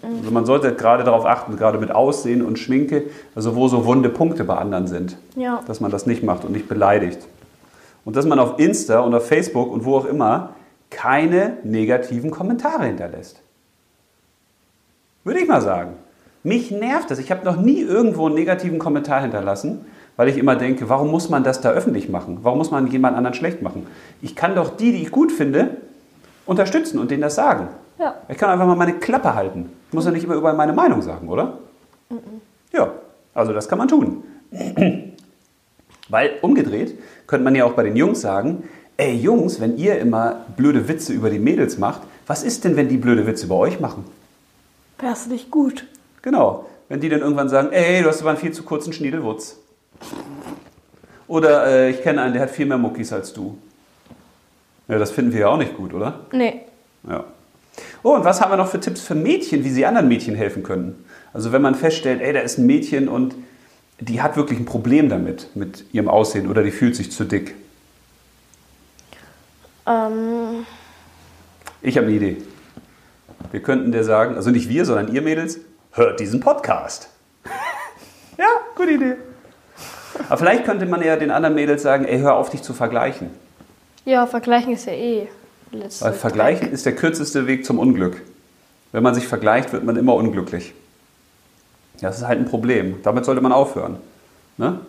Also 0.02 0.32
man 0.32 0.46
sollte 0.46 0.74
gerade 0.76 1.04
darauf 1.04 1.26
achten, 1.26 1.56
gerade 1.56 1.78
mit 1.78 1.90
Aussehen 1.92 2.44
und 2.46 2.60
Schminke, 2.60 3.04
also 3.34 3.56
wo 3.56 3.68
so 3.68 3.86
wunde 3.86 4.10
Punkte 4.10 4.44
bei 4.44 4.56
anderen 4.56 4.88
sind, 4.88 5.18
Ja. 5.36 5.62
dass 5.66 5.80
man 5.80 5.90
das 5.90 6.06
nicht 6.06 6.22
macht 6.22 6.44
und 6.44 6.52
nicht 6.52 6.68
beleidigt. 6.68 7.20
Und 8.06 8.16
dass 8.16 8.26
man 8.26 8.40
auf 8.40 8.60
Insta 8.60 9.00
und 9.02 9.14
auf 9.14 9.28
Facebook 9.28 9.72
und 9.72 9.86
wo 9.86 9.96
auch 9.96 10.06
immer 10.06 10.52
keine 10.90 11.58
negativen 11.64 12.32
Kommentare 12.32 12.86
hinterlässt. 12.86 13.42
Würde 15.24 15.40
ich 15.40 15.48
mal 15.48 15.62
sagen. 15.62 15.94
Mich 16.44 16.72
nervt 16.72 17.12
das. 17.12 17.20
Ich 17.20 17.32
habe 17.32 17.46
noch 17.46 17.58
nie 17.58 17.82
irgendwo 17.82 18.26
einen 18.26 18.36
negativen 18.36 18.80
Kommentar 18.80 19.22
hinterlassen, 19.22 19.86
weil 20.16 20.30
ich 20.30 20.38
immer 20.38 20.56
denke, 20.56 20.90
warum 20.90 21.12
muss 21.12 21.30
man 21.30 21.44
das 21.44 21.62
da 21.62 21.72
öffentlich 21.72 22.10
machen? 22.10 22.40
Warum 22.42 22.58
muss 22.58 22.72
man 22.72 22.88
jemand 22.88 23.18
anderen 23.18 23.34
schlecht 23.34 23.62
machen? 23.62 23.86
Ich 24.22 24.36
kann 24.36 24.56
doch 24.56 24.76
die, 24.76 24.92
die 24.92 25.04
ich 25.04 25.12
gut 25.12 25.32
finde, 25.32 25.78
unterstützen 26.46 26.98
und 26.98 27.12
denen 27.12 27.22
das 27.22 27.36
sagen. 27.36 27.68
Ja. 28.00 28.16
Ich 28.30 28.38
kann 28.38 28.50
einfach 28.50 28.66
mal 28.66 28.76
meine 28.76 28.94
Klappe 28.94 29.36
halten. 29.36 29.70
Ich 29.90 29.94
muss 29.94 30.06
ja 30.06 30.12
nicht 30.12 30.24
immer 30.24 30.36
überall 30.36 30.56
meine 30.56 30.74
Meinung 30.74 31.02
sagen, 31.02 31.28
oder? 31.28 31.60
Ja, 32.72 32.92
also 33.34 33.54
das 33.54 33.68
kann 33.68 33.78
man 33.78 33.88
tun. 33.88 34.24
Weil 36.10 36.34
umgedreht 36.42 36.98
könnte 37.28 37.44
man 37.44 37.56
ja 37.56 37.66
auch 37.66 37.74
bei 37.74 37.84
den 37.84 37.96
Jungs 37.96 38.22
sagen, 38.22 38.64
ey 38.98 39.16
Jungs, 39.16 39.62
wenn 39.62 39.78
ihr 39.78 40.00
immer 40.00 40.46
blöde 40.58 40.88
Witze 40.88 41.14
über 41.14 41.30
die 41.30 41.40
Mädels 41.40 41.78
macht, 41.78 42.02
was 42.28 42.44
ist 42.44 42.66
denn, 42.66 42.76
wenn 42.76 42.90
die 42.90 42.98
blöde 42.98 43.26
Witze 43.26 43.46
über 43.46 43.58
euch 43.58 43.80
machen? 43.80 44.04
Wär's 45.00 45.28
nicht 45.28 45.50
gut. 45.50 45.86
Genau. 46.22 46.66
Wenn 46.90 47.00
die 47.00 47.10
dann 47.10 47.22
irgendwann 47.22 47.50
sagen, 47.50 47.70
ey, 47.72 48.02
du 48.02 48.10
hast 48.10 48.22
aber 48.22 48.32
einen 48.32 48.40
viel 48.40 48.52
zu 48.52 48.64
kurzen 48.64 48.92
Schniedelwutz. 48.92 49.58
Oder 51.28 51.68
äh, 51.68 51.90
ich 51.92 52.02
kenne 52.02 52.22
einen, 52.22 52.34
der 52.34 52.42
hat 52.42 52.50
viel 52.50 52.66
mehr 52.66 52.78
Muckis 52.78 53.14
als 53.14 53.34
du. 53.34 53.58
Ja, 54.88 54.98
das 54.98 55.12
finden 55.12 55.32
wir 55.32 55.42
ja 55.42 55.48
auch 55.50 55.58
nicht 55.58 55.78
gut, 55.78 55.94
oder? 55.94 56.22
Nee. 56.32 56.62
Ja. 57.08 57.26
Oh, 58.02 58.16
und 58.16 58.26
was 58.26 58.42
haben 58.42 58.52
wir 58.52 58.58
noch 58.58 58.70
für 58.70 58.80
Tipps 58.80 59.02
für 59.02 59.16
Mädchen, 59.16 59.64
wie 59.64 59.70
sie 59.70 59.86
anderen 59.86 60.08
Mädchen 60.08 60.36
helfen 60.36 60.64
können? 60.64 61.06
Also 61.32 61.52
wenn 61.52 61.62
man 61.62 61.76
feststellt, 61.76 62.22
ey, 62.22 62.34
da 62.34 62.40
ist 62.40 62.58
ein 62.58 62.66
Mädchen 62.66 63.08
und 63.08 63.36
die 64.00 64.22
hat 64.22 64.38
wirklich 64.38 64.60
ein 64.60 64.66
Problem 64.66 65.10
damit, 65.10 65.56
mit 65.56 65.86
ihrem 65.92 66.08
Aussehen 66.08 66.50
oder 66.50 66.64
die 66.64 66.72
fühlt 66.72 66.96
sich 66.96 67.12
zu 67.12 67.26
dick. 67.26 67.56
Ähm, 69.88 70.66
Ich 71.82 71.98
habe 71.98 72.08
eine 72.08 72.16
Idee. 72.16 72.38
Wir 73.52 73.62
könnten 73.62 73.92
dir 73.92 74.04
sagen, 74.04 74.36
also 74.36 74.52
nicht 74.52 74.70
wir, 74.70 74.86
sondern 74.86 75.14
ihr 75.14 75.22
Mädels, 75.22 75.60
hört 75.92 76.20
diesen 76.20 76.40
Podcast. 76.40 77.10
ja, 78.38 78.46
gute 78.76 78.92
Idee. 78.92 79.16
Aber 80.28 80.38
vielleicht 80.38 80.66
könnte 80.66 80.86
man 80.86 81.02
ja 81.02 81.16
den 81.16 81.32
anderen 81.32 81.56
Mädels 81.56 81.82
sagen, 81.82 82.06
ey, 82.06 82.20
hör 82.20 82.36
auf, 82.36 82.50
dich 82.50 82.62
zu 82.62 82.74
vergleichen. 82.74 83.30
ja, 84.06 84.28
vergleichen 84.28 84.74
ist 84.74 84.86
ja 84.86 84.94
eh. 84.94 85.28
Weil 85.72 86.14
vergleichen 86.14 86.72
ist 86.72 86.86
der 86.86 86.96
kürzeste 86.96 87.46
Weg 87.48 87.64
zum 87.64 87.78
Unglück. 87.80 88.22
Wenn 88.92 89.04
man 89.04 89.14
sich 89.14 89.28
vergleicht, 89.28 89.72
wird 89.72 89.84
man 89.84 89.96
immer 89.98 90.16
unglücklich. 90.16 90.74
Das 92.02 92.18
ist 92.18 92.28
halt 92.28 92.40
ein 92.40 92.46
Problem. 92.46 93.02
Damit 93.04 93.26
sollte 93.26 93.42
man 93.42 93.52
aufhören. 93.52 93.98
Ne? 94.58 94.80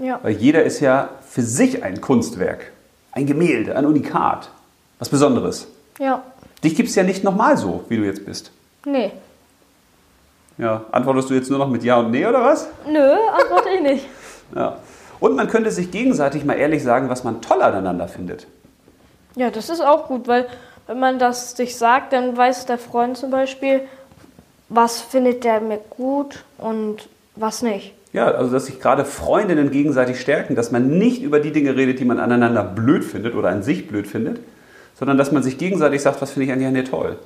Ja. 0.00 0.20
Weil 0.22 0.32
jeder 0.32 0.62
ist 0.62 0.80
ja 0.80 1.08
für 1.28 1.42
sich 1.42 1.82
ein 1.82 2.00
Kunstwerk, 2.00 2.72
ein 3.12 3.26
Gemälde, 3.26 3.76
ein 3.76 3.86
Unikat. 3.86 4.50
Was 4.98 5.08
Besonderes. 5.08 5.66
Ja. 5.98 6.22
Dich 6.62 6.74
gibt 6.74 6.88
es 6.88 6.94
ja 6.94 7.02
nicht 7.02 7.24
nochmal 7.24 7.56
so, 7.56 7.84
wie 7.88 7.96
du 7.96 8.04
jetzt 8.04 8.24
bist. 8.26 8.50
Nee. 8.84 9.12
Ja, 10.58 10.84
antwortest 10.92 11.30
du 11.30 11.34
jetzt 11.34 11.48
nur 11.48 11.58
noch 11.58 11.68
mit 11.68 11.82
Ja 11.82 11.96
und 11.96 12.10
Nee 12.10 12.26
oder 12.26 12.42
was? 12.44 12.68
Nö, 12.86 13.14
antworte 13.40 13.70
ich 13.70 13.80
nicht. 13.80 14.06
Ja. 14.52 14.78
Und 15.20 15.36
man 15.36 15.46
könnte 15.46 15.70
sich 15.70 15.92
gegenseitig 15.92 16.44
mal 16.44 16.54
ehrlich 16.54 16.82
sagen, 16.82 17.08
was 17.08 17.22
man 17.22 17.40
toll 17.40 17.62
aneinander 17.62 18.08
findet. 18.08 18.48
Ja, 19.36 19.50
das 19.50 19.68
ist 19.68 19.80
auch 19.80 20.08
gut, 20.08 20.26
weil 20.26 20.48
wenn 20.88 20.98
man 20.98 21.20
das 21.20 21.52
sich 21.52 21.76
sagt, 21.76 22.12
dann 22.12 22.36
weiß 22.36 22.66
der 22.66 22.78
Freund 22.78 23.16
zum 23.16 23.30
Beispiel, 23.30 23.82
was 24.70 25.00
findet 25.02 25.44
der 25.44 25.60
mir 25.60 25.78
gut 25.90 26.44
und 26.56 27.08
was 27.36 27.60
nicht. 27.60 27.92
Ja, 28.12 28.28
also 28.30 28.50
dass 28.50 28.66
sich 28.66 28.80
gerade 28.80 29.04
Freundinnen 29.04 29.70
gegenseitig 29.70 30.20
stärken, 30.20 30.54
dass 30.56 30.70
man 30.70 30.98
nicht 30.98 31.22
über 31.22 31.40
die 31.40 31.52
Dinge 31.52 31.76
redet, 31.76 32.00
die 32.00 32.04
man 32.04 32.18
aneinander 32.18 32.64
blöd 32.64 33.04
findet 33.04 33.34
oder 33.34 33.50
an 33.50 33.62
sich 33.62 33.86
blöd 33.86 34.06
findet, 34.06 34.40
sondern 34.98 35.18
dass 35.18 35.32
man 35.32 35.42
sich 35.42 35.58
gegenseitig 35.58 36.02
sagt, 36.02 36.22
was 36.22 36.32
finde 36.32 36.46
ich 36.46 36.52
an 36.52 36.58
dir 36.58 36.68
an 36.68 36.74
dir 36.74 36.84
toll. 36.84 37.18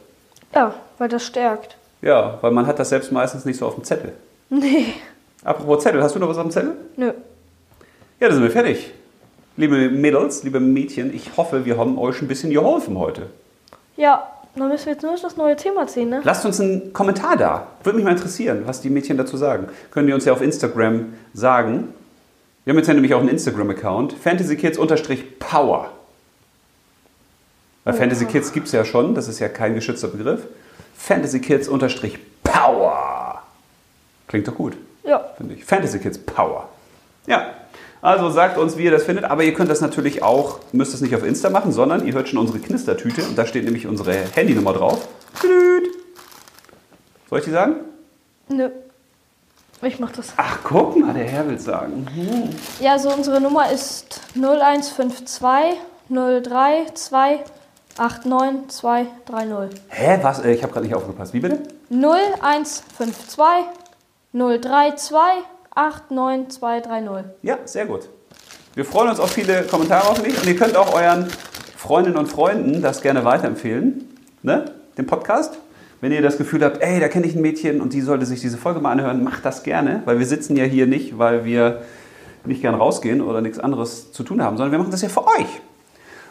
Ja, 0.55 0.75
weil 0.99 1.09
das 1.09 1.25
stärkt. 1.25 1.77
Ja, 2.03 2.39
weil 2.41 2.51
man 2.51 2.67
hat 2.67 2.79
das 2.79 2.91
selbst 2.91 3.13
meistens 3.13 3.45
nicht 3.45 3.59
so 3.59 3.67
auf 3.67 3.77
dem 3.77 3.85
Zettel. 3.85 4.13
Nee. 4.51 4.95
Apropos 5.43 5.83
Zettel, 5.83 6.03
hast 6.03 6.15
du 6.15 6.19
noch 6.19 6.29
was 6.29 6.37
auf 6.37 6.45
dem 6.45 6.51
Zettel? 6.51 6.77
Nö. 6.97 7.07
Ja, 8.21 8.29
dann 8.29 8.33
sind 8.33 8.43
wir 8.43 8.51
fertig. 8.51 8.93
Liebe 9.57 9.91
Mädels, 9.91 10.43
liebe 10.45 10.61
Mädchen, 10.61 11.15
ich 11.15 11.37
hoffe, 11.37 11.65
wir 11.65 11.77
haben 11.77 11.99
euch 11.99 12.23
ein 12.23 12.29
bisschen 12.29 12.51
geholfen 12.51 12.99
heute. 12.99 13.29
Ja, 13.97 14.34
dann 14.57 14.69
müssen 14.69 14.87
wir 14.87 14.93
jetzt 14.93 15.03
nur 15.03 15.17
das 15.21 15.37
neue 15.37 15.57
Thema 15.57 15.87
ziehen, 15.87 16.11
ne? 16.11 16.21
Lasst 16.25 16.45
uns 16.47 16.61
einen 16.61 16.93
Kommentar 16.93 17.37
da. 17.37 17.67
Würde 17.83 17.97
mich 17.97 18.05
mal 18.05 18.13
interessieren, 18.13 18.63
was 18.67 18.81
die 18.81 18.91
Mädchen 18.91 19.17
dazu 19.17 19.37
sagen. 19.37 19.69
Können 19.91 20.07
die 20.07 20.13
uns 20.13 20.25
ja 20.25 20.33
auf 20.33 20.41
Instagram 20.43 21.15
sagen. 21.33 21.89
Wir 22.65 22.73
haben 22.73 22.79
jetzt 22.79 22.87
ja 22.89 22.95
nämlich 22.95 23.15
auch 23.15 23.21
einen 23.21 23.29
Instagram-Account. 23.31 24.13
FantasyKids-Power. 24.15 25.91
Weil 27.85 27.95
Fantasy 27.95 28.25
Kids 28.25 28.53
gibt 28.53 28.67
es 28.67 28.73
ja 28.73 28.85
schon, 28.87 29.15
das 29.15 29.29
ist 29.29 29.39
ja 29.41 29.49
kein 29.49 29.75
geschützter 29.75 30.09
Begriff. 30.09 30.47
FantasyKids-Power. 30.97 33.43
Klingt 34.27 34.49
doch 34.49 34.55
gut, 34.55 34.75
Ja. 35.03 35.19
finde 35.37 35.55
ich. 35.55 35.65
Fantasy 35.65 35.99
Kids 35.99 36.17
Power. 36.19 36.69
Ja, 37.27 37.49
also 38.05 38.31
sagt 38.31 38.59
uns, 38.59 38.77
wie 38.77 38.85
ihr 38.85 38.91
das 38.91 39.05
findet. 39.05 39.25
Aber 39.25 39.43
ihr 39.45 39.55
könnt 39.55 39.71
das 39.71 39.81
natürlich 39.81 40.23
auch, 40.23 40.61
müsst 40.73 40.93
es 40.95 41.01
nicht 41.01 41.15
auf 41.17 41.25
Insta 41.25 41.49
machen, 41.51 41.73
sondern 41.73 42.07
ihr 42.07 42.13
hört 42.13 42.29
schon 42.29 42.39
unsere 42.39 42.59
Knistertüte. 42.59 43.23
Und 43.25 43.37
da 43.39 43.47
steht 43.47 43.65
nämlich 43.65 43.87
unsere 43.87 44.15
Handynummer 44.35 44.75
drauf. 44.75 45.09
Soll 47.31 47.39
ich 47.39 47.45
die 47.47 47.51
sagen? 47.51 47.77
Nö. 48.49 48.69
Ich 49.83 49.99
mach 50.01 50.13
das. 50.13 50.29
Ach, 50.37 50.59
guck 50.65 50.97
mal, 50.97 51.13
der 51.15 51.25
Herr 51.25 51.49
will 51.49 51.59
sagen. 51.59 52.07
Hm. 52.15 52.51
Ja, 52.81 52.93
also 52.93 53.11
unsere 53.13 53.41
Nummer 53.41 53.71
ist 53.71 54.21
0152 54.35 55.79
032 56.09 57.41
89230. 57.97 59.81
Hä, 59.89 60.19
was? 60.23 60.41
Äh, 60.41 60.53
Ich 60.53 60.63
habe 60.63 60.73
gerade 60.73 60.87
nicht 60.87 60.95
aufgepasst. 60.95 61.33
Wie 61.33 61.41
bitte? 61.41 61.63
0152 61.91 63.45
032 64.33 65.17
89230. 65.75 67.25
Ja, 67.43 67.59
sehr 67.65 67.87
gut. 67.87 68.09
Wir 68.75 68.85
freuen 68.85 69.11
uns 69.11 69.21
auf 69.21 69.31
viele 69.31 69.63
Kommentare 69.63 70.09
hoffentlich. 70.09 70.37
Und 70.41 70.47
ihr 70.47 70.57
könnt 70.57 70.77
auch 70.77 70.95
euren 70.95 71.27
Freundinnen 71.77 72.17
und 72.17 72.27
Freunden 72.27 72.83
das 72.83 73.03
gerne 73.03 73.25
weiterempfehlen. 73.25 74.09
Ne? 74.43 74.73
Den 74.99 75.07
Podcast. 75.07 75.59
Wenn 76.01 76.13
ihr 76.13 76.23
das 76.23 76.37
Gefühl 76.37 76.65
habt, 76.65 76.83
ey, 76.83 77.01
da 77.01 77.09
kenne 77.09 77.27
ich 77.27 77.35
ein 77.35 77.41
Mädchen 77.41 77.81
und 77.81 77.93
die 77.93 78.01
sollte 78.01 78.27
sich 78.27 78.41
diese 78.41 78.59
Folge 78.59 78.81
mal 78.81 78.91
anhören, 78.91 79.25
macht 79.25 79.45
das 79.45 79.63
gerne. 79.63 80.03
Weil 80.05 80.19
wir 80.19 80.27
sitzen 80.27 80.57
ja 80.57 80.65
hier 80.65 80.87
nicht, 80.87 81.19
weil 81.19 81.45
wir 81.45 81.83
nicht 82.45 82.61
gern 82.61 82.75
rausgehen 82.75 83.21
oder 83.21 83.41
nichts 83.41 83.59
anderes 83.59 84.13
zu 84.13 84.23
tun 84.23 84.43
haben, 84.43 84.57
sondern 84.57 84.73
wir 84.73 84.79
machen 84.79 84.91
das 84.91 85.03
ja 85.03 85.09
für 85.09 85.27
euch. 85.27 85.61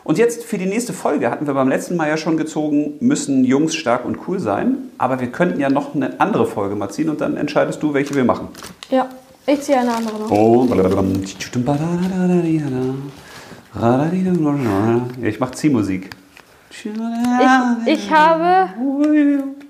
Und 0.04 0.18
jetzt 0.18 0.44
für 0.44 0.58
die 0.58 0.66
nächste 0.66 0.92
Folge 0.92 1.32
hatten 1.32 1.48
wir 1.48 1.54
beim 1.54 1.70
letzten 1.70 1.96
Mal 1.96 2.10
ja 2.10 2.18
schon 2.18 2.36
gezogen, 2.36 2.96
müssen 3.00 3.46
Jungs 3.46 3.74
stark 3.74 4.04
und 4.06 4.28
cool 4.28 4.40
sein. 4.40 4.92
Aber 4.98 5.22
wir 5.22 5.28
könnten 5.28 5.60
ja 5.60 5.70
noch 5.70 5.96
eine 5.96 6.20
andere 6.20 6.46
Folge 6.46 6.76
mal 6.76 6.90
ziehen 6.90 7.10
und 7.10 7.22
dann 7.22 7.38
entscheidest 7.38 7.82
du, 7.82 7.94
welche 7.94 8.14
wir 8.14 8.26
machen. 8.26 8.50
Ja, 8.90 9.10
ich 9.46 9.62
ziehe 9.62 9.78
eine 9.78 9.94
andere 9.94 10.20
noch. 10.20 10.32
Oh. 10.32 10.68
Ich 15.22 15.40
mache 15.40 15.52
Ziehmusik. 15.54 16.10
Ich, 16.70 16.86
ich 17.86 18.12
habe 18.12 18.70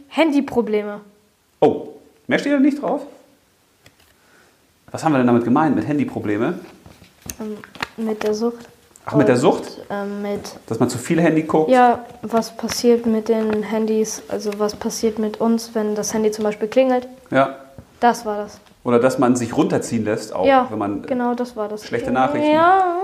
Handyprobleme. 0.08 1.02
Oh, 1.60 1.90
mehr 2.28 2.40
steht 2.40 2.54
da 2.54 2.60
nicht 2.60 2.82
drauf? 2.82 3.02
Was 4.92 5.04
haben 5.04 5.14
wir 5.14 5.18
denn 5.18 5.28
damit 5.28 5.44
gemeint 5.44 5.76
mit 5.76 5.88
Handyprobleme? 5.88 6.60
Ähm, 7.40 7.58
mit 7.98 8.22
der 8.24 8.34
Sucht. 8.34 8.68
Ach, 9.06 9.16
mit 9.16 9.28
der 9.28 9.36
Und, 9.36 9.42
Sucht? 9.42 9.82
Ähm, 9.90 10.22
mit, 10.22 10.56
Dass 10.68 10.80
man 10.80 10.90
zu 10.90 10.98
viel 10.98 11.20
Handy 11.20 11.44
guckt? 11.44 11.70
ja, 11.70 12.06
was 12.22 12.56
passiert 12.56 13.06
mit 13.06 13.28
den 13.28 13.64
Handys, 13.64 14.22
also 14.30 14.52
was 14.58 14.76
passiert 14.76 15.20
mit 15.20 15.42
uns, 15.42 15.74
wenn 15.74 15.96
das 15.96 16.14
Handy 16.14 16.32
zum 16.32 16.44
Beispiel 16.44 16.68
klingelt. 16.68 17.08
Ja. 17.32 17.58
Das 18.00 18.26
war 18.26 18.38
das. 18.38 18.60
Oder 18.84 19.00
dass 19.00 19.18
man 19.18 19.36
sich 19.36 19.56
runterziehen 19.56 20.04
lässt, 20.04 20.36
auch 20.36 20.46
ja, 20.46 20.68
wenn 20.70 20.78
man. 20.78 21.02
genau, 21.04 21.36
das 21.36 21.56
war 21.56 21.70
das. 21.70 21.86
schlechte 21.86 22.12
Nachrichten. 22.12 22.52
Ja, 22.52 22.98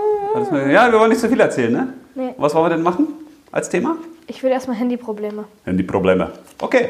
Ja, 0.70 0.92
wir 0.92 1.00
wollen 1.00 1.10
nicht 1.10 1.22
zu 1.22 1.30
viel 1.30 1.40
erzählen, 1.40 1.72
ne? 1.72 1.94
nee. 2.16 2.34
Was 2.38 2.54
wollen 2.54 2.66
wir 2.66 2.76
denn 2.76 2.84
machen 2.84 3.08
als 3.52 3.70
Thema? 3.70 3.96
Ich 4.28 4.44
will 4.44 4.52
erstmal 4.52 4.76
Handyprobleme. 4.76 5.46
Handyprobleme. 5.64 6.32
Okay. 6.62 6.90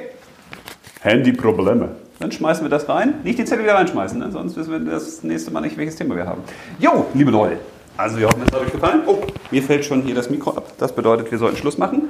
Handyprobleme. 1.01 1.89
Dann 2.19 2.31
schmeißen 2.31 2.65
wir 2.65 2.69
das 2.69 2.89
rein. 2.89 3.13
Nicht 3.23 3.39
die 3.39 3.45
Zettel 3.45 3.63
wieder 3.63 3.75
reinschmeißen, 3.75 4.19
ne? 4.19 4.29
sonst 4.31 4.57
wissen 4.57 4.71
wir 4.71 4.79
das 4.91 5.23
nächste 5.23 5.51
Mal 5.51 5.61
nicht, 5.61 5.77
welches 5.77 5.95
Thema 5.95 6.15
wir 6.15 6.25
haben. 6.25 6.41
Jo, 6.79 7.05
liebe 7.13 7.31
Leute. 7.31 7.57
Also 7.95 8.17
wir 8.17 8.27
hoffen, 8.27 8.43
es 8.45 8.53
hat 8.53 8.61
euch 8.61 8.71
gefallen. 8.71 9.01
Oh, 9.05 9.19
mir 9.51 9.63
fällt 9.63 9.85
schon 9.85 10.01
hier 10.01 10.15
das 10.15 10.29
Mikro 10.29 10.51
ab. 10.51 10.73
Das 10.77 10.93
bedeutet, 10.93 11.31
wir 11.31 11.37
sollten 11.37 11.57
Schluss 11.57 11.77
machen. 11.77 12.09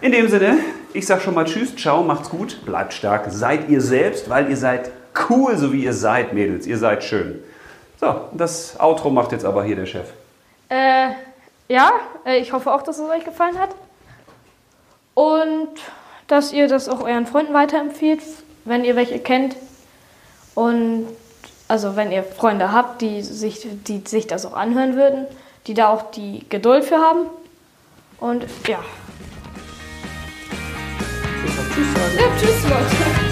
In 0.00 0.12
dem 0.12 0.28
Sinne, 0.28 0.58
ich 0.92 1.06
sag 1.06 1.20
schon 1.20 1.34
mal 1.34 1.44
Tschüss, 1.44 1.74
ciao, 1.76 2.02
macht's 2.02 2.30
gut, 2.30 2.64
bleibt 2.64 2.92
stark, 2.92 3.26
seid 3.28 3.68
ihr 3.68 3.80
selbst, 3.80 4.30
weil 4.30 4.48
ihr 4.48 4.56
seid 4.56 4.90
cool, 5.28 5.56
so 5.56 5.72
wie 5.72 5.84
ihr 5.84 5.92
seid, 5.94 6.32
Mädels. 6.32 6.66
Ihr 6.66 6.78
seid 6.78 7.04
schön. 7.04 7.42
So, 8.00 8.28
das 8.32 8.78
Outro 8.78 9.10
macht 9.10 9.32
jetzt 9.32 9.44
aber 9.44 9.62
hier 9.64 9.76
der 9.76 9.86
Chef. 9.86 10.08
Äh, 10.68 11.10
ja, 11.68 11.92
äh, 12.24 12.38
ich 12.38 12.52
hoffe 12.52 12.72
auch, 12.72 12.82
dass 12.82 12.98
es 12.98 13.08
euch 13.08 13.24
gefallen 13.24 13.58
hat. 13.58 13.70
Und 15.14 15.68
dass 16.26 16.52
ihr 16.52 16.68
das 16.68 16.88
auch 16.88 17.02
euren 17.02 17.26
Freunden 17.26 17.52
weiterempfiehlt, 17.52 18.22
wenn 18.64 18.84
ihr 18.84 18.96
welche 18.96 19.18
kennt. 19.18 19.56
Und 20.54 21.06
also 21.68 21.96
wenn 21.96 22.10
ihr 22.10 22.22
Freunde 22.22 22.72
habt, 22.72 23.00
die 23.02 23.22
sich, 23.22 23.66
die 23.86 24.02
sich 24.06 24.26
das 24.26 24.46
auch 24.46 24.54
anhören 24.54 24.96
würden, 24.96 25.26
die 25.66 25.74
da 25.74 25.88
auch 25.88 26.10
die 26.10 26.44
Geduld 26.48 26.84
für 26.84 26.98
haben. 26.98 27.26
Und 28.18 28.44
ja. 28.66 28.78
Tschüss, 31.74 31.92
sagen. 31.94 32.18
Ja, 32.18 32.26
tschüss 32.38 32.62
Leute. 32.64 33.29